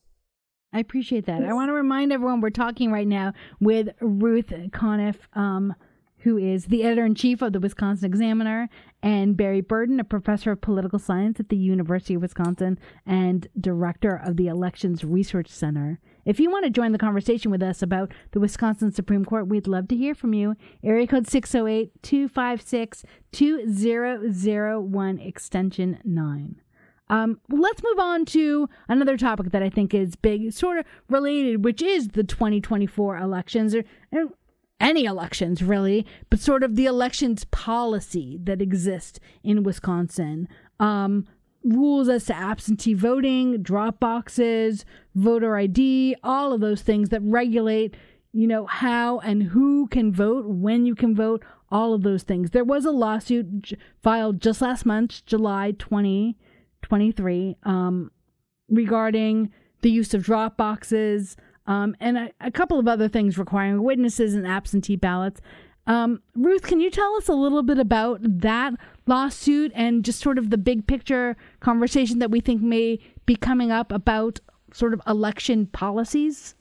I 0.72 0.80
appreciate 0.80 1.26
that. 1.26 1.44
I 1.44 1.54
want 1.54 1.70
to 1.70 1.74
remind 1.74 2.14
everyone 2.14 2.42
we're 2.42 2.52
talking 2.52 2.92
right 2.92 3.08
now 3.08 3.34
with 3.60 3.90
Ruth 4.02 4.54
Conniff, 4.72 5.18
um, 5.34 5.74
who 6.20 6.38
is 6.38 6.66
the 6.66 6.84
editor 6.84 7.06
in 7.06 7.16
chief 7.16 7.42
of 7.42 7.54
the 7.54 7.60
Wisconsin 7.60 8.06
Examiner, 8.06 8.70
and 9.02 9.36
Barry 9.36 9.62
Burden, 9.62 10.00
a 10.00 10.04
professor 10.04 10.52
of 10.52 10.62
political 10.62 11.00
science 11.00 11.40
at 11.40 11.50
the 11.50 11.58
University 11.58 12.14
of 12.14 12.22
Wisconsin 12.22 12.78
and 13.06 13.48
director 13.60 14.22
of 14.24 14.38
the 14.38 14.48
Elections 14.48 15.04
Research 15.04 15.48
Center. 15.48 16.00
If 16.26 16.40
you 16.40 16.52
want 16.52 16.66
to 16.66 16.70
join 16.70 16.92
the 16.92 16.98
conversation 16.98 17.52
with 17.52 17.64
us 17.64 17.82
about 17.82 18.12
the 18.32 18.40
Wisconsin 18.40 18.92
Supreme 18.92 19.26
Court, 19.26 19.48
we'd 19.48 19.68
love 19.68 19.88
to 19.90 19.96
hear 19.96 20.14
from 20.14 20.34
you. 20.34 20.56
Area 20.84 21.08
code 21.08 21.28
608 21.28 21.92
256 22.02 23.06
2001, 23.32 25.20
extension 25.20 26.00
9. 26.04 26.62
Um, 27.12 27.40
let's 27.50 27.82
move 27.84 28.00
on 28.00 28.26
to 28.26 28.70
another 28.88 29.18
topic 29.18 29.52
that 29.52 29.64
I 29.64 29.70
think 29.70 29.94
is 29.94 30.16
big, 30.16 30.54
sort 30.54 30.78
of 30.78 30.86
related, 31.10 31.66
which 31.66 31.82
is 31.82 32.10
the 32.10 32.24
2024 32.24 33.18
elections, 33.18 33.74
or, 33.74 33.84
or 34.12 34.26
any 34.80 35.06
elections 35.06 35.64
really, 35.64 36.06
but 36.30 36.40
sort 36.40 36.64
of 36.64 36.76
the 36.76 36.86
elections 36.86 37.46
policy 37.46 38.40
that 38.44 38.62
exists 38.62 39.20
in 39.44 39.64
Wisconsin. 39.64 40.48
Um, 40.80 41.28
rules 41.64 42.10
as 42.10 42.26
to 42.26 42.36
absentee 42.36 42.94
voting, 42.94 43.62
drop 43.62 44.00
boxes, 44.00 44.86
voter 45.16 45.58
ID, 45.58 46.16
all 46.24 46.54
of 46.54 46.62
those 46.62 46.82
things 46.82 47.10
that 47.10 47.22
regulate, 47.24 47.96
you 48.32 48.48
know, 48.48 48.66
how 48.66 49.20
and 49.20 49.44
who 49.44 49.88
can 49.88 50.12
vote, 50.12 50.46
when 50.46 50.86
you 50.86 50.96
can 50.96 51.16
vote, 51.16 51.44
all 51.72 51.94
of 51.94 52.04
those 52.04 52.24
things. 52.24 52.52
There 52.52 52.64
was 52.64 52.86
a 52.86 52.92
lawsuit 52.92 53.62
j- 53.62 53.78
filed 54.02 54.42
just 54.42 54.62
last 54.62 54.86
month, 54.86 55.26
July 55.26 55.72
2023, 55.72 57.58
um, 57.64 58.12
regarding 58.70 59.52
the 59.82 59.92
use 59.92 60.14
of 60.14 60.24
drop 60.24 60.58
boxes 60.58 61.38
um, 61.68 61.96
and 62.00 62.18
a, 62.18 62.32
a 62.42 62.52
couple 62.52 62.80
of 62.80 62.88
other 62.88 63.08
things 63.08 63.38
requiring 63.38 63.84
witnesses 63.84 64.34
and 64.34 64.48
absentee 64.48 64.96
ballots. 64.96 65.40
Um, 65.88 66.22
Ruth, 66.36 66.64
can 66.64 66.80
you 66.80 66.92
tell 66.92 67.16
us 67.16 67.28
a 67.28 67.34
little 67.34 67.64
bit 67.64 67.80
about 67.80 68.20
that 68.22 68.74
lawsuit 69.10 69.72
and 69.76 70.06
just 70.06 70.22
sort 70.22 70.38
of 70.38 70.50
the 70.50 70.58
big 70.58 70.88
picture 70.88 71.36
conversation 71.60 72.20
that 72.20 72.32
we 72.32 72.40
think 72.40 72.62
may 72.62 73.00
be 73.26 73.36
coming 73.36 73.72
up 73.72 73.92
about 73.92 74.40
sort 74.72 74.94
of 74.94 75.02
election 75.06 75.66
policies? 75.66 76.56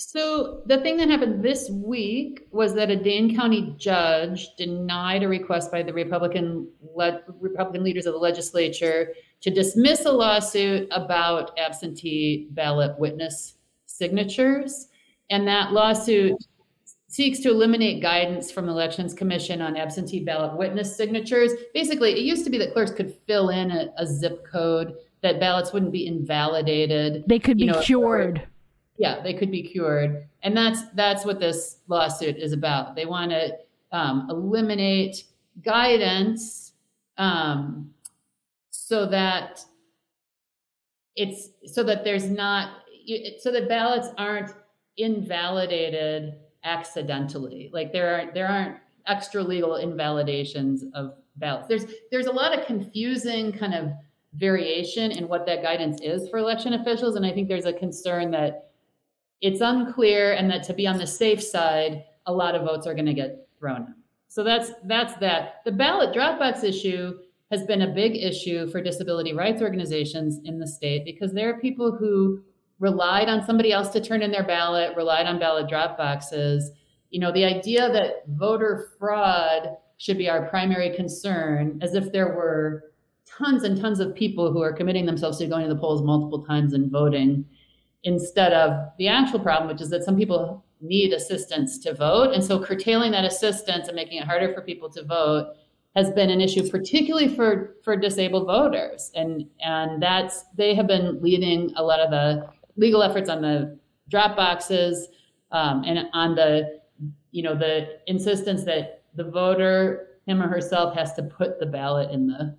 So, 0.00 0.62
the 0.66 0.78
thing 0.78 0.96
that 0.98 1.08
happened 1.08 1.42
this 1.42 1.68
week 1.70 2.46
was 2.52 2.72
that 2.74 2.88
a 2.88 2.96
Dane 2.96 3.34
County 3.34 3.74
judge 3.76 4.54
denied 4.56 5.24
a 5.24 5.28
request 5.28 5.72
by 5.72 5.82
the 5.82 5.92
Republican 5.92 6.68
le- 6.94 7.20
Republican 7.40 7.82
leaders 7.82 8.06
of 8.06 8.14
the 8.14 8.20
legislature 8.20 9.12
to 9.40 9.50
dismiss 9.50 10.04
a 10.04 10.12
lawsuit 10.12 10.88
about 10.92 11.58
absentee 11.58 12.46
ballot 12.52 12.96
witness 12.98 13.54
signatures. 13.86 14.88
And 15.30 15.46
that 15.48 15.72
lawsuit 15.72 16.36
seeks 17.08 17.40
to 17.40 17.50
eliminate 17.50 18.02
guidance 18.02 18.50
from 18.50 18.66
the 18.66 18.72
Elections 18.72 19.14
Commission 19.14 19.62
on 19.62 19.76
absentee 19.76 20.20
ballot 20.20 20.56
witness 20.56 20.94
signatures. 20.94 21.52
Basically, 21.72 22.12
it 22.12 22.18
used 22.18 22.44
to 22.44 22.50
be 22.50 22.58
that 22.58 22.72
clerks 22.74 22.90
could 22.90 23.14
fill 23.26 23.48
in 23.48 23.70
a, 23.70 23.88
a 23.96 24.06
zip 24.06 24.46
code 24.46 24.94
that 25.22 25.40
ballots 25.40 25.72
wouldn't 25.72 25.90
be 25.90 26.06
invalidated. 26.06 27.24
They 27.26 27.38
could 27.38 27.56
be 27.56 27.66
know, 27.66 27.80
cured. 27.80 28.46
yeah, 28.98 29.20
they 29.22 29.34
could 29.34 29.50
be 29.50 29.62
cured, 29.62 30.28
and 30.42 30.56
that's 30.56 30.82
that's 30.94 31.24
what 31.24 31.40
this 31.40 31.78
lawsuit 31.88 32.36
is 32.36 32.52
about. 32.52 32.94
They 32.94 33.06
want 33.06 33.30
to 33.30 33.56
um, 33.90 34.28
eliminate 34.30 35.24
guidance 35.64 36.72
um, 37.16 37.90
so 38.70 39.06
that 39.06 39.64
it's 41.16 41.48
so 41.64 41.82
that 41.84 42.04
there's 42.04 42.28
not 42.28 42.82
so 43.40 43.50
that 43.50 43.66
ballots 43.68 44.08
aren't 44.18 44.52
invalidated 44.98 46.34
accidentally. 46.68 47.70
Like 47.72 47.92
there 47.92 48.14
aren't 48.14 48.34
there 48.34 48.46
aren't 48.46 48.76
extra 49.06 49.42
legal 49.42 49.76
invalidations 49.76 50.84
of 50.94 51.14
ballots. 51.36 51.68
There's 51.68 51.86
there's 52.10 52.26
a 52.26 52.32
lot 52.32 52.56
of 52.56 52.66
confusing 52.66 53.52
kind 53.52 53.74
of 53.74 53.90
variation 54.34 55.10
in 55.10 55.26
what 55.26 55.46
that 55.46 55.62
guidance 55.62 56.00
is 56.02 56.28
for 56.28 56.38
election 56.38 56.74
officials, 56.74 57.16
and 57.16 57.24
I 57.24 57.32
think 57.32 57.48
there's 57.48 57.64
a 57.64 57.72
concern 57.72 58.30
that 58.32 58.70
it's 59.40 59.60
unclear 59.60 60.32
and 60.32 60.50
that 60.50 60.62
to 60.64 60.74
be 60.74 60.86
on 60.86 60.98
the 60.98 61.06
safe 61.06 61.42
side, 61.42 62.04
a 62.26 62.32
lot 62.32 62.54
of 62.54 62.62
votes 62.62 62.86
are 62.86 62.94
going 62.94 63.06
to 63.06 63.14
get 63.14 63.48
thrown. 63.58 63.82
Out. 63.82 63.88
So 64.28 64.44
that's 64.44 64.72
that's 64.84 65.14
that. 65.16 65.62
The 65.64 65.72
ballot 65.72 66.14
Dropbox 66.14 66.62
issue 66.62 67.18
has 67.50 67.64
been 67.64 67.82
a 67.82 67.94
big 67.94 68.14
issue 68.14 68.68
for 68.70 68.82
disability 68.82 69.32
rights 69.32 69.62
organizations 69.62 70.40
in 70.44 70.58
the 70.58 70.66
state 70.66 71.04
because 71.06 71.32
there 71.32 71.48
are 71.48 71.58
people 71.58 71.90
who 71.90 72.42
relied 72.78 73.28
on 73.28 73.44
somebody 73.44 73.72
else 73.72 73.88
to 73.90 74.00
turn 74.00 74.22
in 74.22 74.30
their 74.30 74.46
ballot, 74.46 74.96
relied 74.96 75.26
on 75.26 75.38
ballot 75.38 75.68
drop 75.68 75.96
boxes. 75.96 76.70
You 77.10 77.20
know, 77.20 77.32
the 77.32 77.44
idea 77.44 77.90
that 77.92 78.24
voter 78.28 78.90
fraud 78.98 79.76
should 79.96 80.18
be 80.18 80.28
our 80.28 80.48
primary 80.48 80.94
concern, 80.94 81.78
as 81.82 81.94
if 81.94 82.12
there 82.12 82.28
were 82.28 82.92
tons 83.26 83.64
and 83.64 83.80
tons 83.80 84.00
of 84.00 84.14
people 84.14 84.52
who 84.52 84.62
are 84.62 84.72
committing 84.72 85.06
themselves 85.06 85.38
to 85.38 85.46
going 85.46 85.66
to 85.66 85.74
the 85.74 85.80
polls 85.80 86.02
multiple 86.02 86.44
times 86.44 86.72
and 86.72 86.90
voting, 86.90 87.44
instead 88.04 88.52
of 88.52 88.88
the 88.98 89.08
actual 89.08 89.40
problem, 89.40 89.68
which 89.68 89.82
is 89.82 89.90
that 89.90 90.04
some 90.04 90.16
people 90.16 90.64
need 90.80 91.12
assistance 91.12 91.78
to 91.80 91.92
vote. 91.92 92.32
And 92.32 92.44
so 92.44 92.62
curtailing 92.62 93.10
that 93.10 93.24
assistance 93.24 93.88
and 93.88 93.96
making 93.96 94.18
it 94.18 94.24
harder 94.24 94.54
for 94.54 94.60
people 94.62 94.88
to 94.90 95.04
vote 95.04 95.54
has 95.96 96.12
been 96.12 96.30
an 96.30 96.40
issue, 96.40 96.68
particularly 96.68 97.34
for, 97.34 97.74
for 97.82 97.96
disabled 97.96 98.46
voters. 98.46 99.10
And, 99.16 99.46
and 99.60 100.00
that's, 100.00 100.44
they 100.56 100.76
have 100.76 100.86
been 100.86 101.20
leading 101.20 101.72
a 101.74 101.82
lot 101.82 101.98
of 101.98 102.10
the 102.10 102.48
legal 102.78 103.02
efforts 103.02 103.28
on 103.28 103.42
the 103.42 103.78
drop 104.08 104.36
boxes 104.36 105.08
um, 105.52 105.84
and 105.84 106.08
on 106.14 106.34
the 106.34 106.80
you 107.30 107.42
know 107.42 107.54
the 107.54 107.98
insistence 108.06 108.64
that 108.64 109.02
the 109.14 109.24
voter 109.24 110.08
him 110.26 110.42
or 110.42 110.48
herself 110.48 110.94
has 110.94 111.12
to 111.14 111.22
put 111.22 111.58
the 111.58 111.66
ballot 111.66 112.10
in 112.10 112.26
the 112.26 112.56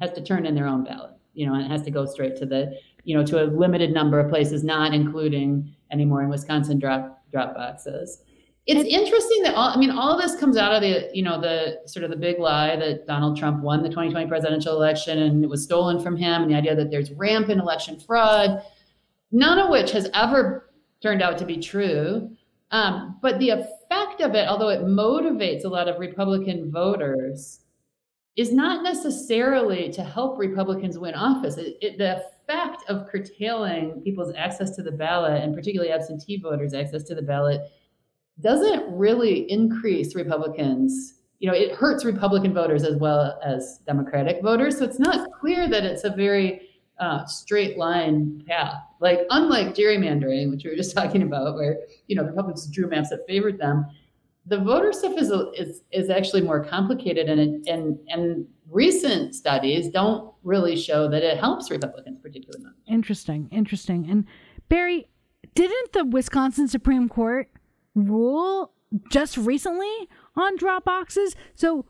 has 0.00 0.12
to 0.12 0.22
turn 0.22 0.46
in 0.46 0.54
their 0.54 0.66
own 0.66 0.84
ballot 0.84 1.12
you 1.34 1.46
know 1.46 1.54
and 1.54 1.64
it 1.64 1.70
has 1.70 1.82
to 1.82 1.90
go 1.90 2.06
straight 2.06 2.36
to 2.36 2.46
the 2.46 2.78
you 3.04 3.16
know 3.16 3.24
to 3.24 3.42
a 3.42 3.46
limited 3.46 3.92
number 3.92 4.18
of 4.18 4.30
places 4.30 4.64
not 4.64 4.94
including 4.94 5.74
anymore 5.90 6.22
in 6.22 6.28
wisconsin 6.28 6.78
drop 6.78 7.22
drop 7.30 7.54
boxes. 7.54 8.22
It's 8.66 8.88
interesting 8.88 9.42
that 9.42 9.56
all 9.56 9.70
i 9.70 9.76
mean 9.76 9.90
all 9.90 10.12
of 10.14 10.22
this 10.22 10.38
comes 10.38 10.56
out 10.56 10.72
of 10.72 10.82
the 10.82 11.10
you 11.12 11.22
know 11.22 11.40
the 11.40 11.80
sort 11.86 12.04
of 12.04 12.10
the 12.10 12.16
big 12.16 12.38
lie 12.38 12.76
that 12.76 13.08
donald 13.08 13.36
trump 13.36 13.60
won 13.60 13.82
the 13.82 13.88
2020 13.88 14.28
presidential 14.28 14.76
election 14.76 15.18
and 15.18 15.42
it 15.42 15.50
was 15.50 15.64
stolen 15.64 16.00
from 16.00 16.16
him 16.16 16.42
and 16.42 16.50
the 16.50 16.54
idea 16.54 16.76
that 16.76 16.88
there's 16.88 17.10
rampant 17.12 17.60
election 17.60 17.98
fraud 17.98 18.62
none 19.32 19.58
of 19.58 19.70
which 19.70 19.90
has 19.92 20.08
ever 20.14 20.70
turned 21.02 21.22
out 21.22 21.38
to 21.38 21.44
be 21.44 21.56
true. 21.56 22.30
Um, 22.70 23.18
but 23.20 23.38
the 23.38 23.50
effect 23.50 24.20
of 24.20 24.34
it, 24.34 24.48
although 24.48 24.68
it 24.68 24.82
motivates 24.82 25.64
a 25.64 25.68
lot 25.68 25.88
of 25.88 25.98
Republican 25.98 26.70
voters, 26.70 27.60
is 28.36 28.52
not 28.52 28.82
necessarily 28.82 29.90
to 29.90 30.02
help 30.02 30.38
Republicans 30.38 30.98
win 30.98 31.14
office. 31.14 31.58
It, 31.58 31.76
it, 31.82 31.98
the 31.98 32.24
effect 32.48 32.82
of 32.88 33.06
curtailing 33.08 34.00
people's 34.02 34.32
access 34.36 34.74
to 34.76 34.82
the 34.82 34.92
ballot, 34.92 35.42
and 35.42 35.54
particularly 35.54 35.92
absentee 35.92 36.38
voters' 36.38 36.72
access 36.72 37.02
to 37.04 37.14
the 37.14 37.22
ballot, 37.22 37.60
doesn't 38.40 38.96
really 38.96 39.50
increase 39.50 40.14
Republicans. 40.14 41.14
You 41.40 41.48
know, 41.50 41.54
it 41.54 41.72
hurts 41.72 42.04
Republican 42.04 42.54
voters 42.54 42.84
as 42.84 42.96
well 42.96 43.38
as 43.44 43.80
Democratic 43.86 44.42
voters. 44.42 44.78
So 44.78 44.84
it's 44.84 44.98
not 44.98 45.28
clear 45.32 45.68
that 45.68 45.84
it's 45.84 46.04
a 46.04 46.10
very 46.10 46.70
uh, 46.98 47.26
straight 47.26 47.76
line 47.76 48.42
path. 48.46 48.80
Like 49.00 49.20
unlike 49.30 49.74
gerrymandering, 49.74 50.50
which 50.50 50.64
we 50.64 50.70
were 50.70 50.76
just 50.76 50.94
talking 50.96 51.22
about, 51.22 51.54
where 51.54 51.78
you 52.06 52.16
know 52.16 52.22
the 52.22 52.30
Republicans 52.30 52.66
drew 52.68 52.88
maps 52.88 53.10
that 53.10 53.20
favored 53.26 53.58
them, 53.58 53.86
the 54.46 54.58
voter 54.58 54.92
stuff 54.92 55.16
is 55.16 55.30
is 55.56 55.82
is 55.92 56.10
actually 56.10 56.42
more 56.42 56.64
complicated, 56.64 57.28
and 57.28 57.40
it, 57.40 57.68
and 57.68 57.98
and 58.08 58.46
recent 58.68 59.34
studies 59.34 59.88
don't 59.88 60.32
really 60.42 60.76
show 60.76 61.08
that 61.08 61.22
it 61.22 61.38
helps 61.38 61.70
Republicans 61.70 62.18
particularly 62.20 62.64
much. 62.64 62.74
Interesting, 62.86 63.48
interesting. 63.52 64.08
And 64.10 64.26
Barry, 64.68 65.08
didn't 65.54 65.92
the 65.92 66.04
Wisconsin 66.04 66.68
Supreme 66.68 67.08
Court 67.08 67.50
rule 67.94 68.72
just 69.10 69.36
recently 69.36 70.08
on 70.36 70.56
drop 70.56 70.84
boxes? 70.84 71.36
So 71.54 71.86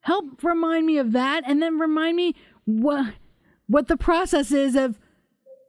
help 0.00 0.42
remind 0.42 0.86
me 0.86 0.98
of 0.98 1.12
that, 1.12 1.42
and 1.46 1.62
then 1.62 1.78
remind 1.78 2.16
me 2.16 2.34
what 2.64 3.14
what 3.68 3.86
the 3.86 3.96
process 3.96 4.50
is 4.50 4.74
of 4.74 4.98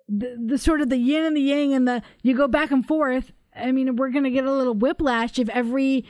the, 0.07 0.35
the 0.43 0.57
sort 0.57 0.81
of 0.81 0.89
the 0.89 0.97
yin 0.97 1.23
and 1.23 1.37
the 1.37 1.41
yang 1.41 1.73
and 1.73 1.87
the 1.87 2.01
you 2.23 2.35
go 2.35 2.47
back 2.47 2.71
and 2.71 2.85
forth. 2.85 3.31
I 3.55 3.71
mean, 3.71 3.95
we're 3.95 4.09
going 4.09 4.23
to 4.23 4.31
get 4.31 4.45
a 4.45 4.51
little 4.51 4.73
whiplash 4.73 5.37
if 5.37 5.49
every 5.49 6.05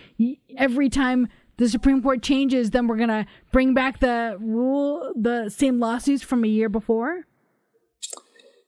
every 0.58 0.90
time 0.90 1.28
the 1.58 1.68
Supreme 1.68 2.02
Court 2.02 2.22
changes, 2.22 2.70
then 2.72 2.88
we're 2.88 2.96
going 2.96 3.10
to 3.10 3.26
bring 3.52 3.74
back 3.74 4.00
the 4.00 4.38
rule, 4.40 5.12
the 5.16 5.50
same 5.50 5.80
lawsuits 5.80 6.24
from 6.24 6.46
a 6.46 6.48
year 6.48 6.70
before. 6.70 7.26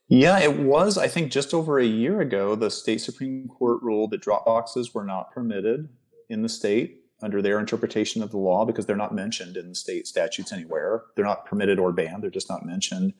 Yeah, 0.09 0.39
it 0.39 0.59
was, 0.59 0.97
I 0.97 1.07
think, 1.07 1.31
just 1.31 1.53
over 1.53 1.79
a 1.79 1.85
year 1.85 2.19
ago, 2.19 2.53
the 2.55 2.69
state 2.69 2.99
Supreme 2.99 3.47
Court 3.47 3.81
ruled 3.81 4.11
that 4.11 4.19
drop 4.19 4.45
boxes 4.45 4.93
were 4.93 5.05
not 5.05 5.31
permitted 5.31 5.87
in 6.29 6.41
the 6.41 6.49
state 6.49 7.00
under 7.21 7.41
their 7.41 7.59
interpretation 7.59 8.23
of 8.23 8.31
the 8.31 8.37
law 8.37 8.65
because 8.65 8.85
they're 8.85 8.95
not 8.95 9.13
mentioned 9.13 9.57
in 9.57 9.69
the 9.69 9.75
state 9.75 10.07
statutes 10.07 10.51
anywhere. 10.51 11.03
They're 11.15 11.25
not 11.25 11.45
permitted 11.45 11.79
or 11.79 11.91
banned, 11.91 12.23
they're 12.23 12.29
just 12.29 12.49
not 12.49 12.65
mentioned. 12.65 13.13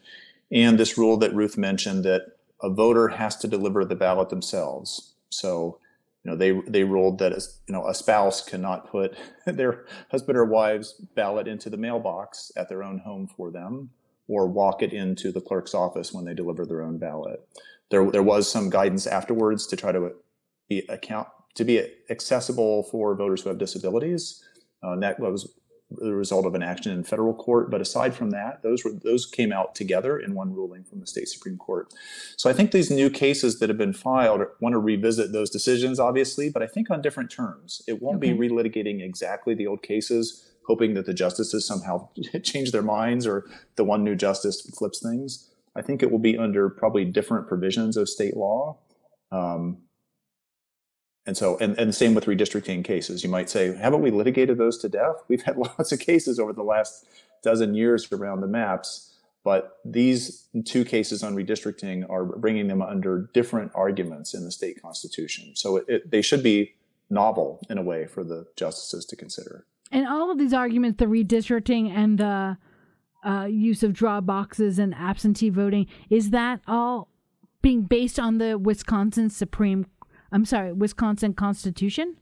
And 0.51 0.77
this 0.77 0.97
rule 0.97 1.17
that 1.17 1.33
Ruth 1.33 1.57
mentioned 1.57 2.03
that 2.03 2.37
a 2.61 2.69
voter 2.69 3.07
has 3.09 3.35
to 3.37 3.47
deliver 3.47 3.85
the 3.85 3.95
ballot 3.95 4.29
themselves. 4.29 5.13
So, 5.29 5.79
you 6.23 6.31
know, 6.31 6.37
they 6.37 6.51
they 6.67 6.83
ruled 6.83 7.19
that 7.19 7.31
you 7.67 7.73
know 7.73 7.87
a 7.87 7.93
spouse 7.93 8.43
cannot 8.43 8.89
put 8.89 9.15
their 9.45 9.85
husband 10.09 10.37
or 10.37 10.45
wife's 10.45 10.93
ballot 10.93 11.47
into 11.47 11.69
the 11.69 11.77
mailbox 11.77 12.51
at 12.55 12.69
their 12.69 12.83
own 12.83 12.99
home 12.99 13.27
for 13.27 13.49
them, 13.49 13.91
or 14.27 14.47
walk 14.47 14.83
it 14.83 14.93
into 14.93 15.31
the 15.31 15.41
clerk's 15.41 15.73
office 15.73 16.13
when 16.13 16.25
they 16.25 16.33
deliver 16.33 16.65
their 16.65 16.81
own 16.81 16.97
ballot. 16.97 17.47
There 17.89 18.11
there 18.11 18.23
was 18.23 18.51
some 18.51 18.69
guidance 18.69 19.07
afterwards 19.07 19.65
to 19.67 19.75
try 19.75 19.91
to 19.91 20.11
account 20.89 21.27
to 21.55 21.63
be 21.63 21.85
accessible 22.09 22.83
for 22.83 23.15
voters 23.15 23.41
who 23.41 23.49
have 23.49 23.57
disabilities. 23.57 24.43
Uh, 24.83 24.95
that 24.97 25.19
was 25.19 25.53
the 25.99 26.13
result 26.13 26.45
of 26.45 26.55
an 26.55 26.63
action 26.63 26.91
in 26.91 27.03
federal 27.03 27.33
court. 27.33 27.69
But 27.69 27.81
aside 27.81 28.15
from 28.15 28.31
that, 28.31 28.63
those 28.63 28.83
were 28.83 28.91
those 28.91 29.25
came 29.25 29.51
out 29.51 29.75
together 29.75 30.17
in 30.17 30.33
one 30.33 30.53
ruling 30.53 30.83
from 30.83 30.99
the 30.99 31.07
state 31.07 31.27
supreme 31.27 31.57
court. 31.57 31.93
So 32.37 32.49
I 32.49 32.53
think 32.53 32.71
these 32.71 32.89
new 32.89 33.09
cases 33.09 33.59
that 33.59 33.69
have 33.69 33.77
been 33.77 33.93
filed 33.93 34.41
want 34.59 34.73
to 34.73 34.79
revisit 34.79 35.31
those 35.31 35.49
decisions, 35.49 35.99
obviously, 35.99 36.49
but 36.49 36.63
I 36.63 36.67
think 36.67 36.89
on 36.89 37.01
different 37.01 37.29
terms. 37.29 37.81
It 37.87 38.01
won't 38.01 38.17
okay. 38.17 38.33
be 38.33 38.49
relitigating 38.49 39.03
exactly 39.03 39.53
the 39.53 39.67
old 39.67 39.83
cases, 39.83 40.49
hoping 40.67 40.93
that 40.93 41.05
the 41.05 41.13
justices 41.13 41.65
somehow 41.65 42.09
change 42.43 42.71
their 42.71 42.81
minds 42.81 43.27
or 43.27 43.49
the 43.75 43.83
one 43.83 44.03
new 44.03 44.15
justice 44.15 44.61
flips 44.77 45.01
things. 45.01 45.49
I 45.75 45.81
think 45.81 46.03
it 46.03 46.11
will 46.11 46.19
be 46.19 46.37
under 46.37 46.69
probably 46.69 47.05
different 47.05 47.47
provisions 47.47 47.95
of 47.95 48.09
state 48.09 48.35
law. 48.35 48.77
Um, 49.31 49.77
and 51.25 51.37
so, 51.37 51.57
and, 51.59 51.77
and 51.77 51.93
same 51.93 52.15
with 52.15 52.25
redistricting 52.25 52.83
cases. 52.83 53.23
You 53.23 53.29
might 53.29 53.49
say, 53.49 53.75
haven't 53.75 54.01
we 54.01 54.09
litigated 54.11 54.57
those 54.57 54.77
to 54.79 54.89
death? 54.89 55.15
We've 55.27 55.43
had 55.43 55.57
lots 55.57 55.91
of 55.91 55.99
cases 55.99 56.39
over 56.39 56.53
the 56.53 56.63
last 56.63 57.05
dozen 57.43 57.75
years 57.75 58.11
around 58.11 58.41
the 58.41 58.47
maps, 58.47 59.13
but 59.43 59.77
these 59.85 60.47
two 60.65 60.85
cases 60.85 61.23
on 61.23 61.35
redistricting 61.35 62.09
are 62.09 62.25
bringing 62.25 62.67
them 62.67 62.81
under 62.81 63.29
different 63.33 63.71
arguments 63.73 64.33
in 64.33 64.45
the 64.45 64.51
state 64.51 64.81
constitution. 64.81 65.55
So 65.55 65.77
it, 65.77 65.85
it, 65.87 66.11
they 66.11 66.21
should 66.21 66.43
be 66.43 66.73
novel 67.09 67.59
in 67.69 67.77
a 67.77 67.81
way 67.81 68.07
for 68.07 68.23
the 68.23 68.45
justices 68.55 69.05
to 69.05 69.15
consider. 69.15 69.65
And 69.91 70.07
all 70.07 70.31
of 70.31 70.37
these 70.37 70.53
arguments, 70.53 70.99
the 70.99 71.05
redistricting 71.05 71.91
and 71.91 72.17
the 72.17 72.57
uh, 73.23 73.45
use 73.45 73.83
of 73.83 73.93
drop 73.93 74.25
boxes 74.25 74.79
and 74.79 74.95
absentee 74.95 75.49
voting, 75.49 75.87
is 76.09 76.29
that 76.29 76.61
all 76.67 77.09
being 77.61 77.83
based 77.83 78.19
on 78.19 78.37
the 78.37 78.57
Wisconsin 78.57 79.29
Supreme 79.29 79.85
I'm 80.31 80.45
sorry, 80.45 80.71
Wisconsin 80.71 81.33
Constitution? 81.33 82.15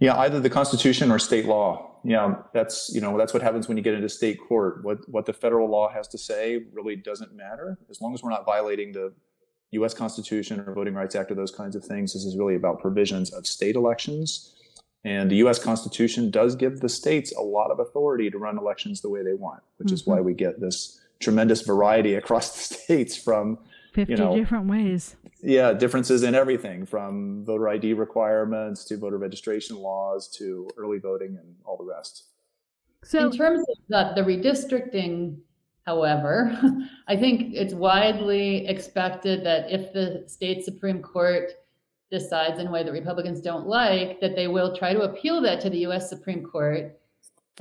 Yeah, 0.00 0.16
either 0.18 0.40
the 0.40 0.50
Constitution 0.50 1.12
or 1.12 1.18
state 1.18 1.46
law. 1.46 2.00
Yeah, 2.04 2.34
that's 2.52 2.90
you 2.92 3.00
know 3.00 3.16
that's 3.16 3.32
what 3.32 3.42
happens 3.42 3.68
when 3.68 3.76
you 3.76 3.84
get 3.84 3.94
into 3.94 4.08
state 4.08 4.38
court. 4.48 4.82
What 4.82 5.08
what 5.08 5.26
the 5.26 5.32
federal 5.32 5.70
law 5.70 5.88
has 5.88 6.08
to 6.08 6.18
say 6.18 6.64
really 6.72 6.96
doesn't 6.96 7.32
matter 7.34 7.78
as 7.88 8.00
long 8.00 8.12
as 8.12 8.22
we're 8.22 8.30
not 8.30 8.44
violating 8.44 8.92
the 8.92 9.12
U.S. 9.72 9.94
Constitution 9.94 10.58
or 10.58 10.74
Voting 10.74 10.94
Rights 10.94 11.14
Act 11.14 11.30
or 11.30 11.36
those 11.36 11.52
kinds 11.52 11.76
of 11.76 11.84
things. 11.84 12.14
This 12.14 12.24
is 12.24 12.36
really 12.36 12.56
about 12.56 12.80
provisions 12.80 13.32
of 13.32 13.46
state 13.46 13.76
elections, 13.76 14.56
and 15.04 15.30
the 15.30 15.36
U.S. 15.36 15.60
Constitution 15.60 16.32
does 16.32 16.56
give 16.56 16.80
the 16.80 16.88
states 16.88 17.32
a 17.36 17.42
lot 17.42 17.70
of 17.70 17.78
authority 17.78 18.28
to 18.28 18.38
run 18.38 18.58
elections 18.58 19.00
the 19.00 19.08
way 19.08 19.22
they 19.22 19.34
want, 19.34 19.62
which 19.76 19.86
mm-hmm. 19.86 19.94
is 19.94 20.04
why 20.04 20.20
we 20.20 20.34
get 20.34 20.60
this 20.60 21.00
tremendous 21.20 21.62
variety 21.62 22.14
across 22.22 22.52
the 22.52 22.74
states 22.74 23.16
from 23.16 23.58
50 23.92 24.12
you 24.12 24.18
know, 24.18 24.36
different 24.36 24.68
ways. 24.68 25.16
Yeah, 25.42 25.72
differences 25.72 26.22
in 26.22 26.34
everything 26.34 26.86
from 26.86 27.44
voter 27.44 27.68
ID 27.68 27.94
requirements 27.94 28.84
to 28.86 28.96
voter 28.96 29.18
registration 29.18 29.76
laws 29.76 30.28
to 30.38 30.68
early 30.76 30.98
voting 30.98 31.36
and 31.40 31.56
all 31.64 31.76
the 31.76 31.84
rest. 31.84 32.24
So, 33.04 33.26
in 33.26 33.32
terms 33.32 33.60
of 33.68 33.76
the, 33.88 34.22
the 34.22 34.22
redistricting, 34.22 35.38
however, 35.84 36.56
I 37.08 37.16
think 37.16 37.54
it's 37.54 37.74
widely 37.74 38.66
expected 38.68 39.44
that 39.44 39.70
if 39.70 39.92
the 39.92 40.24
state 40.28 40.64
Supreme 40.64 41.02
Court 41.02 41.52
decides 42.10 42.60
in 42.60 42.68
a 42.68 42.70
way 42.70 42.84
that 42.84 42.92
Republicans 42.92 43.40
don't 43.40 43.66
like, 43.66 44.20
that 44.20 44.36
they 44.36 44.46
will 44.46 44.76
try 44.76 44.92
to 44.92 45.00
appeal 45.00 45.40
that 45.42 45.60
to 45.62 45.70
the 45.70 45.78
U.S. 45.78 46.08
Supreme 46.08 46.44
Court 46.44 46.96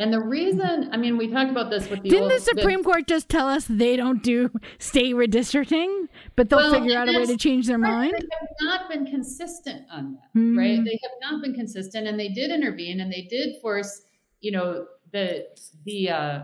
and 0.01 0.11
the 0.11 0.19
reason, 0.19 0.89
I 0.91 0.97
mean, 0.97 1.15
we 1.15 1.27
talked 1.27 1.51
about 1.51 1.69
this 1.69 1.87
with 1.87 2.01
the 2.01 2.09
didn't 2.09 2.23
old, 2.23 2.31
the 2.31 2.39
Supreme 2.39 2.81
the, 2.81 2.85
Court 2.85 3.07
just 3.07 3.29
tell 3.29 3.47
us 3.47 3.65
they 3.69 3.95
don't 3.95 4.23
do 4.23 4.49
state 4.79 5.13
redistricting, 5.13 6.07
but 6.35 6.49
they'll 6.49 6.57
well, 6.57 6.73
figure 6.73 6.97
out 6.97 7.07
a 7.07 7.11
way 7.11 7.27
to 7.27 7.37
change 7.37 7.67
their 7.67 7.77
mind? 7.77 8.13
They 8.13 8.27
have 8.39 8.49
not 8.61 8.89
been 8.89 9.05
consistent 9.05 9.83
on 9.91 10.13
that, 10.13 10.39
mm. 10.39 10.57
right? 10.57 10.83
They 10.83 10.99
have 11.03 11.31
not 11.31 11.43
been 11.43 11.53
consistent, 11.53 12.07
and 12.07 12.19
they 12.19 12.29
did 12.29 12.49
intervene, 12.49 12.99
and 12.99 13.13
they 13.13 13.27
did 13.29 13.61
force, 13.61 14.01
you 14.39 14.51
know, 14.51 14.87
the 15.11 15.45
the 15.85 16.09
uh, 16.09 16.39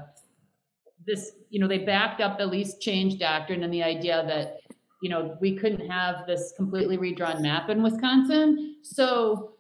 this, 1.08 1.32
you 1.50 1.60
know, 1.60 1.68
they 1.68 1.80
backed 1.80 2.22
up 2.22 2.38
the 2.38 2.46
least 2.46 2.80
change 2.80 3.18
doctrine 3.18 3.64
and 3.64 3.74
the 3.74 3.82
idea 3.82 4.24
that 4.28 4.60
you 5.02 5.10
know 5.10 5.36
we 5.42 5.56
couldn't 5.58 5.90
have 5.90 6.28
this 6.28 6.54
completely 6.56 6.98
redrawn 6.98 7.42
map 7.42 7.70
in 7.70 7.82
Wisconsin. 7.82 8.76
So 8.84 9.54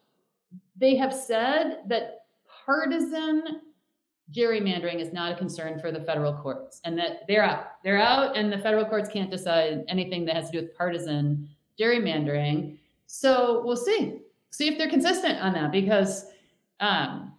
they 0.79 0.95
have 0.97 1.13
said 1.13 1.79
that 1.87 2.25
partisan 2.63 3.61
gerrymandering 4.35 4.99
is 4.99 5.13
not 5.13 5.31
a 5.31 5.35
concern 5.35 5.79
for 5.79 5.91
the 5.91 6.01
federal 6.01 6.33
courts 6.33 6.81
and 6.83 6.97
that 6.97 7.21
they're 7.27 7.43
out. 7.43 7.65
They're 7.83 8.01
out, 8.01 8.35
and 8.35 8.51
the 8.51 8.57
federal 8.57 8.85
courts 8.85 9.09
can't 9.09 9.31
decide 9.31 9.83
anything 9.87 10.25
that 10.25 10.35
has 10.35 10.49
to 10.49 10.59
do 10.59 10.65
with 10.65 10.75
partisan 10.75 11.49
gerrymandering. 11.79 12.77
So 13.05 13.61
we'll 13.63 13.77
see. 13.77 14.19
See 14.49 14.67
if 14.67 14.77
they're 14.77 14.89
consistent 14.89 15.39
on 15.39 15.53
that 15.53 15.71
because, 15.71 16.25
um, 16.79 17.33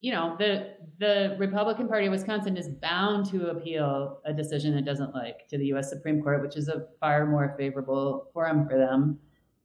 you 0.00 0.12
know, 0.12 0.36
the 0.38 0.74
the 0.98 1.36
Republican 1.38 1.86
Party 1.86 2.06
of 2.06 2.12
Wisconsin 2.12 2.56
is 2.56 2.68
bound 2.68 3.26
to 3.30 3.50
appeal 3.50 4.20
a 4.24 4.32
decision 4.32 4.76
it 4.76 4.84
doesn't 4.84 5.14
like 5.14 5.46
to 5.48 5.58
the 5.58 5.66
U.S. 5.66 5.88
Supreme 5.90 6.22
Court, 6.22 6.42
which 6.42 6.56
is 6.56 6.68
a 6.68 6.86
far 6.98 7.26
more 7.26 7.54
favorable 7.58 8.30
forum 8.32 8.66
for 8.68 8.78
them, 8.78 9.18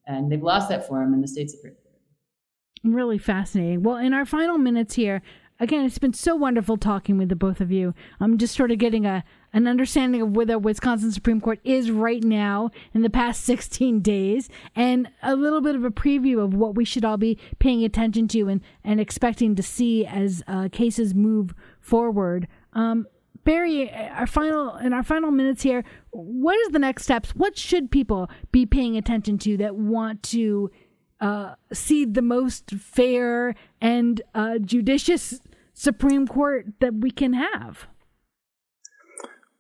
and 0.06 0.32
they've 0.32 0.44
lost 0.44 0.70
that 0.70 0.88
forum 0.88 1.14
in 1.14 1.22
the 1.22 1.28
state 1.28 1.50
Supreme 1.50 1.74
Court. 1.74 1.84
Really 2.84 3.18
fascinating. 3.18 3.82
Well, 3.84 3.98
in 3.98 4.14
our 4.14 4.26
final 4.26 4.58
minutes 4.58 4.94
here, 4.94 5.22
again, 5.64 5.86
it's 5.86 5.98
been 5.98 6.14
so 6.14 6.36
wonderful 6.36 6.76
talking 6.76 7.18
with 7.18 7.30
the 7.30 7.38
both 7.38 7.62
of 7.62 7.72
you. 7.72 7.94
I'm 8.20 8.38
just 8.38 8.54
sort 8.54 8.72
of 8.72 8.78
getting 8.78 9.06
a 9.06 9.24
an 9.56 9.68
understanding 9.68 10.22
of 10.22 10.36
where 10.36 10.48
the 10.48 10.58
Wisconsin 10.58 11.12
Supreme 11.12 11.40
Court 11.40 11.60
is 11.64 11.92
right 11.92 12.24
now 12.24 12.72
in 12.92 13.04
the 13.04 13.10
past 13.10 13.44
16 13.44 14.02
days, 14.02 14.50
and 14.76 15.10
a 15.22 15.36
little 15.36 15.62
bit 15.62 15.76
of 15.76 15.86
a 15.86 15.92
preview 15.92 16.44
of 16.44 16.56
what 16.56 16.76
we 16.76 16.84
should 16.84 17.06
all 17.06 17.18
be 17.18 17.38
paying 17.60 17.84
attention 17.84 18.28
to 18.30 18.50
and, 18.50 18.62
and 18.84 19.00
expecting 19.00 19.56
to 19.56 19.64
see 19.64 20.06
as 20.06 20.44
uh, 20.48 20.70
cases 20.72 21.14
move 21.14 21.54
forward. 21.80 22.48
Um, 22.74 23.08
Barry, 23.44 23.92
our 23.94 24.28
final 24.28 24.76
in 24.78 24.92
our 24.92 25.04
final 25.04 25.32
minutes 25.32 25.64
here, 25.64 25.84
what 26.12 26.58
is 26.60 26.70
the 26.70 26.80
next 26.80 27.04
steps? 27.04 27.36
What 27.36 27.58
should 27.58 27.92
people 27.92 28.30
be 28.52 28.66
paying 28.66 28.98
attention 28.98 29.38
to 29.40 29.58
that 29.58 29.76
want 29.76 30.24
to 30.24 30.72
uh, 31.22 31.56
see 31.72 32.04
the 32.04 32.22
most 32.22 32.72
fair 32.72 33.56
and 33.80 34.22
uh, 34.36 34.58
judicious 34.58 35.40
Supreme 35.74 36.28
Court 36.28 36.68
that 36.80 36.96
we 36.96 37.12
can 37.12 37.34
have? 37.34 37.88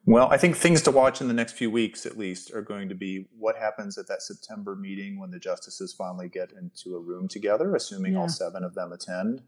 Well, 0.05 0.27
I 0.29 0.37
think 0.37 0.57
things 0.57 0.81
to 0.81 0.91
watch 0.91 1.21
in 1.21 1.29
the 1.29 1.33
next 1.33 1.53
few 1.53 1.71
weeks, 1.71 2.05
at 2.05 2.17
least, 2.17 2.53
are 2.53 2.61
going 2.61 2.89
to 2.89 2.95
be 2.95 3.25
what 3.37 3.55
happens 3.57 3.97
at 3.97 4.07
that 4.07 4.21
September 4.21 4.75
meeting 4.75 5.17
when 5.17 5.31
the 5.31 5.39
justices 5.39 5.93
finally 5.93 6.27
get 6.27 6.51
into 6.51 6.97
a 6.97 6.99
room 6.99 7.29
together, 7.29 7.73
assuming 7.73 8.13
yeah. 8.13 8.19
all 8.19 8.29
seven 8.29 8.65
of 8.65 8.75
them 8.75 8.91
attend. 8.91 9.43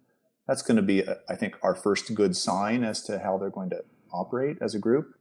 That's 0.47 0.61
going 0.61 0.77
to 0.77 0.83
be, 0.83 1.05
uh, 1.05 1.15
I 1.27 1.35
think, 1.35 1.57
our 1.61 1.75
first 1.75 2.15
good 2.15 2.37
sign 2.37 2.85
as 2.85 3.03
to 3.03 3.19
how 3.19 3.37
they're 3.37 3.49
going 3.49 3.71
to 3.71 3.83
operate 4.13 4.57
as 4.61 4.73
a 4.73 4.79
group. 4.79 5.15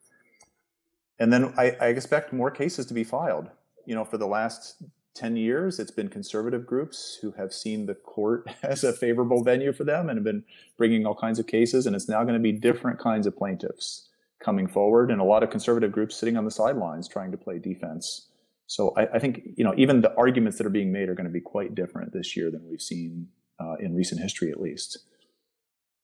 And 1.18 1.32
then 1.32 1.52
I, 1.56 1.76
I 1.80 1.86
expect 1.88 2.32
more 2.32 2.50
cases 2.50 2.86
to 2.86 2.94
be 2.94 3.04
filed. 3.04 3.50
You 3.86 3.96
know, 3.96 4.04
for 4.04 4.18
the 4.18 4.26
last 4.26 4.82
10 5.14 5.36
years, 5.36 5.78
it's 5.78 5.90
been 5.90 6.08
conservative 6.08 6.66
groups 6.66 7.18
who 7.22 7.32
have 7.32 7.52
seen 7.52 7.86
the 7.86 7.94
court 7.94 8.48
as 8.62 8.84
a 8.84 8.92
favorable 8.92 9.42
venue 9.42 9.72
for 9.72 9.84
them 9.84 10.08
and 10.08 10.18
have 10.18 10.24
been 10.24 10.44
bringing 10.76 11.06
all 11.06 11.14
kinds 11.14 11.38
of 11.38 11.46
cases. 11.46 11.86
And 11.86 11.94
it's 11.94 12.08
now 12.08 12.22
going 12.22 12.34
to 12.34 12.40
be 12.40 12.52
different 12.52 12.98
kinds 12.98 13.26
of 13.26 13.36
plaintiffs 13.36 14.08
coming 14.40 14.66
forward 14.66 15.10
and 15.10 15.20
a 15.20 15.24
lot 15.24 15.42
of 15.42 15.50
conservative 15.50 15.92
groups 15.92 16.16
sitting 16.16 16.36
on 16.36 16.44
the 16.44 16.50
sidelines 16.50 17.08
trying 17.08 17.30
to 17.30 17.36
play 17.36 17.58
defense. 17.58 18.28
So 18.66 18.92
I, 18.96 19.06
I 19.14 19.18
think, 19.18 19.42
you 19.56 19.64
know, 19.64 19.74
even 19.76 20.00
the 20.00 20.14
arguments 20.16 20.58
that 20.58 20.66
are 20.66 20.70
being 20.70 20.92
made 20.92 21.08
are 21.08 21.14
going 21.14 21.26
to 21.26 21.32
be 21.32 21.40
quite 21.40 21.74
different 21.74 22.12
this 22.12 22.36
year 22.36 22.50
than 22.50 22.68
we've 22.68 22.82
seen 22.82 23.28
uh, 23.60 23.74
in 23.78 23.94
recent 23.94 24.20
history, 24.20 24.50
at 24.50 24.60
least. 24.60 24.98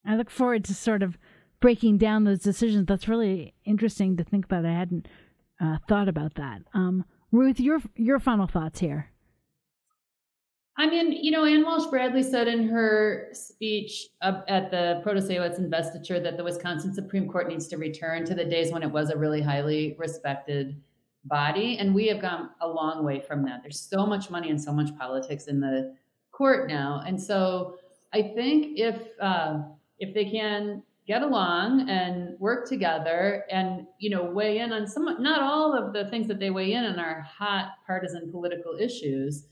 I 0.07 0.17
look 0.17 0.31
forward 0.31 0.65
to 0.65 0.75
sort 0.75 1.03
of 1.03 1.19
breaking 1.61 1.99
down 1.99 2.25
those 2.25 2.39
decisions. 2.39 2.87
That's 2.87 3.09
really 3.09 3.55
interesting 3.65 4.17
to 4.17 4.25
think 4.25 4.47
about. 4.47 4.65
I 4.65 4.73
hadn't 4.73 5.09
uh, 5.61 5.79
thought 5.89 6.09
about 6.09 6.35
that. 6.37 6.63
Um, 6.73 7.05
Ruth, 7.33 7.61
your 7.61 7.81
your 7.97 8.18
final 8.18 8.47
thoughts 8.47 8.81
here. 8.81 9.11
I 10.76 10.89
mean, 10.89 11.12
you 11.12 11.31
know, 11.31 11.45
Ann 11.45 11.62
Walsh 11.62 11.91
Bradley 11.91 12.22
said 12.22 12.49
in 12.49 12.66
her 12.68 13.28
speech 13.33 14.07
at 14.22 14.70
the 14.70 15.03
Protasiewicz 15.05 15.59
investiture 15.59 16.18
that 16.20 16.39
the 16.39 16.45
Wisconsin 16.45 16.95
Supreme 16.95 17.28
Court 17.28 17.49
needs 17.49 17.68
to 17.68 17.76
return 17.76 18.24
to 18.24 18.35
the 18.35 18.47
days 18.47 18.72
when 18.72 18.83
it 18.83 18.91
was 18.91 19.11
a 19.11 19.16
really 19.18 19.43
highly 19.43 19.95
respected 19.99 20.81
body. 21.26 21.76
And 21.76 21.95
we 21.95 22.07
have 22.07 22.22
gone 22.22 22.51
a 22.62 22.66
long 22.66 23.05
way 23.05 23.20
from 23.20 23.45
that. 23.45 23.62
There's 23.62 23.78
so 23.78 24.07
much 24.07 24.31
money 24.31 24.49
and 24.49 24.61
so 24.61 24.72
much 24.72 24.97
politics 24.97 25.49
in 25.49 25.61
the 25.61 25.95
court 26.33 26.66
now. 26.66 27.03
And 27.07 27.20
so 27.20 27.76
I 28.14 28.22
think 28.22 28.78
if 28.78 29.07
uh, 29.20 29.59
if 29.99 30.14
they 30.14 30.24
can 30.24 30.83
get 31.07 31.22
along 31.22 31.88
and 31.88 32.38
work 32.38 32.68
together 32.68 33.44
and 33.51 33.86
you 33.98 34.11
know 34.11 34.24
weigh 34.24 34.59
in 34.59 34.72
on 34.72 34.86
some 34.86 35.05
not 35.20 35.42
all 35.42 35.76
of 35.76 35.92
the 35.92 36.09
things 36.11 36.28
that 36.28 36.38
they 36.38 36.51
weigh 36.51 36.72
in 36.72 36.84
on 36.84 36.98
are 36.98 37.20
hot 37.22 37.72
partisan 37.86 38.30
political 38.30 38.76
issues. 38.78 39.46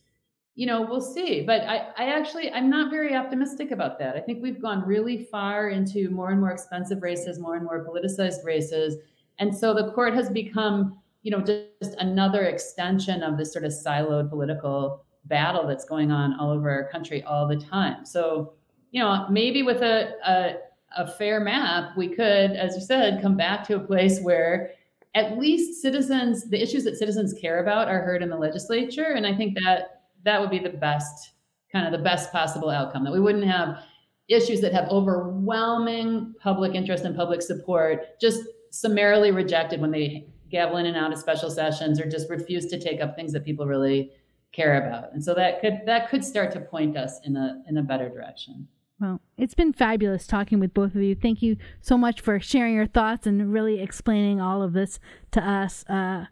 You 0.54 0.66
know 0.66 0.82
we'll 0.82 1.00
see. 1.00 1.42
But 1.42 1.62
i 1.62 1.88
i 1.96 2.04
actually 2.10 2.52
i'm 2.52 2.68
not 2.68 2.90
very 2.90 3.14
optimistic 3.14 3.70
about 3.70 3.98
that. 3.98 4.16
I 4.16 4.20
think 4.20 4.42
we've 4.42 4.60
gone 4.60 4.86
really 4.86 5.24
far 5.24 5.70
into 5.70 6.10
more 6.10 6.30
and 6.30 6.40
more 6.40 6.52
expensive 6.52 7.02
races 7.02 7.38
more 7.38 7.56
and 7.56 7.64
more 7.64 7.84
politicized 7.84 8.44
races. 8.44 8.96
And 9.40 9.56
so 9.56 9.72
the 9.72 9.90
court 9.92 10.14
has 10.14 10.28
become 10.30 10.98
you 11.22 11.30
know 11.30 11.40
just 11.40 11.96
another 11.98 12.44
extension 12.44 13.22
of 13.22 13.36
this 13.36 13.52
sort 13.52 13.64
of 13.64 13.72
siloed 13.72 14.30
political 14.30 15.04
battle 15.24 15.66
that's 15.66 15.84
going 15.84 16.10
on 16.10 16.38
all 16.38 16.50
over 16.50 16.70
our 16.70 16.88
country 16.88 17.22
all 17.24 17.48
the 17.48 17.56
time. 17.56 18.04
So 18.04 18.52
you 18.90 19.02
know 19.02 19.26
maybe 19.28 19.62
with 19.62 19.82
a, 19.82 20.12
a 20.24 20.67
a 20.96 21.06
fair 21.06 21.40
map, 21.40 21.96
we 21.96 22.08
could, 22.08 22.52
as 22.52 22.74
you 22.74 22.80
said, 22.80 23.20
come 23.22 23.36
back 23.36 23.66
to 23.66 23.76
a 23.76 23.80
place 23.80 24.20
where 24.20 24.70
at 25.14 25.38
least 25.38 25.82
citizens, 25.82 26.48
the 26.48 26.60
issues 26.60 26.84
that 26.84 26.96
citizens 26.96 27.34
care 27.34 27.60
about 27.60 27.88
are 27.88 28.00
heard 28.00 28.22
in 28.22 28.30
the 28.30 28.36
legislature. 28.36 29.12
And 29.14 29.26
I 29.26 29.34
think 29.34 29.54
that 29.64 30.02
that 30.24 30.40
would 30.40 30.50
be 30.50 30.58
the 30.58 30.70
best, 30.70 31.32
kind 31.72 31.86
of 31.86 31.92
the 31.92 32.04
best 32.04 32.32
possible 32.32 32.70
outcome, 32.70 33.04
that 33.04 33.12
we 33.12 33.20
wouldn't 33.20 33.44
have 33.44 33.82
issues 34.28 34.60
that 34.60 34.72
have 34.72 34.88
overwhelming 34.88 36.34
public 36.40 36.74
interest 36.74 37.04
and 37.04 37.16
public 37.16 37.40
support 37.40 38.20
just 38.20 38.42
summarily 38.70 39.30
rejected 39.30 39.80
when 39.80 39.90
they 39.90 40.28
gavel 40.50 40.76
in 40.76 40.86
and 40.86 40.96
out 40.96 41.12
of 41.12 41.18
special 41.18 41.50
sessions 41.50 42.00
or 42.00 42.08
just 42.08 42.28
refuse 42.28 42.66
to 42.66 42.78
take 42.78 43.00
up 43.00 43.16
things 43.16 43.32
that 43.32 43.44
people 43.44 43.66
really 43.66 44.12
care 44.52 44.86
about. 44.86 45.12
And 45.12 45.22
so 45.22 45.34
that 45.34 45.60
could 45.60 45.80
that 45.86 46.08
could 46.08 46.24
start 46.24 46.52
to 46.52 46.60
point 46.60 46.96
us 46.96 47.20
in 47.24 47.36
a 47.36 47.62
in 47.68 47.78
a 47.78 47.82
better 47.82 48.08
direction. 48.08 48.66
Well, 49.00 49.20
it's 49.36 49.54
been 49.54 49.72
fabulous 49.72 50.26
talking 50.26 50.58
with 50.58 50.74
both 50.74 50.94
of 50.94 51.02
you. 51.02 51.14
Thank 51.14 51.40
you 51.40 51.56
so 51.80 51.96
much 51.96 52.20
for 52.20 52.40
sharing 52.40 52.74
your 52.74 52.86
thoughts 52.86 53.26
and 53.26 53.52
really 53.52 53.80
explaining 53.80 54.40
all 54.40 54.62
of 54.62 54.72
this 54.72 54.98
to 55.32 55.40
us. 55.40 55.84
Uh, 55.88 56.26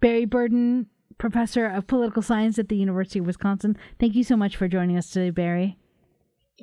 Barry 0.00 0.24
Burden, 0.24 0.86
professor 1.18 1.66
of 1.66 1.86
political 1.86 2.22
science 2.22 2.58
at 2.58 2.68
the 2.68 2.76
University 2.76 3.20
of 3.20 3.26
Wisconsin. 3.26 3.76
Thank 4.00 4.14
you 4.14 4.24
so 4.24 4.36
much 4.36 4.56
for 4.56 4.66
joining 4.66 4.96
us 4.96 5.10
today, 5.10 5.30
Barry. 5.30 5.78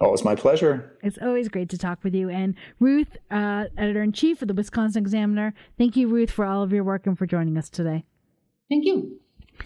Oh, 0.02 0.12
it's 0.14 0.26
my 0.26 0.36
pleasure. 0.36 0.98
It's 1.04 1.18
always 1.22 1.48
great 1.48 1.70
to 1.70 1.78
talk 1.78 2.04
with 2.04 2.14
you. 2.14 2.30
And 2.30 2.56
Ruth, 2.80 3.16
uh, 3.32 3.66
editor 3.78 4.04
in 4.04 4.12
chief 4.12 4.42
of 4.42 4.50
the 4.50 4.54
Wisconsin 4.54 5.02
Examiner. 5.02 5.54
Thank 5.78 5.96
you, 5.96 6.10
Ruth, 6.10 6.32
for 6.32 6.44
all 6.44 6.64
of 6.64 6.74
your 6.74 6.84
work 6.84 7.08
and 7.08 7.18
for 7.18 7.26
joining 7.26 7.58
us 7.58 7.70
today. 7.70 8.04
Thank 8.70 8.86
you. 8.86 9.20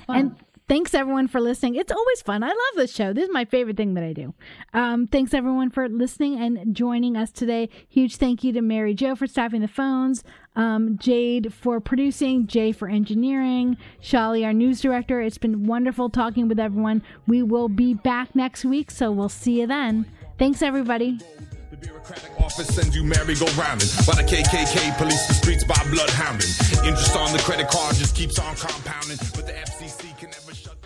Fun. 0.05 0.15
And 0.15 0.35
Thanks 0.69 0.93
everyone 0.93 1.27
for 1.27 1.41
listening. 1.41 1.73
It's 1.73 1.91
always 1.91 2.21
fun. 2.21 2.43
I 2.43 2.49
love 2.49 2.75
this 2.75 2.93
show. 2.93 3.11
This 3.11 3.23
is 3.23 3.33
my 3.33 3.43
favorite 3.43 3.75
thing 3.75 3.95
that 3.95 4.03
I 4.03 4.13
do. 4.13 4.35
Um, 4.71 5.07
thanks 5.07 5.33
everyone 5.33 5.71
for 5.71 5.89
listening 5.89 6.39
and 6.39 6.75
joining 6.75 7.17
us 7.17 7.31
today. 7.31 7.69
Huge 7.89 8.17
thank 8.17 8.43
you 8.43 8.53
to 8.53 8.61
Mary 8.61 8.93
Jo 8.93 9.15
for 9.15 9.25
staffing 9.25 9.61
the 9.61 9.67
phones, 9.67 10.23
um, 10.55 10.99
Jade 10.99 11.51
for 11.51 11.79
producing, 11.79 12.45
Jay 12.45 12.71
for 12.71 12.87
engineering, 12.87 13.77
Shali, 13.99 14.45
our 14.45 14.53
news 14.53 14.79
director. 14.79 15.19
It's 15.21 15.39
been 15.39 15.65
wonderful 15.65 16.07
talking 16.07 16.47
with 16.47 16.59
everyone. 16.59 17.01
We 17.25 17.41
will 17.41 17.67
be 17.67 17.95
back 17.95 18.35
next 18.35 18.63
week, 18.63 18.91
so 18.91 19.11
we'll 19.11 19.27
see 19.27 19.61
you 19.61 19.65
then. 19.65 20.05
Thanks 20.39 20.61
everybody 20.61 21.19
bureaucratic 21.79 22.31
office 22.39 22.67
sends 22.67 22.95
you 22.95 23.03
merry-go-rounding 23.03 23.87
while 24.05 24.17
the 24.17 24.23
KKK 24.23 24.97
police 24.97 25.27
the 25.27 25.33
streets 25.33 25.63
by 25.63 25.75
bloodhounding. 25.75 26.49
Interest 26.85 27.15
on 27.15 27.31
the 27.31 27.39
credit 27.39 27.67
card 27.69 27.95
just 27.95 28.15
keeps 28.15 28.39
on 28.39 28.55
compounding, 28.55 29.17
but 29.35 29.45
the 29.47 29.53
FCC 29.53 30.17
can 30.17 30.29
never 30.29 30.53
shut. 30.53 30.78